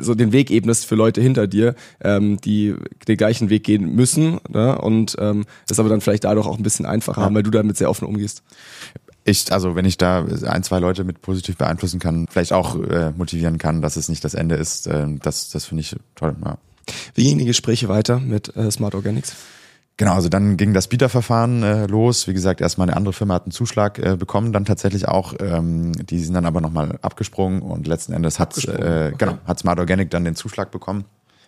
so 0.00 0.14
den 0.14 0.32
Weg 0.32 0.50
ebnest 0.50 0.86
für 0.86 0.94
Leute 0.94 1.20
hinter 1.20 1.46
dir, 1.46 1.74
ähm, 2.02 2.40
die 2.40 2.74
den 3.06 3.16
gleichen 3.16 3.50
Weg 3.50 3.64
gehen 3.64 3.94
müssen 3.94 4.38
ne? 4.48 4.78
und 4.78 5.16
ähm, 5.18 5.44
das 5.66 5.78
aber 5.78 5.88
dann 5.88 6.00
vielleicht 6.00 6.24
dadurch 6.24 6.46
auch 6.46 6.56
ein 6.56 6.62
bisschen 6.62 6.86
einfacher 6.86 7.22
haben, 7.22 7.34
weil 7.34 7.42
du 7.42 7.50
damit 7.50 7.76
sehr 7.76 7.90
offen 7.90 8.06
umgehst 8.06 8.42
ich, 9.24 9.52
also 9.52 9.76
wenn 9.76 9.84
ich 9.84 9.98
da 9.98 10.24
ein, 10.46 10.62
zwei 10.62 10.78
Leute 10.78 11.04
mit 11.04 11.22
positiv 11.22 11.56
beeinflussen 11.56 12.00
kann, 12.00 12.26
vielleicht 12.28 12.52
auch 12.52 12.76
äh, 12.76 13.12
motivieren 13.16 13.58
kann, 13.58 13.82
dass 13.82 13.96
es 13.96 14.08
nicht 14.08 14.24
das 14.24 14.34
Ende 14.34 14.56
ist, 14.56 14.86
äh, 14.86 15.06
das, 15.22 15.50
das 15.50 15.64
finde 15.64 15.82
ich 15.82 15.96
toll. 16.14 16.34
Ja. 16.44 16.58
Wie 17.14 17.24
gingen 17.24 17.38
die 17.38 17.44
Gespräche 17.44 17.88
weiter 17.88 18.18
mit 18.18 18.56
äh, 18.56 18.70
Smart 18.70 18.94
Organics? 18.94 19.36
Genau, 19.98 20.14
also 20.14 20.28
dann 20.28 20.56
ging 20.56 20.72
das 20.72 20.88
Bieterverfahren 20.88 21.62
äh, 21.62 21.86
los. 21.86 22.26
Wie 22.26 22.32
gesagt, 22.32 22.60
erstmal 22.60 22.88
eine 22.88 22.96
andere 22.96 23.12
Firma 23.12 23.34
hat 23.34 23.44
einen 23.44 23.52
Zuschlag 23.52 23.98
äh, 23.98 24.16
bekommen, 24.16 24.52
dann 24.52 24.64
tatsächlich 24.64 25.06
auch. 25.06 25.34
Ähm, 25.38 25.92
die 25.92 26.18
sind 26.18 26.34
dann 26.34 26.46
aber 26.46 26.60
nochmal 26.60 26.98
abgesprungen 27.02 27.62
und 27.62 27.86
letzten 27.86 28.12
Endes 28.12 28.40
hat 28.40 28.56
äh, 28.64 28.70
okay. 28.70 29.14
genau 29.18 29.38
hat 29.44 29.58
Smart 29.58 29.78
Organic 29.78 30.10
dann 30.10 30.24
den 30.24 30.34
Zuschlag 30.34 30.70
bekommen. 30.70 31.04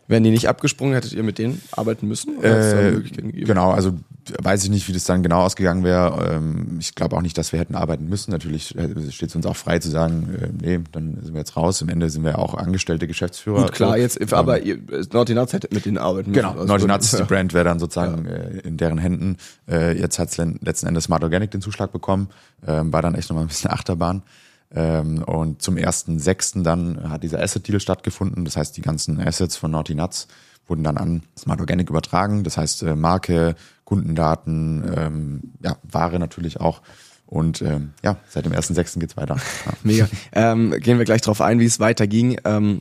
Wären 0.06 0.22
die 0.22 0.30
nicht 0.30 0.48
abgesprungen, 0.48 0.92
hättet 0.92 1.14
ihr 1.14 1.22
mit 1.22 1.38
denen 1.38 1.62
arbeiten 1.72 2.06
müssen? 2.06 2.42
Äh, 2.42 3.00
genau, 3.32 3.70
also 3.70 3.94
weiß 4.42 4.64
ich 4.64 4.70
nicht, 4.70 4.86
wie 4.86 4.92
das 4.92 5.04
dann 5.04 5.22
genau 5.22 5.40
ausgegangen 5.40 5.82
wäre. 5.82 6.34
Ähm, 6.34 6.76
ich 6.78 6.94
glaube 6.94 7.16
auch 7.16 7.22
nicht, 7.22 7.38
dass 7.38 7.52
wir 7.52 7.58
hätten 7.58 7.74
arbeiten 7.74 8.06
müssen. 8.08 8.30
Natürlich 8.30 8.76
äh, 8.76 9.10
steht 9.10 9.30
es 9.30 9.36
uns 9.36 9.46
auch 9.46 9.56
frei 9.56 9.78
zu 9.78 9.88
sagen, 9.88 10.28
äh, 10.38 10.48
nee, 10.60 10.84
dann 10.92 11.18
sind 11.22 11.32
wir 11.32 11.38
jetzt 11.38 11.56
raus. 11.56 11.80
Im 11.80 11.88
Ende 11.88 12.10
sind 12.10 12.22
wir 12.22 12.38
auch 12.38 12.54
angestellte 12.54 13.06
Geschäftsführer. 13.06 13.62
Gut, 13.62 13.72
klar, 13.72 13.96
jetzt, 13.96 14.20
ähm, 14.20 14.28
aber 14.32 14.60
ihr, 14.60 14.78
Naughty 15.12 15.34
Nuts 15.34 15.54
hätte 15.54 15.68
mit 15.72 15.86
denen 15.86 15.96
arbeiten 15.96 16.30
müssen. 16.30 16.42
Genau, 16.42 16.52
also 16.52 16.66
Naughty 16.66 16.86
Nuts, 16.86 17.10
die 17.16 17.22
Brand 17.22 17.54
wäre 17.54 17.64
dann 17.64 17.78
sozusagen 17.78 18.26
ja. 18.26 18.60
in 18.62 18.76
deren 18.76 18.98
Händen. 18.98 19.36
Jetzt 19.66 20.18
hat 20.18 20.36
letzten 20.36 20.86
Endes 20.86 21.04
Smart 21.04 21.22
Organic 21.22 21.50
den 21.50 21.62
Zuschlag 21.62 21.92
bekommen. 21.92 22.28
Ähm, 22.66 22.92
war 22.92 23.02
dann 23.02 23.14
echt 23.14 23.30
nochmal 23.30 23.44
ein 23.44 23.48
bisschen 23.48 23.70
Achterbahn. 23.70 24.22
Ähm, 24.72 25.22
und 25.22 25.62
zum 25.62 25.76
ersten 25.76 26.18
sechsten 26.18 26.64
dann 26.64 27.08
hat 27.08 27.22
dieser 27.22 27.40
Asset-Deal 27.40 27.80
stattgefunden. 27.80 28.44
Das 28.44 28.56
heißt, 28.56 28.76
die 28.76 28.82
ganzen 28.82 29.20
Assets 29.20 29.56
von 29.56 29.70
Naughty 29.70 29.94
Nuts 29.94 30.28
wurden 30.66 30.84
dann 30.84 30.96
an 30.96 31.22
Smart 31.38 31.60
Organic 31.60 31.90
übertragen. 31.90 32.44
Das 32.44 32.56
heißt, 32.56 32.82
äh, 32.82 32.96
Marke, 32.96 33.54
Kundendaten, 33.84 34.84
ähm, 34.96 35.40
ja, 35.62 35.76
Ware 35.82 36.18
natürlich 36.18 36.60
auch. 36.60 36.82
Und 37.26 37.62
ähm, 37.62 37.92
ja, 38.02 38.16
seit 38.28 38.44
dem 38.44 38.52
1.6. 38.52 39.00
geht's 39.00 39.16
weiter. 39.16 39.36
Ja. 39.36 39.72
Mega. 39.82 40.08
Ähm, 40.32 40.74
gehen 40.80 40.98
wir 40.98 41.04
gleich 41.04 41.22
drauf 41.22 41.40
ein, 41.40 41.58
wie 41.58 41.64
es 41.64 41.80
weiterging. 41.80 42.38
Ähm, 42.44 42.80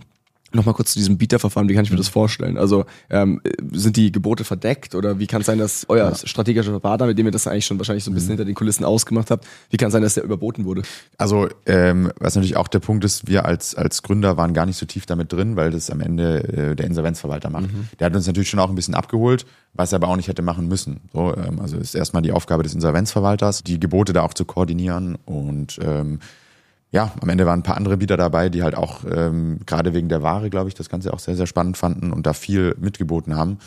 Nochmal 0.54 0.76
kurz 0.76 0.94
zu 0.94 1.00
diesem 1.00 1.18
Bieterverfahren, 1.18 1.68
wie 1.68 1.74
kann 1.74 1.84
ich 1.84 1.92
mir 1.92 1.98
das 1.98 2.10
vorstellen? 2.10 2.58
Also 2.58 2.86
ähm, 3.10 3.42
sind 3.72 3.98
die 3.98 4.12
Gebote 4.12 4.44
verdeckt 4.44 4.94
oder 4.94 5.20
wie 5.20 5.28
kann 5.28 5.42
es 5.42 5.48
sein, 5.48 5.58
dass 5.58 5.86
euer 5.89 6.10
ja. 6.10 6.16
strategischer 6.16 6.80
Partner, 6.80 7.08
mit 7.08 7.18
dem 7.18 7.26
ihr 7.26 7.32
das 7.32 7.48
eigentlich 7.48 7.66
schon 7.66 7.80
wahrscheinlich 7.80 8.04
so 8.04 8.12
ein 8.12 8.13
bisschen 8.13 8.30
mhm. 8.30 8.34
hinter 8.34 8.46
den 8.46 8.56
Kulissen 8.56 8.86
ausgemacht 8.86 9.32
habt, 9.32 9.48
wie 9.72 9.78
kann 9.78 9.88
es 9.88 9.94
sein, 9.94 10.04
dass 10.04 10.13
der 10.13 10.24
überboten 10.24 10.66
wurde? 10.66 10.84
Also 11.18 11.48
ähm, 11.66 12.12
was 12.20 12.36
natürlich 12.36 12.56
auch 12.56 12.68
der 12.68 12.80
Punkt 12.80 13.04
ist, 13.04 13.28
wir 13.28 13.46
als, 13.46 13.74
als 13.76 14.04
Gründer 14.04 14.38
waren 14.38 14.54
gar 14.54 14.66
nicht 14.66 14.78
so 14.78 14.86
tief 14.86 15.06
damit 15.06 15.34
drin, 15.34 15.56
weil 15.56 15.72
das 15.72 15.89
am 15.89 16.02
Ende 16.02 16.44
äh, 16.72 16.76
der 16.76 16.86
Insolvenzverwalter 16.86 17.50
macht. 17.50 17.72
Mhm. 17.72 17.88
Der 18.00 18.06
hat 18.06 18.16
uns 18.16 18.28
natürlich 18.28 18.50
schon 18.50 18.60
auch 18.60 18.70
ein 18.70 18.76
bisschen 18.76 18.94
abgeholt, 18.94 19.46
was 19.74 19.92
er 19.92 19.98
aber 19.98 20.10
auch 20.10 20.16
nicht 20.16 20.28
hätte 20.28 20.44
machen 20.44 20.68
müssen. 20.68 21.02
So, 21.13 21.36
ähm, 21.36 21.60
also 21.60 21.78
ist 21.78 21.96
erstmal 21.96 22.22
die 22.22 22.32
Aufgabe 22.32 22.63
des 22.63 22.74
Insolvenzverwalters, 22.76 23.63
die 23.63 23.80
Gebote 23.80 24.13
da 24.13 24.22
auch 24.22 24.34
zu 24.34 24.46
koordinieren 24.46 25.18
und 25.26 25.80
ähm, 25.82 26.20
ja, 26.93 27.12
am 27.19 27.29
Ende 27.29 27.47
waren 27.47 27.60
ein 27.60 27.63
paar 27.63 27.75
andere 27.75 27.97
Bieter 27.97 28.17
dabei, 28.17 28.49
die 28.49 28.62
halt 28.62 28.75
auch 28.75 28.99
ähm, 29.12 29.60
gerade 29.65 29.95
wegen 29.95 30.10
der 30.10 30.21
Ware, 30.21 30.51
glaube 30.51 30.69
ich, 30.69 30.75
das 30.75 30.89
Ganze 30.89 31.12
auch 31.12 31.17
sehr, 31.17 31.36
sehr 31.36 31.47
spannend 31.47 31.75
fanden 31.75 32.13
und 32.13 32.27
da 32.27 32.34
viel 32.34 32.75
mitgeboten 32.79 33.36
haben. 33.36 33.58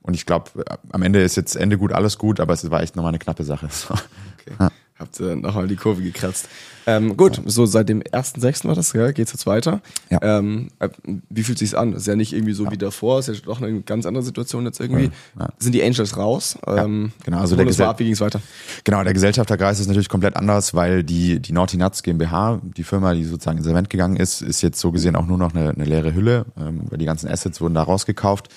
Und 0.00 0.14
ich 0.14 0.24
glaube, 0.24 0.64
am 0.90 1.02
Ende 1.02 1.20
ist 1.22 1.36
jetzt 1.36 1.54
Ende 1.54 1.76
gut, 1.76 1.92
alles 1.92 2.16
gut, 2.16 2.40
aber 2.40 2.54
es 2.54 2.68
war 2.70 2.82
echt 2.82 2.96
nochmal 2.96 3.10
eine 3.10 3.18
knappe 3.18 3.44
Sache. 3.44 3.68
So. 3.70 3.94
Okay. 3.94 4.56
Ja. 4.58 4.70
Habt 5.02 5.18
ihr 5.20 5.34
nochmal 5.34 5.66
die 5.66 5.76
Kurve 5.76 6.00
gekratzt. 6.00 6.48
Ähm, 6.86 7.16
gut, 7.16 7.36
ja. 7.36 7.42
so 7.46 7.66
seit 7.66 7.88
dem 7.88 8.02
1.6. 8.02 8.66
war 8.66 8.74
das, 8.74 8.92
ja, 8.92 9.10
geht's 9.12 9.32
jetzt 9.32 9.46
weiter. 9.46 9.80
Ja. 10.10 10.18
Ähm, 10.22 10.68
äh, 10.78 10.88
wie 11.28 11.42
fühlt 11.42 11.58
sich's 11.58 11.74
an? 11.74 11.92
Ist 11.92 12.06
ja 12.06 12.16
nicht 12.16 12.32
irgendwie 12.32 12.52
so 12.52 12.64
ja. 12.64 12.70
wie 12.70 12.78
davor, 12.78 13.18
ist 13.18 13.28
ja 13.28 13.34
doch 13.44 13.60
eine 13.60 13.82
ganz 13.82 14.06
andere 14.06 14.22
Situation 14.24 14.64
jetzt 14.64 14.80
irgendwie. 14.80 15.10
Sind 15.58 15.74
die 15.74 15.82
Angels 15.82 16.16
raus? 16.16 16.58
Ähm, 16.66 17.12
genau, 17.24 17.38
also 17.38 17.56
der 17.56 17.64
Gesell 17.64 17.86
ab, 17.86 17.98
wie 17.98 18.04
ging's 18.04 18.20
weiter? 18.20 18.40
Genau, 18.84 19.02
der 19.02 19.12
Gesellschafterkreis 19.12 19.80
ist 19.80 19.88
natürlich 19.88 20.08
komplett 20.08 20.36
anders, 20.36 20.74
weil 20.74 21.04
die, 21.04 21.40
die 21.40 21.52
Naughty 21.52 21.76
Nuts 21.76 22.02
GmbH, 22.02 22.60
die 22.76 22.84
Firma, 22.84 23.14
die 23.14 23.24
sozusagen 23.24 23.58
insolvent 23.58 23.90
gegangen 23.90 24.16
ist, 24.16 24.40
ist 24.40 24.62
jetzt 24.62 24.80
so 24.80 24.92
gesehen 24.92 25.16
auch 25.16 25.26
nur 25.26 25.38
noch 25.38 25.54
eine, 25.54 25.70
eine 25.70 25.84
leere 25.84 26.14
Hülle, 26.14 26.46
ähm, 26.58 26.82
weil 26.88 26.98
die 26.98 27.06
ganzen 27.06 27.28
Assets 27.28 27.60
wurden 27.60 27.74
da 27.74 27.82
rausgekauft 27.82 28.48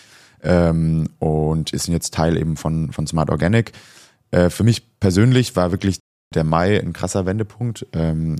ähm, 0.44 1.10
und 1.20 1.74
ist 1.74 1.88
jetzt 1.88 2.14
Teil 2.14 2.38
eben 2.38 2.56
von, 2.56 2.92
von 2.92 3.08
Smart 3.08 3.30
Organic. 3.30 3.72
Äh, 4.32 4.50
für 4.50 4.64
mich 4.64 5.00
persönlich 5.00 5.56
war 5.56 5.72
wirklich 5.72 6.00
der 6.36 6.44
Mai 6.44 6.80
ein 6.80 6.94
krasser 6.94 7.26
Wendepunkt. 7.26 7.88
Ähm, 7.94 8.36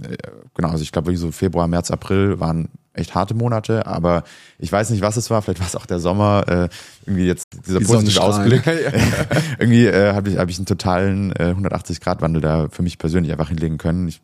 genau, 0.54 0.70
also 0.70 0.84
ich 0.84 0.92
glaube, 0.92 1.16
so 1.18 1.32
Februar, 1.32 1.68
März, 1.68 1.92
April 1.92 2.40
waren 2.40 2.70
echt 2.94 3.16
harte 3.16 3.34
Monate, 3.34 3.86
aber 3.88 4.24
ich 4.58 4.72
weiß 4.72 4.90
nicht, 4.90 5.02
was 5.02 5.18
es 5.18 5.30
war. 5.30 5.42
Vielleicht 5.42 5.60
war 5.60 5.68
es 5.68 5.76
auch 5.76 5.86
der 5.86 6.00
Sommer. 6.00 6.46
Äh, 6.48 6.70
irgendwie 7.06 7.26
jetzt 7.26 7.48
dieser 7.68 7.80
Die 7.80 7.86
positive 7.86 8.22
Ausblick. 8.22 8.66
irgendwie 9.60 9.86
äh, 9.86 10.14
habe 10.14 10.30
ich, 10.30 10.38
hab 10.38 10.50
ich 10.50 10.58
einen 10.58 10.66
totalen 10.66 11.32
äh, 11.34 11.54
180-Grad-Wandel 11.58 12.42
da 12.42 12.68
für 12.70 12.84
mich 12.84 12.98
persönlich 12.98 13.32
einfach 13.32 13.50
hinlegen 13.50 13.78
können. 13.78 14.08
Ich 14.08 14.22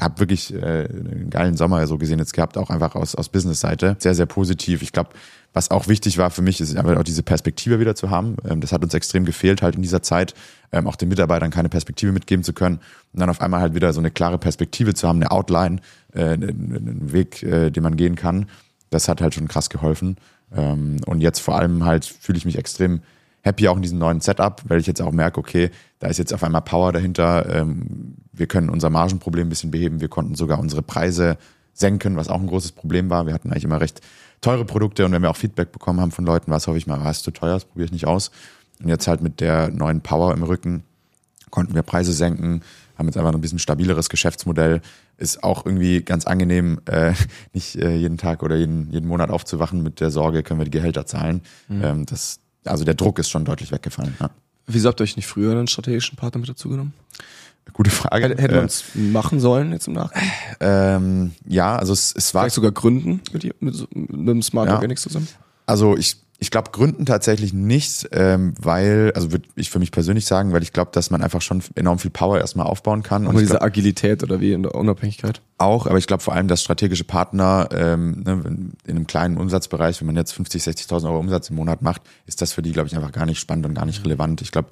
habe 0.00 0.20
wirklich 0.20 0.54
äh, 0.54 0.88
einen 0.88 1.30
geilen 1.30 1.56
Sommer 1.56 1.86
so 1.86 1.98
gesehen 1.98 2.18
jetzt 2.18 2.32
gehabt, 2.32 2.56
auch 2.56 2.70
einfach 2.70 2.94
aus, 2.94 3.14
aus 3.14 3.28
Business-Seite. 3.28 3.96
Sehr, 3.98 4.14
sehr 4.14 4.26
positiv. 4.26 4.82
Ich 4.82 4.92
glaube, 4.92 5.10
was 5.52 5.70
auch 5.70 5.88
wichtig 5.88 6.18
war 6.18 6.30
für 6.30 6.42
mich, 6.42 6.60
ist 6.60 6.76
einfach 6.76 6.96
auch 6.96 7.02
diese 7.02 7.22
Perspektive 7.22 7.80
wieder 7.80 7.94
zu 7.94 8.10
haben. 8.10 8.36
Ähm, 8.48 8.60
das 8.60 8.72
hat 8.72 8.82
uns 8.82 8.94
extrem 8.94 9.24
gefehlt 9.24 9.62
halt 9.62 9.74
in 9.74 9.82
dieser 9.82 10.02
Zeit, 10.02 10.34
ähm, 10.72 10.86
auch 10.86 10.96
den 10.96 11.08
Mitarbeitern 11.08 11.50
keine 11.50 11.68
Perspektive 11.68 12.12
mitgeben 12.12 12.44
zu 12.44 12.52
können 12.52 12.76
und 13.12 13.20
dann 13.20 13.30
auf 13.30 13.40
einmal 13.40 13.60
halt 13.60 13.74
wieder 13.74 13.92
so 13.92 14.00
eine 14.00 14.10
klare 14.10 14.38
Perspektive 14.38 14.94
zu 14.94 15.08
haben, 15.08 15.16
eine 15.16 15.30
Outline, 15.30 15.80
äh, 16.14 16.24
einen 16.24 17.12
Weg, 17.12 17.42
äh, 17.42 17.70
den 17.70 17.82
man 17.82 17.96
gehen 17.96 18.14
kann. 18.14 18.46
Das 18.90 19.08
hat 19.08 19.20
halt 19.20 19.34
schon 19.34 19.48
krass 19.48 19.70
geholfen. 19.70 20.16
Ähm, 20.54 20.98
und 21.06 21.20
jetzt 21.20 21.40
vor 21.40 21.56
allem 21.56 21.84
halt 21.84 22.04
fühle 22.04 22.38
ich 22.38 22.44
mich 22.44 22.58
extrem 22.58 23.00
happy 23.42 23.68
auch 23.68 23.76
in 23.76 23.82
diesem 23.82 23.98
neuen 23.98 24.20
Setup, 24.20 24.62
weil 24.66 24.80
ich 24.80 24.86
jetzt 24.86 25.00
auch 25.00 25.12
merke, 25.12 25.40
okay, 25.40 25.70
da 25.98 26.08
ist 26.08 26.18
jetzt 26.18 26.32
auf 26.34 26.44
einmal 26.44 26.62
Power 26.62 26.92
dahinter. 26.92 27.66
Wir 28.40 28.46
können 28.46 28.70
unser 28.70 28.88
Margenproblem 28.88 29.46
ein 29.46 29.50
bisschen 29.50 29.70
beheben. 29.70 30.00
Wir 30.00 30.08
konnten 30.08 30.34
sogar 30.34 30.58
unsere 30.58 30.80
Preise 30.80 31.36
senken, 31.74 32.16
was 32.16 32.28
auch 32.28 32.40
ein 32.40 32.46
großes 32.46 32.72
Problem 32.72 33.10
war. 33.10 33.26
Wir 33.26 33.34
hatten 33.34 33.50
eigentlich 33.50 33.64
immer 33.64 33.82
recht 33.82 34.00
teure 34.40 34.64
Produkte 34.64 35.04
und 35.04 35.12
wenn 35.12 35.20
wir 35.20 35.28
auch 35.28 35.36
Feedback 35.36 35.72
bekommen 35.72 36.00
haben 36.00 36.10
von 36.10 36.24
Leuten, 36.24 36.50
was 36.50 36.66
hoffe 36.66 36.78
ich 36.78 36.86
mal, 36.86 36.98
war 37.00 37.10
es 37.10 37.22
zu 37.22 37.32
teuer, 37.32 37.52
das 37.52 37.66
probiere 37.66 37.84
ich 37.84 37.92
nicht 37.92 38.06
aus. 38.06 38.30
Und 38.82 38.88
jetzt 38.88 39.06
halt 39.06 39.20
mit 39.20 39.40
der 39.40 39.68
neuen 39.68 40.00
Power 40.00 40.32
im 40.32 40.42
Rücken 40.42 40.84
konnten 41.50 41.74
wir 41.74 41.82
Preise 41.82 42.14
senken, 42.14 42.62
haben 42.96 43.08
jetzt 43.08 43.18
einfach 43.18 43.34
ein 43.34 43.40
bisschen 43.42 43.58
stabileres 43.58 44.08
Geschäftsmodell. 44.08 44.80
Ist 45.18 45.44
auch 45.44 45.66
irgendwie 45.66 46.00
ganz 46.00 46.24
angenehm, 46.24 46.80
äh, 46.86 47.12
nicht 47.52 47.76
äh, 47.76 47.94
jeden 47.94 48.16
Tag 48.16 48.42
oder 48.42 48.56
jeden, 48.56 48.90
jeden 48.90 49.06
Monat 49.06 49.28
aufzuwachen 49.28 49.82
mit 49.82 50.00
der 50.00 50.10
Sorge, 50.10 50.42
können 50.42 50.60
wir 50.60 50.64
die 50.64 50.70
Gehälter 50.70 51.04
zahlen. 51.04 51.42
Mhm. 51.68 51.84
Ähm, 51.84 52.06
das, 52.06 52.40
also 52.64 52.84
der 52.84 52.94
Druck 52.94 53.18
ist 53.18 53.28
schon 53.28 53.44
deutlich 53.44 53.70
weggefallen. 53.70 54.16
Ja. 54.18 54.30
Wieso 54.66 54.88
habt 54.88 55.00
ihr 55.00 55.04
euch 55.04 55.16
nicht 55.16 55.26
früher 55.26 55.52
einen 55.52 55.66
strategischen 55.66 56.16
Partner 56.16 56.40
mit 56.40 56.48
dazu 56.48 56.70
genommen? 56.70 56.94
Gute 57.72 57.90
Frage. 57.90 58.28
Hätte 58.28 58.56
man 58.56 58.66
es 58.66 58.84
äh, 58.94 58.98
machen 58.98 59.40
sollen 59.40 59.72
jetzt 59.72 59.86
im 59.86 59.94
Nachhinein? 59.94 60.30
Ähm, 60.60 61.32
ja, 61.46 61.76
also 61.76 61.92
es, 61.92 62.14
es 62.16 62.34
war. 62.34 62.42
Vielleicht 62.42 62.56
sogar 62.56 62.72
gründen 62.72 63.20
mit, 63.32 63.44
mit, 63.62 63.96
mit 63.96 64.10
einem 64.10 64.42
Smart 64.42 64.68
ja. 64.68 64.74
Organics 64.74 65.02
zusammen? 65.02 65.28
Also 65.66 65.96
ich, 65.96 66.16
ich 66.40 66.50
glaube, 66.50 66.70
gründen 66.72 67.04
tatsächlich 67.04 67.52
nicht, 67.52 68.08
ähm, 68.12 68.54
weil, 68.58 69.12
also 69.14 69.30
würde 69.30 69.46
ich 69.56 69.68
für 69.68 69.78
mich 69.78 69.92
persönlich 69.92 70.24
sagen, 70.24 70.52
weil 70.52 70.62
ich 70.62 70.72
glaube, 70.72 70.90
dass 70.92 71.10
man 71.10 71.22
einfach 71.22 71.42
schon 71.42 71.62
enorm 71.74 71.98
viel 71.98 72.10
Power 72.10 72.38
erstmal 72.38 72.66
aufbauen 72.66 73.02
kann. 73.02 73.26
Aber 73.26 73.38
diese 73.38 73.52
glaub, 73.52 73.62
Agilität 73.62 74.22
oder 74.22 74.40
wie 74.40 74.52
in 74.52 74.62
der 74.62 74.74
Unabhängigkeit? 74.74 75.42
Auch, 75.58 75.86
aber 75.86 75.98
ich 75.98 76.06
glaube 76.06 76.22
vor 76.22 76.34
allem, 76.34 76.48
dass 76.48 76.62
strategische 76.62 77.04
Partner 77.04 77.68
ähm, 77.72 78.22
ne, 78.24 78.42
in 78.86 78.96
einem 78.96 79.06
kleinen 79.06 79.36
Umsatzbereich, 79.36 80.00
wenn 80.00 80.06
man 80.06 80.16
jetzt 80.16 80.32
50, 80.32 80.62
60.000 80.62 81.04
Euro 81.04 81.18
Umsatz 81.18 81.50
im 81.50 81.56
Monat 81.56 81.82
macht, 81.82 82.00
ist 82.24 82.40
das 82.40 82.54
für 82.54 82.62
die, 82.62 82.72
glaube 82.72 82.88
ich, 82.88 82.96
einfach 82.96 83.12
gar 83.12 83.26
nicht 83.26 83.38
spannend 83.38 83.66
und 83.66 83.74
gar 83.74 83.84
nicht 83.84 84.02
relevant. 84.04 84.40
Ich 84.40 84.50
glaube, 84.50 84.70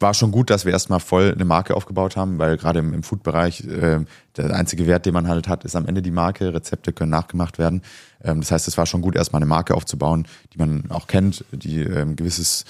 war 0.00 0.14
schon 0.14 0.32
gut, 0.32 0.50
dass 0.50 0.64
wir 0.64 0.72
erstmal 0.72 1.00
voll 1.00 1.32
eine 1.32 1.44
Marke 1.44 1.76
aufgebaut 1.76 2.16
haben, 2.16 2.38
weil 2.38 2.56
gerade 2.56 2.80
im, 2.80 2.92
im 2.92 3.02
Food-Bereich 3.02 3.64
äh, 3.64 4.04
der 4.36 4.54
einzige 4.54 4.86
Wert, 4.86 5.06
den 5.06 5.14
man 5.14 5.28
halt 5.28 5.48
hat, 5.48 5.64
ist 5.64 5.76
am 5.76 5.86
Ende 5.86 6.02
die 6.02 6.10
Marke. 6.10 6.52
Rezepte 6.52 6.92
können 6.92 7.10
nachgemacht 7.10 7.58
werden. 7.58 7.82
Ähm, 8.22 8.40
das 8.40 8.50
heißt, 8.50 8.68
es 8.68 8.76
war 8.76 8.86
schon 8.86 9.02
gut, 9.02 9.16
erstmal 9.16 9.40
eine 9.40 9.48
Marke 9.48 9.74
aufzubauen, 9.74 10.26
die 10.52 10.58
man 10.58 10.90
auch 10.90 11.06
kennt, 11.06 11.44
die 11.52 11.80
ähm, 11.80 12.16
gewisses 12.16 12.64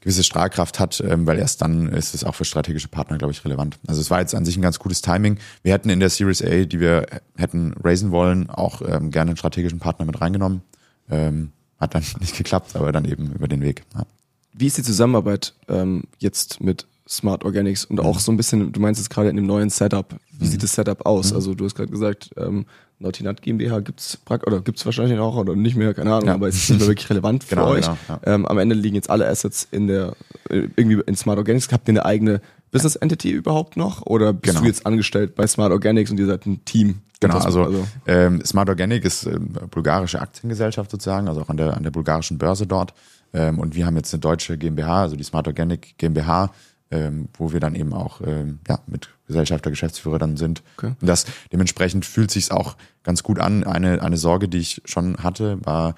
gewisse 0.00 0.24
Strahlkraft 0.24 0.80
hat, 0.80 1.02
ähm, 1.06 1.26
weil 1.26 1.38
erst 1.38 1.60
dann 1.62 1.88
ist 1.88 2.14
es 2.14 2.24
auch 2.24 2.34
für 2.34 2.44
strategische 2.44 2.88
Partner, 2.88 3.18
glaube 3.18 3.32
ich, 3.32 3.44
relevant. 3.44 3.78
Also 3.86 4.00
es 4.00 4.10
war 4.10 4.20
jetzt 4.20 4.34
an 4.34 4.44
sich 4.44 4.56
ein 4.56 4.62
ganz 4.62 4.78
gutes 4.78 5.02
Timing. 5.02 5.38
Wir 5.62 5.74
hätten 5.74 5.90
in 5.90 6.00
der 6.00 6.08
Series 6.08 6.42
A, 6.42 6.64
die 6.64 6.80
wir 6.80 7.06
hätten 7.36 7.74
raisen 7.84 8.10
wollen, 8.10 8.48
auch 8.48 8.80
ähm, 8.80 9.10
gerne 9.10 9.30
einen 9.30 9.36
strategischen 9.36 9.78
Partner 9.78 10.06
mit 10.06 10.20
reingenommen. 10.20 10.62
Ähm, 11.10 11.52
hat 11.78 11.94
dann 11.94 12.04
nicht 12.20 12.36
geklappt, 12.36 12.76
aber 12.76 12.92
dann 12.92 13.04
eben 13.04 13.32
über 13.32 13.46
den 13.46 13.60
Weg. 13.60 13.84
Ja. 13.94 14.06
Wie 14.52 14.66
ist 14.66 14.78
die 14.78 14.82
Zusammenarbeit 14.82 15.54
ähm, 15.68 16.04
jetzt 16.18 16.60
mit 16.60 16.86
Smart 17.08 17.44
Organics 17.44 17.84
und 17.84 18.00
auch 18.00 18.14
mhm. 18.14 18.20
so 18.20 18.32
ein 18.32 18.36
bisschen, 18.36 18.72
du 18.72 18.80
meinst 18.80 19.00
jetzt 19.00 19.10
gerade 19.10 19.28
in 19.30 19.36
dem 19.36 19.46
neuen 19.46 19.70
Setup, 19.70 20.14
wie 20.32 20.44
mhm. 20.44 20.48
sieht 20.48 20.62
das 20.62 20.72
Setup 20.72 21.04
aus? 21.06 21.30
Mhm. 21.30 21.36
Also 21.36 21.54
du 21.54 21.64
hast 21.64 21.74
gerade 21.74 21.90
gesagt, 21.90 22.30
ähm, 22.36 22.66
Nautinat 23.00 23.40
GmbH 23.40 23.80
gibt's 23.80 24.18
oder 24.28 24.60
gibt's 24.60 24.84
wahrscheinlich 24.84 25.18
auch 25.18 25.34
oder 25.34 25.56
nicht 25.56 25.74
mehr, 25.74 25.94
keine 25.94 26.12
Ahnung, 26.12 26.28
ja. 26.28 26.34
aber 26.34 26.48
es 26.48 26.56
ist 26.56 26.70
nicht 26.70 26.80
mehr 26.80 26.88
wirklich 26.88 27.08
relevant 27.08 27.44
für 27.44 27.56
genau, 27.56 27.70
euch. 27.70 27.86
Genau, 27.86 27.96
ja. 28.08 28.20
ähm, 28.24 28.46
am 28.46 28.58
Ende 28.58 28.74
liegen 28.74 28.94
jetzt 28.94 29.08
alle 29.08 29.26
Assets 29.26 29.66
in 29.70 29.86
der 29.86 30.14
äh, 30.50 30.68
irgendwie 30.76 31.00
in 31.06 31.16
Smart 31.16 31.38
Organics. 31.38 31.72
Habt 31.72 31.88
ihr 31.88 31.92
eine 31.92 32.04
eigene 32.04 32.42
Business 32.70 32.96
Entity 32.96 33.30
überhaupt 33.30 33.76
noch 33.76 34.02
oder 34.02 34.32
bist 34.32 34.54
genau. 34.54 34.60
du 34.60 34.66
jetzt 34.66 34.86
angestellt 34.86 35.34
bei 35.34 35.46
Smart 35.46 35.72
Organics 35.72 36.10
und 36.10 36.20
ihr 36.20 36.26
seid 36.26 36.46
ein 36.46 36.64
Team? 36.64 37.00
Genau, 37.20 37.38
also, 37.38 37.64
also 37.64 37.86
ähm, 38.06 38.44
Smart 38.44 38.68
Organic 38.68 39.04
ist 39.04 39.26
äh, 39.26 39.38
bulgarische 39.70 40.20
Aktiengesellschaft 40.20 40.90
sozusagen, 40.90 41.28
also 41.28 41.42
auch 41.42 41.48
an 41.48 41.56
der 41.56 41.76
an 41.76 41.82
der 41.82 41.90
bulgarischen 41.90 42.38
Börse 42.38 42.66
dort. 42.66 42.94
Ähm, 43.32 43.58
und 43.58 43.74
wir 43.74 43.86
haben 43.86 43.96
jetzt 43.96 44.12
eine 44.12 44.20
deutsche 44.20 44.58
GmbH, 44.58 45.02
also 45.02 45.16
die 45.16 45.24
Smart 45.24 45.46
Organic 45.46 45.96
GmbH, 45.98 46.50
ähm, 46.90 47.28
wo 47.34 47.52
wir 47.52 47.60
dann 47.60 47.74
eben 47.74 47.92
auch 47.92 48.20
ähm, 48.20 48.58
ja, 48.68 48.80
mit 48.86 49.10
Gesellschafter, 49.26 49.70
Geschäftsführer 49.70 50.18
dann 50.18 50.36
sind. 50.36 50.62
Okay. 50.76 50.94
Und 51.00 51.06
das 51.06 51.24
dementsprechend 51.52 52.04
fühlt 52.04 52.30
sich 52.30 52.50
auch 52.50 52.76
ganz 53.02 53.22
gut 53.22 53.38
an. 53.38 53.64
Eine, 53.64 54.02
eine 54.02 54.16
Sorge, 54.16 54.48
die 54.48 54.58
ich 54.58 54.82
schon 54.84 55.16
hatte, 55.18 55.64
war 55.64 55.94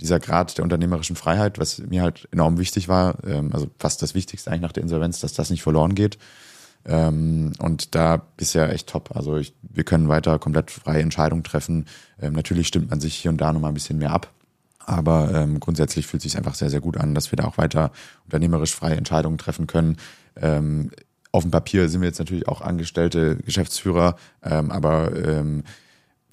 dieser 0.00 0.20
Grad 0.20 0.58
der 0.58 0.64
unternehmerischen 0.64 1.16
Freiheit, 1.16 1.58
was 1.58 1.78
mir 1.78 2.02
halt 2.02 2.28
enorm 2.32 2.58
wichtig 2.58 2.88
war, 2.88 3.16
ähm, 3.24 3.50
also 3.52 3.68
fast 3.78 4.02
das 4.02 4.14
Wichtigste 4.14 4.50
eigentlich 4.50 4.62
nach 4.62 4.72
der 4.72 4.82
Insolvenz, 4.82 5.20
dass 5.20 5.32
das 5.32 5.50
nicht 5.50 5.62
verloren 5.62 5.94
geht. 5.94 6.18
Ähm, 6.84 7.52
und 7.58 7.94
da 7.94 8.22
bisher 8.36 8.72
echt 8.72 8.88
top. 8.88 9.14
Also 9.14 9.36
ich, 9.38 9.54
wir 9.62 9.84
können 9.84 10.08
weiter 10.08 10.38
komplett 10.38 10.70
freie 10.70 11.02
Entscheidungen 11.02 11.42
treffen. 11.42 11.86
Ähm, 12.20 12.32
natürlich 12.34 12.68
stimmt 12.68 12.90
man 12.90 13.00
sich 13.00 13.14
hier 13.14 13.30
und 13.30 13.40
da 13.40 13.52
nochmal 13.52 13.70
ein 13.70 13.74
bisschen 13.74 13.98
mehr 13.98 14.12
ab. 14.12 14.32
Aber 14.86 15.34
ähm, 15.34 15.58
grundsätzlich 15.60 16.06
fühlt 16.06 16.24
es 16.24 16.30
sich 16.32 16.38
einfach 16.38 16.54
sehr, 16.54 16.70
sehr 16.70 16.80
gut 16.80 16.96
an, 16.96 17.14
dass 17.14 17.32
wir 17.32 17.36
da 17.36 17.44
auch 17.44 17.58
weiter 17.58 17.90
unternehmerisch 18.24 18.74
freie 18.74 18.96
Entscheidungen 18.96 19.36
treffen 19.36 19.66
können. 19.66 19.96
Ähm, 20.36 20.92
auf 21.32 21.42
dem 21.42 21.50
Papier 21.50 21.88
sind 21.88 22.00
wir 22.00 22.08
jetzt 22.08 22.20
natürlich 22.20 22.46
auch 22.48 22.60
angestellte 22.60 23.36
Geschäftsführer, 23.36 24.16
ähm, 24.42 24.70
aber 24.70 25.14
ähm, 25.16 25.64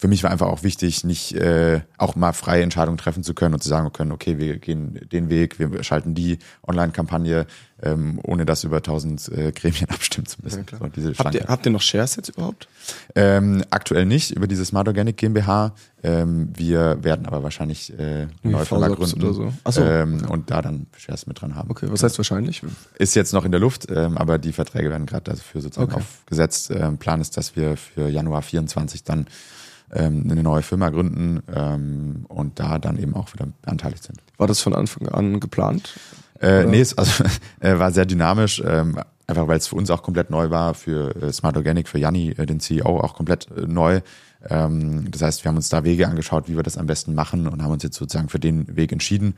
für 0.04 0.10
mich 0.10 0.22
war 0.22 0.32
einfach 0.32 0.48
auch 0.48 0.64
wichtig, 0.64 1.06
nicht 1.06 1.34
äh, 1.34 1.80
auch 1.98 2.18
mal 2.18 2.34
freie 2.34 2.62
Entscheidungen 2.62 2.98
treffen 2.98 3.24
zu 3.24 3.34
können 3.34 3.54
und 3.54 3.64
zu 3.64 3.70
sagen 3.70 3.94
können, 3.94 4.12
okay, 4.12 4.38
wir 4.38 4.58
gehen 4.58 5.00
den 5.14 5.30
Weg, 5.30 5.60
wir 5.60 5.82
schalten 5.82 6.14
die 6.14 6.40
Online-Kampagne, 6.68 7.46
ähm, 7.82 8.20
ohne 8.22 8.46
das 8.46 8.66
über 8.66 8.84
tausend 8.84 9.30
äh, 9.30 9.54
Gremien 9.54 9.86
abstimmen 9.90 10.26
zu 10.26 10.40
müssen. 10.44 10.66
Ja, 10.70 10.78
so, 10.78 11.14
habt, 11.18 11.36
ihr, 11.36 11.46
habt 11.48 11.66
ihr 11.66 11.72
noch 11.72 11.82
Shares 11.82 12.18
jetzt 12.18 12.28
überhaupt? 12.28 12.68
Ähm, 13.16 13.64
aktuell 13.70 14.06
nicht 14.06 14.32
über 14.32 14.46
diese 14.46 14.66
Smart 14.66 14.90
Organic 14.90 15.16
GmbH. 15.16 15.74
Ähm, 16.04 16.50
wir 16.54 17.02
werden 17.02 17.26
aber 17.26 17.42
wahrscheinlich 17.44 17.98
äh, 17.98 18.28
neue 18.44 18.66
Firma 18.66 18.90
gründen 18.90 19.24
oder 19.24 19.34
so. 19.34 19.54
So. 19.70 19.82
ähm, 19.84 20.26
und 20.28 20.52
da 20.52 20.62
dann 20.62 20.88
Shares 20.98 21.28
mit 21.28 21.40
dran 21.40 21.56
haben. 21.56 21.72
Okay, 21.72 21.88
was 21.90 22.04
heißt 22.04 22.18
wahrscheinlich? 22.18 22.62
Ist 22.98 23.16
jetzt 23.16 23.32
noch 23.32 23.46
in 23.46 23.52
der 23.52 23.62
Luft, 23.62 23.90
ähm, 23.90 24.18
aber 24.18 24.38
die 24.38 24.52
Verträge 24.52 24.90
werden 24.90 25.06
gerade 25.06 25.32
dafür 25.32 25.62
sozusagen 25.62 25.94
Okay. 25.94 26.04
aufgesetzt. 26.04 26.72
Ähm, 26.72 26.98
Plan 26.98 27.22
ist, 27.22 27.38
dass 27.38 27.56
wir 27.56 27.78
für 27.78 28.10
Januar 28.10 28.42
24 28.42 29.06
dann 29.06 29.28
ähm, 29.94 30.28
eine 30.30 30.44
neue 30.44 30.62
Firma 30.62 30.90
gründen 30.90 31.42
ähm, 31.54 32.26
und 32.28 32.60
da 32.60 32.80
dann 32.80 32.98
eben 32.98 33.16
auch 33.16 33.34
wieder 33.34 33.48
anteilig 33.66 34.02
sind. 34.02 34.20
War 34.38 34.48
das 34.48 34.60
von 34.60 34.74
Anfang 34.74 35.08
an 35.10 35.40
geplant? 35.40 35.94
Äh, 36.42 36.66
nee, 36.66 36.82
es 36.82 36.98
also, 36.98 37.24
äh, 37.60 37.78
war 37.80 37.92
sehr 37.92 38.06
dynamisch, 38.06 38.62
ähm, 38.66 39.00
einfach 39.28 39.48
weil 39.48 39.58
es 39.58 39.68
für 39.68 39.76
uns 39.76 39.90
auch 39.90 40.04
komplett 40.04 40.30
neu 40.30 40.50
war, 40.50 40.74
für 40.74 41.16
äh, 41.16 41.32
Smart 41.32 41.56
Organic, 41.56 41.88
für 41.88 42.00
Janni, 42.00 42.32
äh, 42.32 42.46
den 42.46 42.60
CEO, 42.60 43.00
auch 43.00 43.16
komplett 43.16 43.48
äh, 43.52 43.62
neu. 43.68 44.02
Ähm, 44.50 45.10
das 45.12 45.22
heißt, 45.22 45.44
wir 45.44 45.50
haben 45.50 45.56
uns 45.56 45.70
da 45.70 45.84
Wege 45.84 46.08
angeschaut, 46.08 46.50
wie 46.50 46.56
wir 46.56 46.64
das 46.64 46.78
am 46.78 46.88
besten 46.88 47.16
machen 47.16 47.48
und 47.48 47.64
haben 47.64 47.72
uns 47.72 47.84
jetzt 47.84 47.98
sozusagen 47.98 48.30
für 48.30 48.40
den 48.40 48.76
Weg 48.76 48.92
entschieden. 48.92 49.36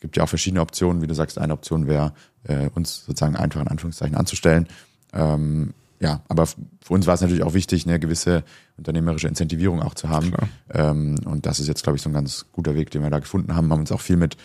Gibt 0.00 0.16
ja 0.16 0.24
auch 0.24 0.28
verschiedene 0.28 0.60
Optionen. 0.60 1.02
Wie 1.02 1.06
du 1.06 1.14
sagst, 1.14 1.38
eine 1.38 1.52
Option 1.52 1.86
wäre, 1.86 2.12
äh, 2.44 2.68
uns 2.74 3.04
sozusagen 3.04 3.36
einfach 3.36 3.60
in 3.60 3.68
Anführungszeichen 3.68 4.16
anzustellen. 4.16 4.68
Ähm, 5.12 5.74
ja, 6.00 6.22
aber 6.28 6.46
für 6.46 6.94
uns 6.94 7.06
war 7.06 7.14
es 7.14 7.20
natürlich 7.20 7.42
auch 7.42 7.54
wichtig, 7.54 7.86
eine 7.86 7.98
gewisse 7.98 8.44
unternehmerische 8.78 9.28
Incentivierung 9.28 9.82
auch 9.82 9.94
zu 9.94 10.08
haben. 10.08 10.32
Ähm, 10.72 11.16
und 11.24 11.46
das 11.46 11.60
ist 11.60 11.66
jetzt, 11.66 11.82
glaube 11.82 11.96
ich, 11.96 12.02
so 12.02 12.08
ein 12.08 12.14
ganz 12.14 12.46
guter 12.52 12.74
Weg, 12.74 12.90
den 12.90 13.02
wir 13.02 13.10
da 13.10 13.18
gefunden 13.18 13.54
haben. 13.54 13.70
Haben 13.72 13.80
uns 13.80 13.92
auch 13.92 14.00
viel 14.00 14.16
mit 14.16 14.36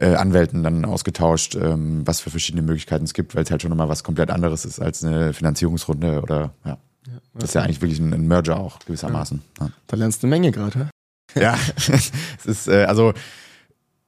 äh, 0.00 0.14
Anwälten 0.14 0.62
dann 0.62 0.84
ausgetauscht, 0.84 1.54
ähm, 1.56 2.06
was 2.06 2.20
für 2.20 2.30
verschiedene 2.30 2.62
Möglichkeiten 2.62 3.04
es 3.04 3.14
gibt, 3.14 3.34
weil 3.34 3.44
es 3.44 3.50
halt 3.50 3.62
schon 3.62 3.70
nochmal 3.70 3.88
was 3.88 4.04
komplett 4.04 4.30
anderes 4.30 4.64
ist 4.64 4.80
als 4.80 5.04
eine 5.04 5.32
Finanzierungsrunde 5.32 6.22
oder 6.22 6.54
ja. 6.64 6.78
Das 7.34 7.44
ist 7.44 7.54
ja 7.54 7.62
eigentlich 7.62 7.80
wirklich 7.80 8.00
ein, 8.00 8.12
ein 8.12 8.26
Merger 8.26 8.58
auch 8.58 8.80
gewissermaßen. 8.80 9.40
Ja, 9.60 9.70
Da 9.86 9.96
lernst 9.96 10.22
du 10.22 10.26
eine 10.26 10.36
Menge 10.36 10.52
gerade. 10.52 10.90
ja. 11.34 11.56
es 11.76 12.12
ist 12.44 12.68
äh, 12.68 12.84
also 12.84 13.14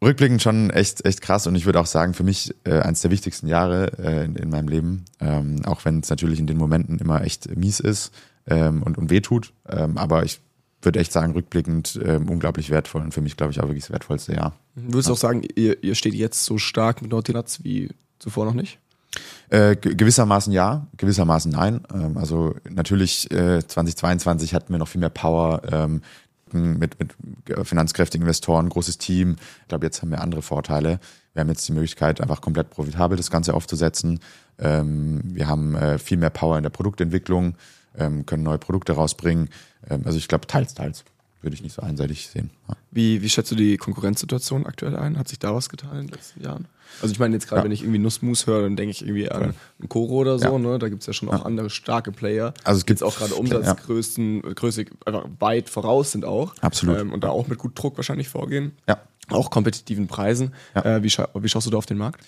rückblickend 0.02 0.42
schon 0.42 0.70
echt 0.70 1.04
echt 1.04 1.20
krass 1.20 1.46
und 1.46 1.54
ich 1.54 1.66
würde 1.66 1.80
auch 1.80 1.86
sagen 1.86 2.14
für 2.14 2.24
mich 2.24 2.54
äh, 2.64 2.80
eines 2.80 3.00
der 3.00 3.10
wichtigsten 3.10 3.46
Jahre 3.46 3.92
äh, 3.98 4.24
in, 4.24 4.36
in 4.36 4.50
meinem 4.50 4.68
Leben, 4.68 5.04
ähm, 5.20 5.64
auch 5.64 5.84
wenn 5.84 6.00
es 6.00 6.10
natürlich 6.10 6.40
in 6.40 6.46
den 6.46 6.56
Momenten 6.56 6.98
immer 6.98 7.22
echt 7.22 7.54
mies 7.56 7.80
ist 7.80 8.12
ähm, 8.50 8.82
und 8.82 8.98
und 8.98 9.08
wehtut, 9.10 9.52
ähm, 9.68 9.96
aber 9.96 10.24
ich 10.24 10.40
würde 10.82 10.98
echt 10.98 11.12
sagen 11.12 11.32
rückblickend 11.32 11.98
ähm, 12.04 12.28
unglaublich 12.28 12.70
wertvoll 12.70 13.02
und 13.02 13.12
für 13.12 13.20
mich 13.20 13.36
glaube 13.36 13.52
ich 13.52 13.60
auch 13.60 13.66
wirklich 13.68 13.84
das 13.84 13.90
wertvollste 13.92 14.34
Jahr. 14.34 14.54
Würdest 14.74 15.08
du 15.08 15.12
auch 15.12 15.18
sagen, 15.18 15.42
ihr, 15.54 15.82
ihr 15.82 15.94
steht 15.94 16.14
jetzt 16.14 16.44
so 16.44 16.58
stark 16.58 17.02
mit 17.02 17.10
Nautilus 17.10 17.64
wie 17.64 17.90
zuvor 18.18 18.44
noch 18.46 18.54
nicht? 18.54 18.78
Äh, 19.50 19.76
ge- 19.76 19.94
gewissermaßen 19.94 20.52
ja, 20.52 20.86
gewissermaßen 20.96 21.50
nein. 21.52 21.80
Ähm, 21.92 22.16
also 22.16 22.54
natürlich 22.68 23.30
äh, 23.30 23.66
2022 23.66 24.54
hatten 24.54 24.72
wir 24.72 24.78
noch 24.78 24.88
viel 24.88 25.00
mehr 25.00 25.10
Power 25.10 25.62
ähm, 25.70 26.02
mit, 26.52 26.98
mit 26.98 27.14
finanzkräftigen 27.66 28.22
Investoren, 28.24 28.68
großes 28.68 28.98
Team. 28.98 29.36
Ich 29.62 29.68
glaube, 29.68 29.86
jetzt 29.86 30.02
haben 30.02 30.10
wir 30.10 30.20
andere 30.20 30.42
Vorteile. 30.42 30.98
Wir 31.32 31.40
haben 31.40 31.48
jetzt 31.48 31.66
die 31.68 31.72
Möglichkeit, 31.72 32.20
einfach 32.20 32.40
komplett 32.40 32.70
profitabel 32.70 33.16
das 33.16 33.30
Ganze 33.30 33.54
aufzusetzen. 33.54 34.18
Ähm, 34.58 35.20
wir 35.24 35.46
haben 35.46 35.74
äh, 35.76 35.98
viel 35.98 36.16
mehr 36.18 36.30
Power 36.30 36.56
in 36.56 36.62
der 36.64 36.70
Produktentwicklung, 36.70 37.54
ähm, 38.00 38.26
können 38.26 38.42
neue 38.42 38.58
Produkte 38.58 38.92
rausbringen. 38.92 39.48
Ähm, 39.88 40.02
also 40.04 40.18
ich 40.18 40.26
glaube, 40.28 40.46
teils, 40.46 40.74
teils 40.74 41.04
würde 41.42 41.54
ich 41.54 41.62
nicht 41.62 41.74
so 41.74 41.80
einseitig 41.80 42.26
sehen. 42.28 42.50
Ja. 42.68 42.74
Wie, 42.90 43.22
wie 43.22 43.28
schätzt 43.30 43.50
du 43.50 43.54
die 43.54 43.78
Konkurrenzsituation 43.78 44.66
aktuell 44.66 44.94
ein? 44.96 45.16
Hat 45.18 45.28
sich 45.28 45.38
da 45.38 45.54
was 45.54 45.70
getan 45.70 45.92
in 45.92 46.06
den 46.06 46.08
letzten 46.08 46.42
Jahren? 46.44 46.66
Also 47.00 47.12
ich 47.12 47.18
meine 47.18 47.34
jetzt 47.34 47.48
gerade, 47.48 47.60
Ja. 47.60 47.64
wenn 47.64 47.72
ich 47.72 47.80
irgendwie 47.82 47.98
Nussmus 47.98 48.46
höre, 48.46 48.62
dann 48.62 48.76
denke 48.76 48.90
ich 48.90 49.00
irgendwie 49.02 49.30
an 49.30 49.54
einen 49.78 49.88
Koro 49.88 50.16
oder 50.16 50.38
so, 50.38 50.44
Ja. 50.52 50.58
ne? 50.58 50.78
Da 50.78 50.88
gibt's 50.90 51.06
ja 51.06 51.12
schon 51.14 51.30
auch 51.30 51.44
andere 51.46 51.70
starke 51.70 52.12
Player. 52.12 52.52
Also 52.64 52.78
es 52.80 52.84
gibt- 52.86 53.02
auch 53.02 53.16
gerade 53.16 53.34
Umsatzgrößen, 53.36 54.42
Größe 54.54 54.84
einfach 55.06 55.24
weit 55.38 55.70
voraus 55.70 56.12
sind 56.12 56.24
auch. 56.24 56.54
Absolut. 56.60 56.98
Ähm, 56.98 57.12
und 57.12 57.24
da 57.24 57.30
auch 57.30 57.46
mit 57.48 57.58
gut 57.58 57.72
Druck 57.80 57.96
wahrscheinlich 57.96 58.28
vorgehen. 58.28 58.72
Ja. 58.88 59.00
Auch 59.30 59.50
kompetitiven 59.50 60.08
Preisen. 60.08 60.52
Äh, 60.74 61.02
wie, 61.02 61.10
scha 61.10 61.28
wie 61.34 61.48
schaust 61.48 61.66
du 61.66 61.70
da 61.70 61.78
auf 61.78 61.86
den 61.86 61.98
Markt? 61.98 62.20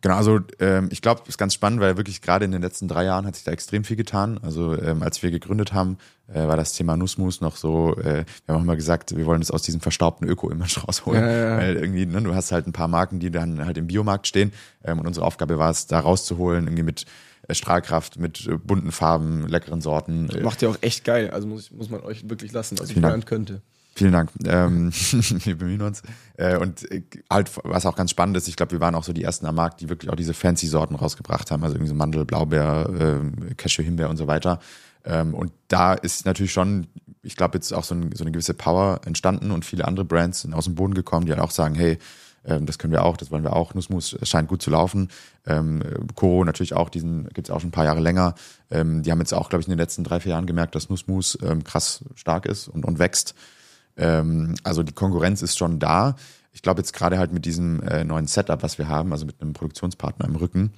Genau, 0.00 0.14
also 0.14 0.38
ähm, 0.60 0.88
ich 0.92 1.02
glaube, 1.02 1.22
es 1.24 1.30
ist 1.30 1.38
ganz 1.38 1.54
spannend, 1.54 1.80
weil 1.80 1.96
wirklich 1.96 2.22
gerade 2.22 2.44
in 2.44 2.52
den 2.52 2.62
letzten 2.62 2.86
drei 2.86 3.04
Jahren 3.04 3.26
hat 3.26 3.34
sich 3.34 3.44
da 3.44 3.50
extrem 3.50 3.82
viel 3.82 3.96
getan. 3.96 4.38
Also 4.42 4.80
ähm, 4.80 5.02
als 5.02 5.22
wir 5.22 5.32
gegründet 5.32 5.72
haben, 5.72 5.98
äh, 6.28 6.46
war 6.46 6.56
das 6.56 6.72
Thema 6.72 6.96
Nussmus 6.96 7.40
noch 7.40 7.56
so, 7.56 7.96
äh, 7.96 8.24
wir 8.24 8.54
haben 8.54 8.56
auch 8.56 8.62
immer 8.62 8.76
gesagt, 8.76 9.16
wir 9.16 9.26
wollen 9.26 9.42
es 9.42 9.50
aus 9.50 9.62
diesem 9.62 9.80
verstaubten 9.80 10.28
Öko-Image 10.28 10.84
rausholen. 10.88 11.22
Ja, 11.22 11.30
ja, 11.30 11.48
ja. 11.50 11.56
Weil 11.56 11.76
irgendwie, 11.76 12.06
ne, 12.06 12.22
du 12.22 12.34
hast 12.34 12.52
halt 12.52 12.68
ein 12.68 12.72
paar 12.72 12.88
Marken, 12.88 13.18
die 13.18 13.32
dann 13.32 13.64
halt 13.64 13.76
im 13.76 13.88
Biomarkt 13.88 14.28
stehen 14.28 14.52
ähm, 14.84 15.00
und 15.00 15.06
unsere 15.08 15.26
Aufgabe 15.26 15.58
war 15.58 15.70
es, 15.70 15.88
da 15.88 15.98
rauszuholen, 15.98 16.66
irgendwie 16.66 16.84
mit 16.84 17.06
äh, 17.48 17.54
Strahlkraft, 17.54 18.18
mit 18.18 18.46
äh, 18.46 18.56
bunten 18.56 18.92
Farben, 18.92 19.48
leckeren 19.48 19.80
Sorten. 19.80 20.30
Äh, 20.30 20.42
Macht 20.42 20.62
ja 20.62 20.68
auch 20.68 20.78
echt 20.80 21.04
geil. 21.04 21.30
Also 21.30 21.48
muss, 21.48 21.62
ich, 21.62 21.72
muss 21.72 21.90
man 21.90 22.02
euch 22.02 22.28
wirklich 22.28 22.52
lassen. 22.52 22.78
Also 22.78 22.92
ich. 22.92 23.00
Brand 23.00 23.26
könnte. 23.26 23.62
Vielen 23.98 24.12
Dank. 24.12 24.30
Ähm, 24.44 24.92
wir 24.92 25.58
bemühen 25.58 25.82
uns. 25.82 26.02
Äh, 26.36 26.56
und 26.56 26.88
äh, 26.92 27.02
halt, 27.28 27.50
was 27.64 27.84
auch 27.84 27.96
ganz 27.96 28.12
spannend 28.12 28.36
ist, 28.36 28.46
ich 28.46 28.54
glaube, 28.54 28.70
wir 28.70 28.80
waren 28.80 28.94
auch 28.94 29.02
so 29.02 29.12
die 29.12 29.24
ersten 29.24 29.44
am 29.44 29.56
Markt, 29.56 29.80
die 29.80 29.88
wirklich 29.88 30.08
auch 30.08 30.14
diese 30.14 30.34
fancy 30.34 30.68
Sorten 30.68 30.94
rausgebracht 30.94 31.50
haben. 31.50 31.64
Also 31.64 31.74
irgendwie 31.74 31.88
so 31.88 31.96
Mandel, 31.96 32.24
Blaubeer, 32.24 32.88
ähm, 32.96 33.56
Cashew, 33.56 33.82
Himbeer 33.82 34.08
und 34.08 34.16
so 34.16 34.28
weiter. 34.28 34.60
Ähm, 35.04 35.34
und 35.34 35.50
da 35.66 35.94
ist 35.94 36.26
natürlich 36.26 36.52
schon, 36.52 36.86
ich 37.24 37.34
glaube, 37.34 37.58
jetzt 37.58 37.74
auch 37.74 37.82
so, 37.82 37.96
ein, 37.96 38.12
so 38.14 38.22
eine 38.22 38.30
gewisse 38.30 38.54
Power 38.54 39.00
entstanden 39.04 39.50
und 39.50 39.64
viele 39.64 39.84
andere 39.84 40.04
Brands 40.04 40.42
sind 40.42 40.54
aus 40.54 40.66
dem 40.66 40.76
Boden 40.76 40.94
gekommen, 40.94 41.26
die 41.26 41.32
halt 41.32 41.42
auch 41.42 41.50
sagen, 41.50 41.74
hey, 41.74 41.98
ähm, 42.44 42.66
das 42.66 42.78
können 42.78 42.92
wir 42.92 43.04
auch, 43.04 43.16
das 43.16 43.32
wollen 43.32 43.42
wir 43.42 43.56
auch. 43.56 43.74
Nussmus 43.74 44.16
scheint 44.22 44.46
gut 44.46 44.62
zu 44.62 44.70
laufen. 44.70 45.08
Ähm, 45.44 45.82
Koro 46.14 46.44
natürlich 46.44 46.74
auch, 46.74 46.88
diesen 46.88 47.28
gibt's 47.30 47.50
auch 47.50 47.58
schon 47.58 47.70
ein 47.70 47.72
paar 47.72 47.84
Jahre 47.84 47.98
länger. 47.98 48.36
Ähm, 48.70 49.02
die 49.02 49.10
haben 49.10 49.18
jetzt 49.18 49.34
auch, 49.34 49.48
glaube 49.48 49.62
ich, 49.62 49.66
in 49.66 49.72
den 49.72 49.80
letzten 49.80 50.04
drei, 50.04 50.20
vier 50.20 50.30
Jahren 50.30 50.46
gemerkt, 50.46 50.76
dass 50.76 50.88
Nussmus 50.88 51.36
ähm, 51.42 51.64
krass 51.64 52.04
stark 52.14 52.46
ist 52.46 52.68
und, 52.68 52.84
und 52.84 53.00
wächst. 53.00 53.34
Ähm, 53.98 54.54
also 54.64 54.82
die 54.82 54.92
Konkurrenz 54.92 55.42
ist 55.42 55.58
schon 55.58 55.78
da. 55.78 56.16
Ich 56.52 56.62
glaube 56.62 56.80
jetzt 56.80 56.92
gerade 56.92 57.18
halt 57.18 57.32
mit 57.32 57.44
diesem 57.44 57.82
äh, 57.82 58.04
neuen 58.04 58.26
Setup, 58.26 58.62
was 58.62 58.78
wir 58.78 58.88
haben, 58.88 59.12
also 59.12 59.26
mit 59.26 59.40
einem 59.40 59.52
Produktionspartner 59.52 60.26
im 60.26 60.36
Rücken, 60.36 60.72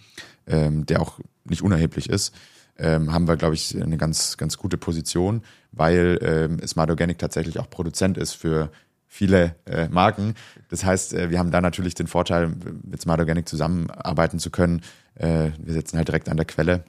ähm, 0.47 0.85
der 0.87 1.01
auch 1.01 1.21
nicht 1.45 1.63
unerheblich 1.63 2.11
ist, 2.11 2.35
ähm, 2.79 3.13
haben 3.13 3.29
wir, 3.29 3.37
glaube 3.37 3.55
ich, 3.55 3.81
eine 3.81 3.97
ganz, 3.97 4.37
ganz 4.37 4.57
gute 4.57 4.79
Position, 4.79 5.43
weil 5.73 6.19
ähm, 6.23 6.67
Smart 6.67 6.91
Organic 6.91 7.19
tatsächlich 7.19 7.59
auch 7.59 7.69
Produzent 7.69 8.17
ist 8.19 8.33
für 8.33 8.71
viele 9.07 9.57
äh, 9.67 9.89
Marken. 9.89 10.35
Das 10.71 10.85
heißt, 10.85 11.15
äh, 11.15 11.31
wir 11.31 11.39
haben 11.39 11.51
da 11.51 11.61
natürlich 11.61 11.95
den 11.95 12.07
Vorteil, 12.07 12.53
mit 12.83 13.03
Smart 13.03 13.21
Organic 13.21 13.49
zusammenarbeiten 13.49 14.39
zu 14.39 14.51
können. 14.51 14.83
Äh, 15.17 15.51
wir 15.59 15.75
sitzen 15.75 15.99
halt 15.99 16.09
direkt 16.09 16.29
an 16.29 16.37
der 16.37 16.47
Quelle. 16.47 16.85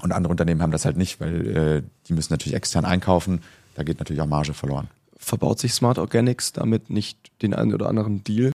Und 0.00 0.12
andere 0.12 0.30
Unternehmen 0.30 0.62
haben 0.62 0.70
das 0.70 0.84
halt 0.84 0.96
nicht, 0.96 1.20
weil 1.20 1.56
äh, 1.56 1.82
die 2.06 2.12
müssen 2.12 2.32
natürlich 2.32 2.54
extern 2.54 2.84
einkaufen. 2.84 3.42
Da 3.74 3.82
geht 3.82 3.98
natürlich 3.98 4.22
auch 4.22 4.26
Marge 4.26 4.54
verloren. 4.54 4.88
Verbaut 5.22 5.58
sich 5.58 5.74
Smart 5.74 5.98
Organics 5.98 6.52
damit 6.52 6.88
nicht 6.90 7.30
den 7.42 7.52
einen 7.54 7.74
oder 7.74 7.88
anderen 7.88 8.24
Deal? 8.24 8.52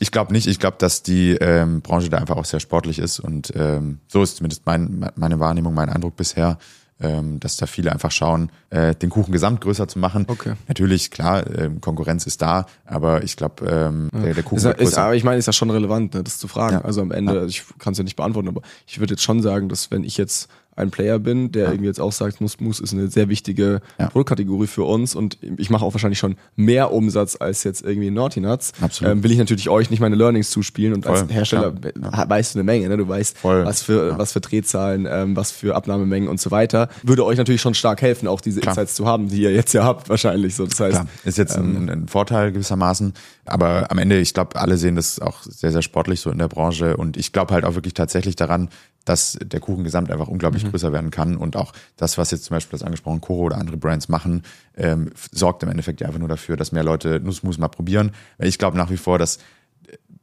Ich 0.00 0.10
glaube 0.10 0.32
nicht. 0.32 0.46
Ich 0.46 0.58
glaube, 0.58 0.76
dass 0.78 1.02
die 1.02 1.32
ähm, 1.32 1.80
Branche 1.82 2.10
da 2.10 2.18
einfach 2.18 2.36
auch 2.36 2.44
sehr 2.44 2.60
sportlich 2.60 2.98
ist 2.98 3.20
und 3.20 3.52
ähm, 3.56 3.98
so 4.08 4.22
ist 4.22 4.36
zumindest 4.36 4.66
mein, 4.66 5.10
meine 5.16 5.40
Wahrnehmung, 5.40 5.74
mein 5.74 5.88
Eindruck 5.88 6.16
bisher, 6.16 6.58
ähm, 7.00 7.38
dass 7.40 7.56
da 7.56 7.66
viele 7.66 7.92
einfach 7.92 8.10
schauen, 8.10 8.50
äh, 8.70 8.94
den 8.94 9.08
Kuchen 9.10 9.30
gesamt 9.32 9.60
größer 9.60 9.86
zu 9.88 9.98
machen. 10.00 10.24
Okay. 10.28 10.54
Natürlich, 10.66 11.10
klar, 11.12 11.46
ähm, 11.56 11.80
Konkurrenz 11.80 12.26
ist 12.26 12.42
da, 12.42 12.66
aber 12.84 13.22
ich 13.22 13.36
glaube, 13.36 13.66
ähm, 13.66 14.08
der, 14.12 14.34
der 14.34 14.42
Kuchen 14.42 14.58
Ist, 14.58 14.64
ja- 14.64 14.70
wird 14.70 14.80
ist, 14.80 14.88
größer. 14.90 15.02
aber 15.02 15.14
ich 15.16 15.22
meine, 15.24 15.38
ist 15.38 15.46
ja 15.46 15.52
schon 15.52 15.70
relevant, 15.70 16.14
ne, 16.14 16.24
das 16.24 16.38
zu 16.38 16.48
fragen. 16.48 16.74
Ja. 16.74 16.82
Also 16.82 17.00
am 17.02 17.12
Ende, 17.12 17.46
ich 17.46 17.64
kann 17.78 17.92
es 17.92 17.98
ja 17.98 18.04
nicht 18.04 18.16
beantworten, 18.16 18.48
aber 18.48 18.62
ich 18.86 18.98
würde 19.00 19.14
jetzt 19.14 19.22
schon 19.22 19.42
sagen, 19.42 19.68
dass 19.68 19.90
wenn 19.92 20.02
ich 20.04 20.16
jetzt 20.16 20.48
ein 20.78 20.90
Player 20.90 21.18
bin, 21.18 21.52
der 21.52 21.68
irgendwie 21.68 21.86
jetzt 21.86 22.00
auch 22.00 22.12
sagt, 22.12 22.40
Nussmus 22.40 22.80
ist 22.80 22.92
eine 22.92 23.08
sehr 23.08 23.28
wichtige 23.28 23.80
Ja. 23.98 24.08
Produktkategorie 24.08 24.66
für 24.66 24.84
uns 24.84 25.14
und 25.14 25.38
ich 25.56 25.70
mache 25.70 25.84
auch 25.84 25.94
wahrscheinlich 25.94 26.18
schon 26.18 26.36
mehr 26.56 26.92
Umsatz 26.92 27.36
als 27.38 27.64
jetzt 27.64 27.82
irgendwie 27.82 28.10
Naughty 28.10 28.40
Nuts, 28.40 28.72
ähm, 29.02 29.22
will 29.22 29.32
ich 29.32 29.38
natürlich 29.38 29.68
euch 29.68 29.90
nicht 29.90 30.00
meine 30.00 30.16
Learnings 30.16 30.50
zuspielen 30.50 30.94
und 30.94 31.06
als 31.06 31.20
Voll, 31.20 31.28
Hersteller 31.30 31.74
ja. 31.82 32.28
weißt 32.28 32.54
du 32.54 32.58
eine 32.58 32.64
Menge, 32.64 32.88
ne? 32.88 32.96
du 32.96 33.08
weißt, 33.08 33.38
Voll, 33.38 33.64
was 33.64 33.82
für 33.82 34.08
ja. 34.08 34.18
was 34.18 34.32
für 34.32 34.40
Drehzahlen, 34.40 35.06
ähm, 35.10 35.36
was 35.36 35.50
für 35.50 35.74
Abnahmemengen 35.74 36.28
und 36.28 36.40
so 36.40 36.50
weiter. 36.50 36.88
Würde 37.02 37.24
euch 37.24 37.38
natürlich 37.38 37.60
schon 37.60 37.74
stark 37.74 38.02
helfen, 38.02 38.28
auch 38.28 38.40
diese 38.40 38.60
Klar. 38.60 38.72
Insights 38.72 38.94
zu 38.94 39.06
haben, 39.06 39.28
die 39.28 39.42
ihr 39.42 39.52
jetzt 39.52 39.72
ja 39.72 39.84
habt 39.84 40.08
wahrscheinlich. 40.08 40.54
So, 40.54 40.66
das 40.66 40.80
heißt, 40.80 40.92
Klar, 40.92 41.08
ist 41.24 41.38
jetzt 41.38 41.56
ein, 41.56 41.88
ein 41.88 42.08
Vorteil 42.08 42.52
gewissermaßen. 42.52 43.14
Aber 43.44 43.90
am 43.90 43.98
Ende, 43.98 44.18
ich 44.18 44.34
glaube, 44.34 44.60
alle 44.60 44.76
sehen 44.76 44.96
das 44.96 45.20
auch 45.20 45.42
sehr, 45.42 45.72
sehr 45.72 45.82
sportlich 45.82 46.20
so 46.20 46.30
in 46.30 46.38
der 46.38 46.48
Branche. 46.48 46.96
Und 46.96 47.16
ich 47.16 47.32
glaube 47.32 47.54
halt 47.54 47.64
auch 47.64 47.74
wirklich 47.74 47.94
tatsächlich 47.94 48.36
daran, 48.36 48.68
dass 49.04 49.38
der 49.42 49.60
Kuchen 49.60 49.84
gesamt 49.84 50.10
einfach 50.10 50.28
unglaublich 50.28 50.67
größer 50.70 50.92
werden 50.92 51.10
kann. 51.10 51.36
Und 51.36 51.56
auch 51.56 51.72
das, 51.96 52.18
was 52.18 52.30
jetzt 52.30 52.44
zum 52.44 52.54
Beispiel 52.54 52.78
das 52.78 52.86
angesprochen 52.86 53.20
Koro 53.20 53.44
oder 53.44 53.58
andere 53.58 53.76
Brands 53.76 54.08
machen, 54.08 54.42
ähm, 54.76 55.10
sorgt 55.32 55.62
im 55.62 55.68
Endeffekt 55.68 56.00
ja 56.00 56.06
einfach 56.06 56.20
nur 56.20 56.28
dafür, 56.28 56.56
dass 56.56 56.72
mehr 56.72 56.84
Leute 56.84 57.20
Nussmus 57.20 57.58
mal 57.58 57.68
probieren. 57.68 58.12
Ich 58.38 58.58
glaube 58.58 58.76
nach 58.76 58.90
wie 58.90 58.96
vor, 58.96 59.18
dass 59.18 59.38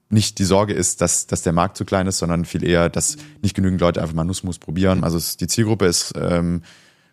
nicht 0.09 0.37
die 0.39 0.43
Sorge 0.43 0.73
ist, 0.73 1.01
dass, 1.01 1.27
dass 1.27 1.41
der 1.41 1.53
Markt 1.53 1.77
zu 1.77 1.85
klein 1.85 2.07
ist, 2.07 2.19
sondern 2.19 2.45
viel 2.45 2.63
eher, 2.63 2.89
dass 2.89 3.17
nicht 3.41 3.55
genügend 3.55 3.81
Leute 3.81 4.01
einfach 4.01 4.13
mal 4.13 4.23
Nussmus 4.23 4.59
probieren. 4.59 5.03
Also 5.03 5.17
es, 5.17 5.37
die 5.37 5.47
Zielgruppe 5.47 5.85
ist 5.85 6.13
ähm, 6.15 6.61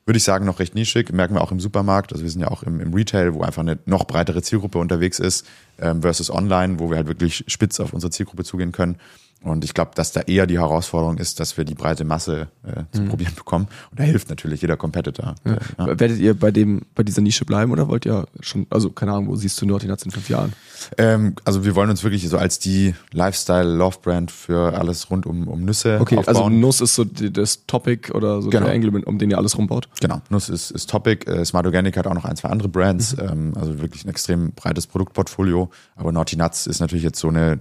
würde 0.05 0.17
ich 0.17 0.25
sagen, 0.25 0.45
noch 0.47 0.59
recht 0.59 0.75
nischig. 0.75 1.13
Merken 1.13 1.35
wir 1.35 1.41
auch 1.41 1.53
im 1.53 1.61
Supermarkt. 1.61 2.13
Also 2.13 2.25
wir 2.25 2.31
sind 2.31 2.41
ja 2.41 2.49
auch 2.49 2.63
im, 2.63 2.81
im 2.81 2.93
Retail, 2.93 3.35
wo 3.35 3.43
einfach 3.43 3.63
eine 3.63 3.79
noch 3.87 4.05
breitere 4.05 4.43
Zielgruppe 4.43 4.79
unterwegs 4.79 5.19
ist, 5.19 5.47
ähm, 5.79 6.03
versus 6.03 6.31
online, 6.31 6.79
wo 6.81 6.91
wir 6.91 6.97
halt 6.97 7.07
wirklich 7.07 7.45
spitz 7.47 7.79
auf 7.79 7.93
unsere 7.93 8.11
Zielgruppe 8.11 8.45
zugehen 8.45 8.73
können. 8.73 8.97
Und 9.43 9.65
ich 9.65 9.75
glaube, 9.75 9.93
dass 9.95 10.13
da 10.13 10.21
eher 10.21 10.47
die 10.47 10.59
Herausforderung 10.59 11.19
ist, 11.19 11.41
dass 11.41 11.57
wir 11.57 11.65
die 11.65 11.75
breite 11.75 12.05
Masse 12.05 12.49
äh, 12.65 12.85
zu 12.93 13.03
mhm. 13.03 13.09
probieren 13.09 13.35
bekommen. 13.35 13.69
Und 13.91 14.01
da 14.01 14.05
hilft 14.05 14.31
natürlich 14.31 14.63
jeder 14.63 14.77
Competitor. 14.77 15.35
Ja. 15.45 15.59
Ja. 15.79 15.87
Werdet 16.01 16.19
ihr 16.19 16.39
bei 16.39 16.51
dem, 16.51 16.83
bei 16.95 17.03
dieser 17.03 17.23
Nische 17.23 17.45
bleiben 17.45 17.73
oder 17.73 17.89
wollt 17.89 18.07
ihr 18.07 18.27
schon, 18.41 18.67
also 18.71 18.91
keine 18.91 19.13
Ahnung, 19.13 19.29
wo 19.29 19.37
siehst 19.37 19.61
du 19.61 19.67
Nordinats 19.67 20.05
in 20.05 20.11
fünf 20.11 20.29
Jahren? 20.29 20.53
Ähm, 20.99 21.35
also 21.45 21.65
wir 21.65 21.75
wollen 21.75 21.91
uns 21.91 22.05
wirklich 22.05 22.29
so 22.29 22.39
als 22.39 22.59
die 22.59 22.95
Lifestyle-Love-Brand 23.13 24.31
für 24.31 24.79
alles 24.79 25.11
rund 25.11 25.27
um, 25.27 25.49
um 25.49 25.65
Nüsse 25.65 25.99
Okay, 26.01 26.17
also 26.17 26.31
aufbauen. 26.31 26.53
also 26.53 26.61
Nuss 26.61 26.81
ist 26.81 26.95
so 26.95 27.05
die, 27.05 27.33
das 27.33 27.67
Topic 27.67 28.13
oder 28.13 28.43
so 28.43 28.51
genau. 28.51 28.67
der 28.67 28.75
Angle, 28.75 29.03
um 29.05 29.19
den 29.19 29.31
ihr 29.31 29.39
alles 29.39 29.59
rumbaut? 29.59 29.89
Genau, 30.01 30.21
Nuss 30.31 30.49
ist, 30.49 30.71
ist 30.71 30.89
Topic. 30.89 31.31
Äh, 31.31 31.45
Smart 31.45 31.67
Organic 31.67 31.97
hat 31.97 32.07
auch 32.07 32.15
noch 32.15 32.25
ein, 32.25 32.37
zwei 32.37 32.49
andere 32.49 32.69
Brands, 32.69 33.17
mhm. 33.17 33.23
ähm, 33.23 33.53
also 33.57 33.81
wirklich 33.81 34.05
ein 34.05 34.09
extrem 34.09 34.53
breites 34.53 34.87
Produktportfolio. 34.87 35.71
Aber 35.97 36.13
Naughty 36.13 36.37
Nuts 36.37 36.67
ist 36.67 36.81
natürlich 36.81 37.05
jetzt 37.05 37.19
so 37.19 37.29
eine 37.29 37.61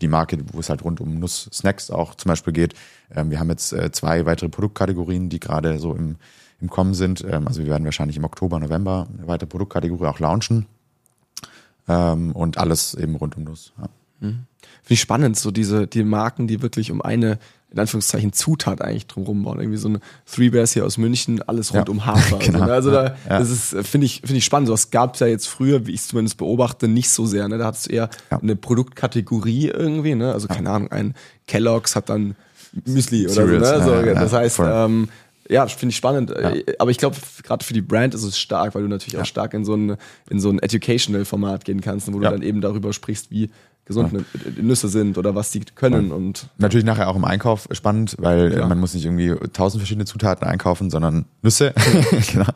die 0.00 0.08
Marke, 0.08 0.38
wo 0.52 0.60
es 0.60 0.68
halt 0.68 0.84
rund 0.84 1.00
um 1.00 1.18
Nuss-Snacks 1.18 1.90
auch 1.90 2.14
zum 2.14 2.28
Beispiel 2.28 2.52
geht. 2.52 2.74
Ähm, 3.14 3.30
wir 3.30 3.38
haben 3.38 3.50
jetzt 3.50 3.72
äh, 3.72 3.90
zwei 3.92 4.26
weitere 4.26 4.48
Produktkategorien, 4.48 5.28
die 5.28 5.40
gerade 5.40 5.78
so 5.78 5.94
im, 5.94 6.16
im 6.60 6.68
Kommen 6.68 6.94
sind. 6.94 7.24
Ähm, 7.28 7.46
also 7.46 7.62
wir 7.62 7.70
werden 7.70 7.84
wahrscheinlich 7.84 8.16
im 8.16 8.24
Oktober, 8.24 8.58
November 8.58 9.06
eine 9.16 9.26
weitere 9.26 9.46
Produktkategorie 9.46 10.06
auch 10.06 10.18
launchen. 10.18 10.66
Ähm, 11.86 12.32
und 12.32 12.58
alles 12.58 12.94
eben 12.94 13.14
rund 13.16 13.36
um 13.36 13.44
Nuss. 13.44 13.72
Ja. 13.78 13.88
Mhm. 14.20 14.46
Finde 14.82 15.00
spannend, 15.00 15.36
so 15.38 15.50
diese 15.50 15.86
die 15.86 16.04
Marken, 16.04 16.46
die 16.46 16.62
wirklich 16.62 16.90
um 16.90 17.02
eine 17.02 17.38
in 17.74 17.80
Anführungszeichen 17.80 18.32
Zutat 18.32 18.80
eigentlich 18.80 19.08
drumherum 19.08 19.42
bauen. 19.42 19.58
Irgendwie 19.58 19.78
so 19.78 19.88
ein 19.88 19.98
Three 20.32 20.50
Bears 20.50 20.72
hier 20.72 20.86
aus 20.86 20.96
München, 20.96 21.42
alles 21.42 21.74
rund 21.74 21.88
ja. 21.88 21.92
um 21.92 22.06
Hafer. 22.06 22.38
genau. 22.40 22.60
Also, 22.60 22.90
ne? 22.90 22.98
also 22.98 23.12
da, 23.12 23.16
ja. 23.28 23.38
das 23.40 23.50
ist, 23.50 23.76
finde 23.86 24.06
ich, 24.06 24.20
finde 24.20 24.36
ich 24.36 24.44
spannend. 24.44 24.68
So 24.68 24.72
was 24.72 24.90
gab 24.90 25.14
es 25.14 25.20
ja 25.20 25.26
jetzt 25.26 25.48
früher, 25.48 25.86
wie 25.86 25.92
ich 25.92 26.00
es 26.00 26.08
zumindest 26.08 26.36
beobachte, 26.38 26.86
nicht 26.86 27.10
so 27.10 27.26
sehr. 27.26 27.48
Ne? 27.48 27.58
Da 27.58 27.66
hattest 27.66 27.88
du 27.88 27.92
eher 27.92 28.10
ja. 28.30 28.38
eine 28.38 28.54
Produktkategorie 28.54 29.68
irgendwie, 29.68 30.14
ne? 30.14 30.32
Also 30.32 30.46
keine 30.46 30.70
Ahnung, 30.70 30.92
ein 30.92 31.14
Kellogg's 31.48 31.96
hat 31.96 32.08
dann 32.08 32.36
Müsli 32.86 33.26
oder 33.26 33.34
Cereals, 33.34 33.84
so, 33.84 33.90
ne? 33.90 34.08
so 34.08 34.14
das 34.14 34.32
heißt, 34.32 34.60
ähm, 34.62 35.08
ja, 35.48 35.66
finde 35.66 35.90
ich 35.90 35.96
spannend. 35.96 36.30
Ja. 36.30 36.52
Aber 36.78 36.90
ich 36.90 36.98
glaube, 36.98 37.16
gerade 37.42 37.64
für 37.64 37.74
die 37.74 37.82
Brand 37.82 38.14
ist 38.14 38.22
es 38.22 38.38
stark, 38.38 38.74
weil 38.74 38.82
du 38.82 38.88
natürlich 38.88 39.14
ja. 39.14 39.20
auch 39.20 39.26
stark 39.26 39.52
in 39.54 39.64
so 39.64 39.74
ein, 39.74 39.96
in 40.30 40.40
so 40.40 40.48
ein 40.50 40.58
Educational-Format 40.58 41.64
gehen 41.64 41.80
kannst, 41.80 42.12
wo 42.12 42.18
du 42.18 42.24
ja. 42.24 42.30
dann 42.30 42.42
eben 42.42 42.60
darüber 42.60 42.92
sprichst, 42.92 43.30
wie 43.30 43.50
gesund 43.84 44.12
ja. 44.12 44.62
Nüsse 44.62 44.88
sind 44.88 45.18
oder 45.18 45.34
was 45.34 45.50
die 45.50 45.60
können 45.60 46.08
ja. 46.08 46.14
und 46.14 46.48
natürlich 46.56 46.86
nachher 46.86 47.08
auch 47.08 47.16
im 47.16 47.24
Einkauf 47.24 47.68
spannend, 47.72 48.16
weil 48.18 48.56
ja. 48.56 48.66
man 48.66 48.78
muss 48.78 48.94
nicht 48.94 49.04
irgendwie 49.04 49.34
tausend 49.52 49.82
verschiedene 49.82 50.06
Zutaten 50.06 50.46
einkaufen, 50.46 50.90
sondern 50.90 51.26
Nüsse. 51.42 51.74
genau. 52.32 52.46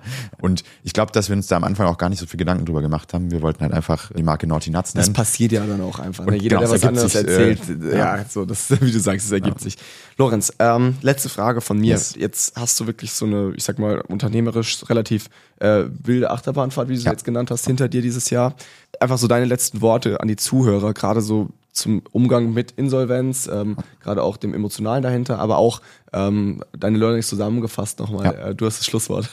Und 0.41 0.65
ich 0.83 0.95
glaube, 0.95 1.13
dass 1.13 1.29
wir 1.29 1.37
uns 1.37 1.47
da 1.47 1.57
am 1.57 1.65
Anfang 1.65 1.87
auch 1.87 1.99
gar 1.99 2.09
nicht 2.09 2.19
so 2.19 2.27
viel 2.27 2.39
Gedanken 2.39 2.65
drüber 2.65 2.81
gemacht 2.81 3.13
haben. 3.13 3.31
Wir 3.31 3.43
wollten 3.43 3.61
halt 3.61 3.75
einfach 3.75 4.11
die 4.17 4.23
Marke 4.23 4.47
Naughty 4.47 4.71
Nuts 4.71 4.95
nennen. 4.95 5.07
Das 5.07 5.13
passiert 5.13 5.53
ja 5.53 5.67
dann 5.67 5.83
auch 5.83 5.99
einfach. 5.99 6.25
Ne? 6.25 6.37
Jeder, 6.37 6.59
genau, 6.59 6.71
der 6.71 6.81
was 6.81 6.89
anderes 6.89 7.13
sich, 7.13 7.21
erzählt, 7.21 7.61
äh, 7.83 7.99
ja, 7.99 8.25
so 8.27 8.47
das, 8.47 8.71
wie 8.81 8.91
du 8.91 8.99
sagst, 9.01 9.27
es 9.27 9.33
ergibt 9.33 9.61
sich. 9.61 9.77
Lorenz, 10.17 10.53
ähm, 10.59 10.97
letzte 11.03 11.29
Frage 11.29 11.61
von 11.61 11.79
mir. 11.79 11.91
Yes. 11.91 12.15
Jetzt 12.17 12.57
hast 12.57 12.81
du 12.81 12.87
wirklich 12.87 13.13
so 13.13 13.27
eine, 13.27 13.53
ich 13.55 13.65
sag 13.65 13.79
mal, 13.79 14.01
unternehmerisch 14.01 14.89
relativ 14.89 15.29
äh, 15.61 15.85
wilde 15.89 16.31
Achterbahnfahrt, 16.31 16.89
wie 16.89 16.95
du 16.95 17.01
sie 17.01 17.09
jetzt 17.09 17.25
genannt 17.25 17.51
hast, 17.51 17.67
hinter 17.67 17.89
dir 17.89 18.03
dieses 18.03 18.31
Jahr 18.31 18.55
einfach 19.01 19.19
so 19.19 19.27
deine 19.27 19.45
letzten 19.45 19.81
Worte 19.81 20.21
an 20.21 20.29
die 20.29 20.37
Zuhörer, 20.37 20.93
gerade 20.95 21.21
so 21.21 21.49
zum 21.73 22.03
Umgang 22.11 22.53
mit 22.53 22.73
Insolvenz, 22.73 23.49
ähm, 23.53 23.77
gerade 24.01 24.23
auch 24.23 24.37
dem 24.37 24.53
Emotionalen 24.53 25.03
dahinter, 25.03 25.39
aber 25.39 25.59
auch 25.59 25.81
ähm, 26.13 26.63
deine 26.77 26.99
Learnings 26.99 27.29
zusammengefasst 27.29 28.01
nochmal. 28.01 28.25
Ja. 28.25 28.49
Äh, 28.49 28.55
du 28.55 28.67
hast 28.67 28.81
das 28.81 28.87
Schlusswort. 28.87 29.29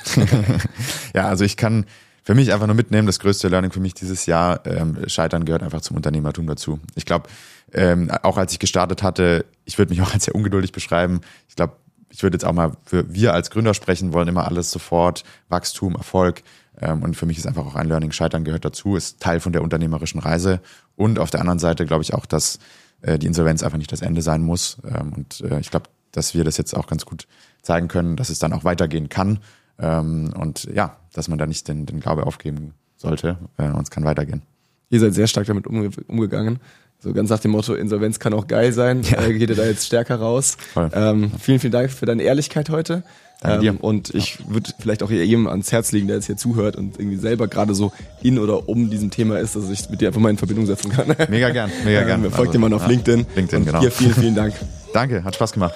ja, 1.15 1.27
also 1.27 1.43
ich 1.43 1.57
kann 1.57 1.85
für 2.23 2.35
mich 2.35 2.53
einfach 2.53 2.67
nur 2.67 2.75
mitnehmen, 2.75 3.07
das 3.07 3.19
größte 3.19 3.47
Learning 3.47 3.71
für 3.71 3.79
mich 3.79 3.93
dieses 3.93 4.25
Jahr, 4.25 4.65
ähm, 4.65 4.97
Scheitern 5.07 5.45
gehört 5.45 5.63
einfach 5.63 5.81
zum 5.81 5.95
Unternehmertum 5.95 6.47
dazu. 6.47 6.79
Ich 6.95 7.05
glaube, 7.05 7.29
ähm, 7.73 8.11
auch 8.23 8.37
als 8.37 8.51
ich 8.51 8.59
gestartet 8.59 9.03
hatte, 9.03 9.45
ich 9.65 9.77
würde 9.77 9.91
mich 9.91 10.01
auch 10.01 10.13
als 10.13 10.25
sehr 10.25 10.35
ungeduldig 10.35 10.71
beschreiben. 10.71 11.21
Ich 11.49 11.55
glaube, 11.55 11.73
ich 12.15 12.23
würde 12.23 12.35
jetzt 12.35 12.45
auch 12.45 12.53
mal 12.53 12.71
für 12.85 13.13
wir 13.13 13.33
als 13.33 13.49
Gründer 13.49 13.73
sprechen, 13.73 14.13
wollen 14.13 14.29
immer 14.29 14.47
alles 14.47 14.71
sofort, 14.71 15.25
Wachstum, 15.49 15.95
Erfolg. 15.95 16.43
Ähm, 16.79 17.03
und 17.03 17.15
für 17.15 17.25
mich 17.25 17.37
ist 17.37 17.45
einfach 17.45 17.65
auch 17.65 17.75
ein 17.75 17.89
Learning, 17.89 18.13
Scheitern 18.13 18.45
gehört 18.45 18.63
dazu, 18.63 18.95
ist 18.95 19.19
Teil 19.19 19.41
von 19.41 19.51
der 19.51 19.61
unternehmerischen 19.61 20.21
Reise. 20.21 20.61
Und 20.95 21.19
auf 21.19 21.29
der 21.29 21.41
anderen 21.41 21.59
Seite 21.59 21.85
glaube 21.85 22.03
ich 22.03 22.13
auch, 22.13 22.25
dass 22.25 22.59
äh, 23.01 23.19
die 23.19 23.27
Insolvenz 23.27 23.63
einfach 23.63 23.77
nicht 23.77 23.91
das 23.91 24.01
Ende 24.01 24.21
sein 24.21 24.41
muss. 24.41 24.77
Ähm, 24.85 25.11
und 25.11 25.41
äh, 25.41 25.59
ich 25.59 25.71
glaube, 25.71 25.89
dass 26.13 26.33
wir 26.33 26.45
das 26.45 26.55
jetzt 26.55 26.73
auch 26.73 26.87
ganz 26.87 27.05
gut 27.05 27.27
zeigen 27.61 27.89
können, 27.89 28.15
dass 28.15 28.29
es 28.29 28.39
dann 28.39 28.53
auch 28.53 28.63
weitergehen 28.63 29.09
kann. 29.09 29.39
Ähm, 29.77 30.33
und 30.39 30.63
ja, 30.73 30.95
dass 31.11 31.27
man 31.27 31.37
da 31.37 31.45
nicht 31.45 31.67
den, 31.67 31.85
den 31.85 31.99
Glaube 31.99 32.25
aufgeben 32.25 32.75
sollte. 32.95 33.37
Äh, 33.57 33.71
und 33.71 33.81
es 33.81 33.91
kann 33.91 34.05
weitergehen. 34.05 34.41
Ihr 34.89 35.01
seid 35.01 35.13
sehr 35.13 35.27
stark 35.27 35.47
damit 35.47 35.67
umge 35.67 35.89
umgegangen. 36.07 36.59
So 37.05 37.13
ganz 37.13 37.29
nach 37.29 37.37
dem 37.37 37.51
Motto, 37.51 37.75
Insolvenz 37.75 38.17
kann 38.17 38.33
auch 38.33 38.47
geil 38.47 38.73
sein. 38.73 39.03
Ja. 39.03 39.21
Äh, 39.21 39.33
geht 39.37 39.51
ihr 39.51 39.55
da 39.55 39.63
jetzt 39.63 39.85
stärker 39.85 40.15
raus. 40.15 40.57
Ähm, 40.75 41.31
vielen, 41.39 41.59
vielen 41.59 41.71
Dank 41.71 41.91
für 41.91 42.07
deine 42.07 42.23
Ehrlichkeit 42.23 42.71
heute. 42.71 43.03
Ähm, 43.43 43.77
und 43.77 44.15
ich 44.15 44.39
würde 44.49 44.71
vielleicht 44.79 45.03
auch 45.03 45.11
jedem 45.11 45.45
ans 45.45 45.71
Herz 45.71 45.91
legen, 45.91 46.07
der 46.07 46.15
jetzt 46.15 46.25
hier 46.25 46.35
zuhört 46.35 46.75
und 46.75 46.99
irgendwie 46.99 47.17
selber 47.17 47.47
gerade 47.47 47.75
so 47.75 47.91
in 48.23 48.39
oder 48.39 48.67
um 48.67 48.89
diesem 48.89 49.11
Thema 49.11 49.37
ist, 49.37 49.55
dass 49.55 49.69
ich 49.69 49.87
mit 49.87 50.01
dir 50.01 50.07
einfach 50.07 50.19
mal 50.19 50.31
in 50.31 50.37
Verbindung 50.37 50.65
setzen 50.65 50.91
kann. 50.91 51.13
Mega 51.29 51.51
gern, 51.51 51.69
mega 51.83 51.99
ähm, 52.01 52.07
gern. 52.07 52.21
Folgt 52.23 52.39
also, 52.39 52.51
dir 52.53 52.57
mal 52.57 52.73
auf 52.73 52.81
ja, 52.81 52.87
LinkedIn. 52.87 53.27
LinkedIn, 53.35 53.59
und 53.59 53.65
genau. 53.67 53.81
Hier 53.81 53.91
vielen, 53.91 54.15
vielen 54.15 54.35
Dank. 54.35 54.55
Danke, 54.93 55.23
hat 55.23 55.35
Spaß 55.35 55.51
gemacht. 55.51 55.75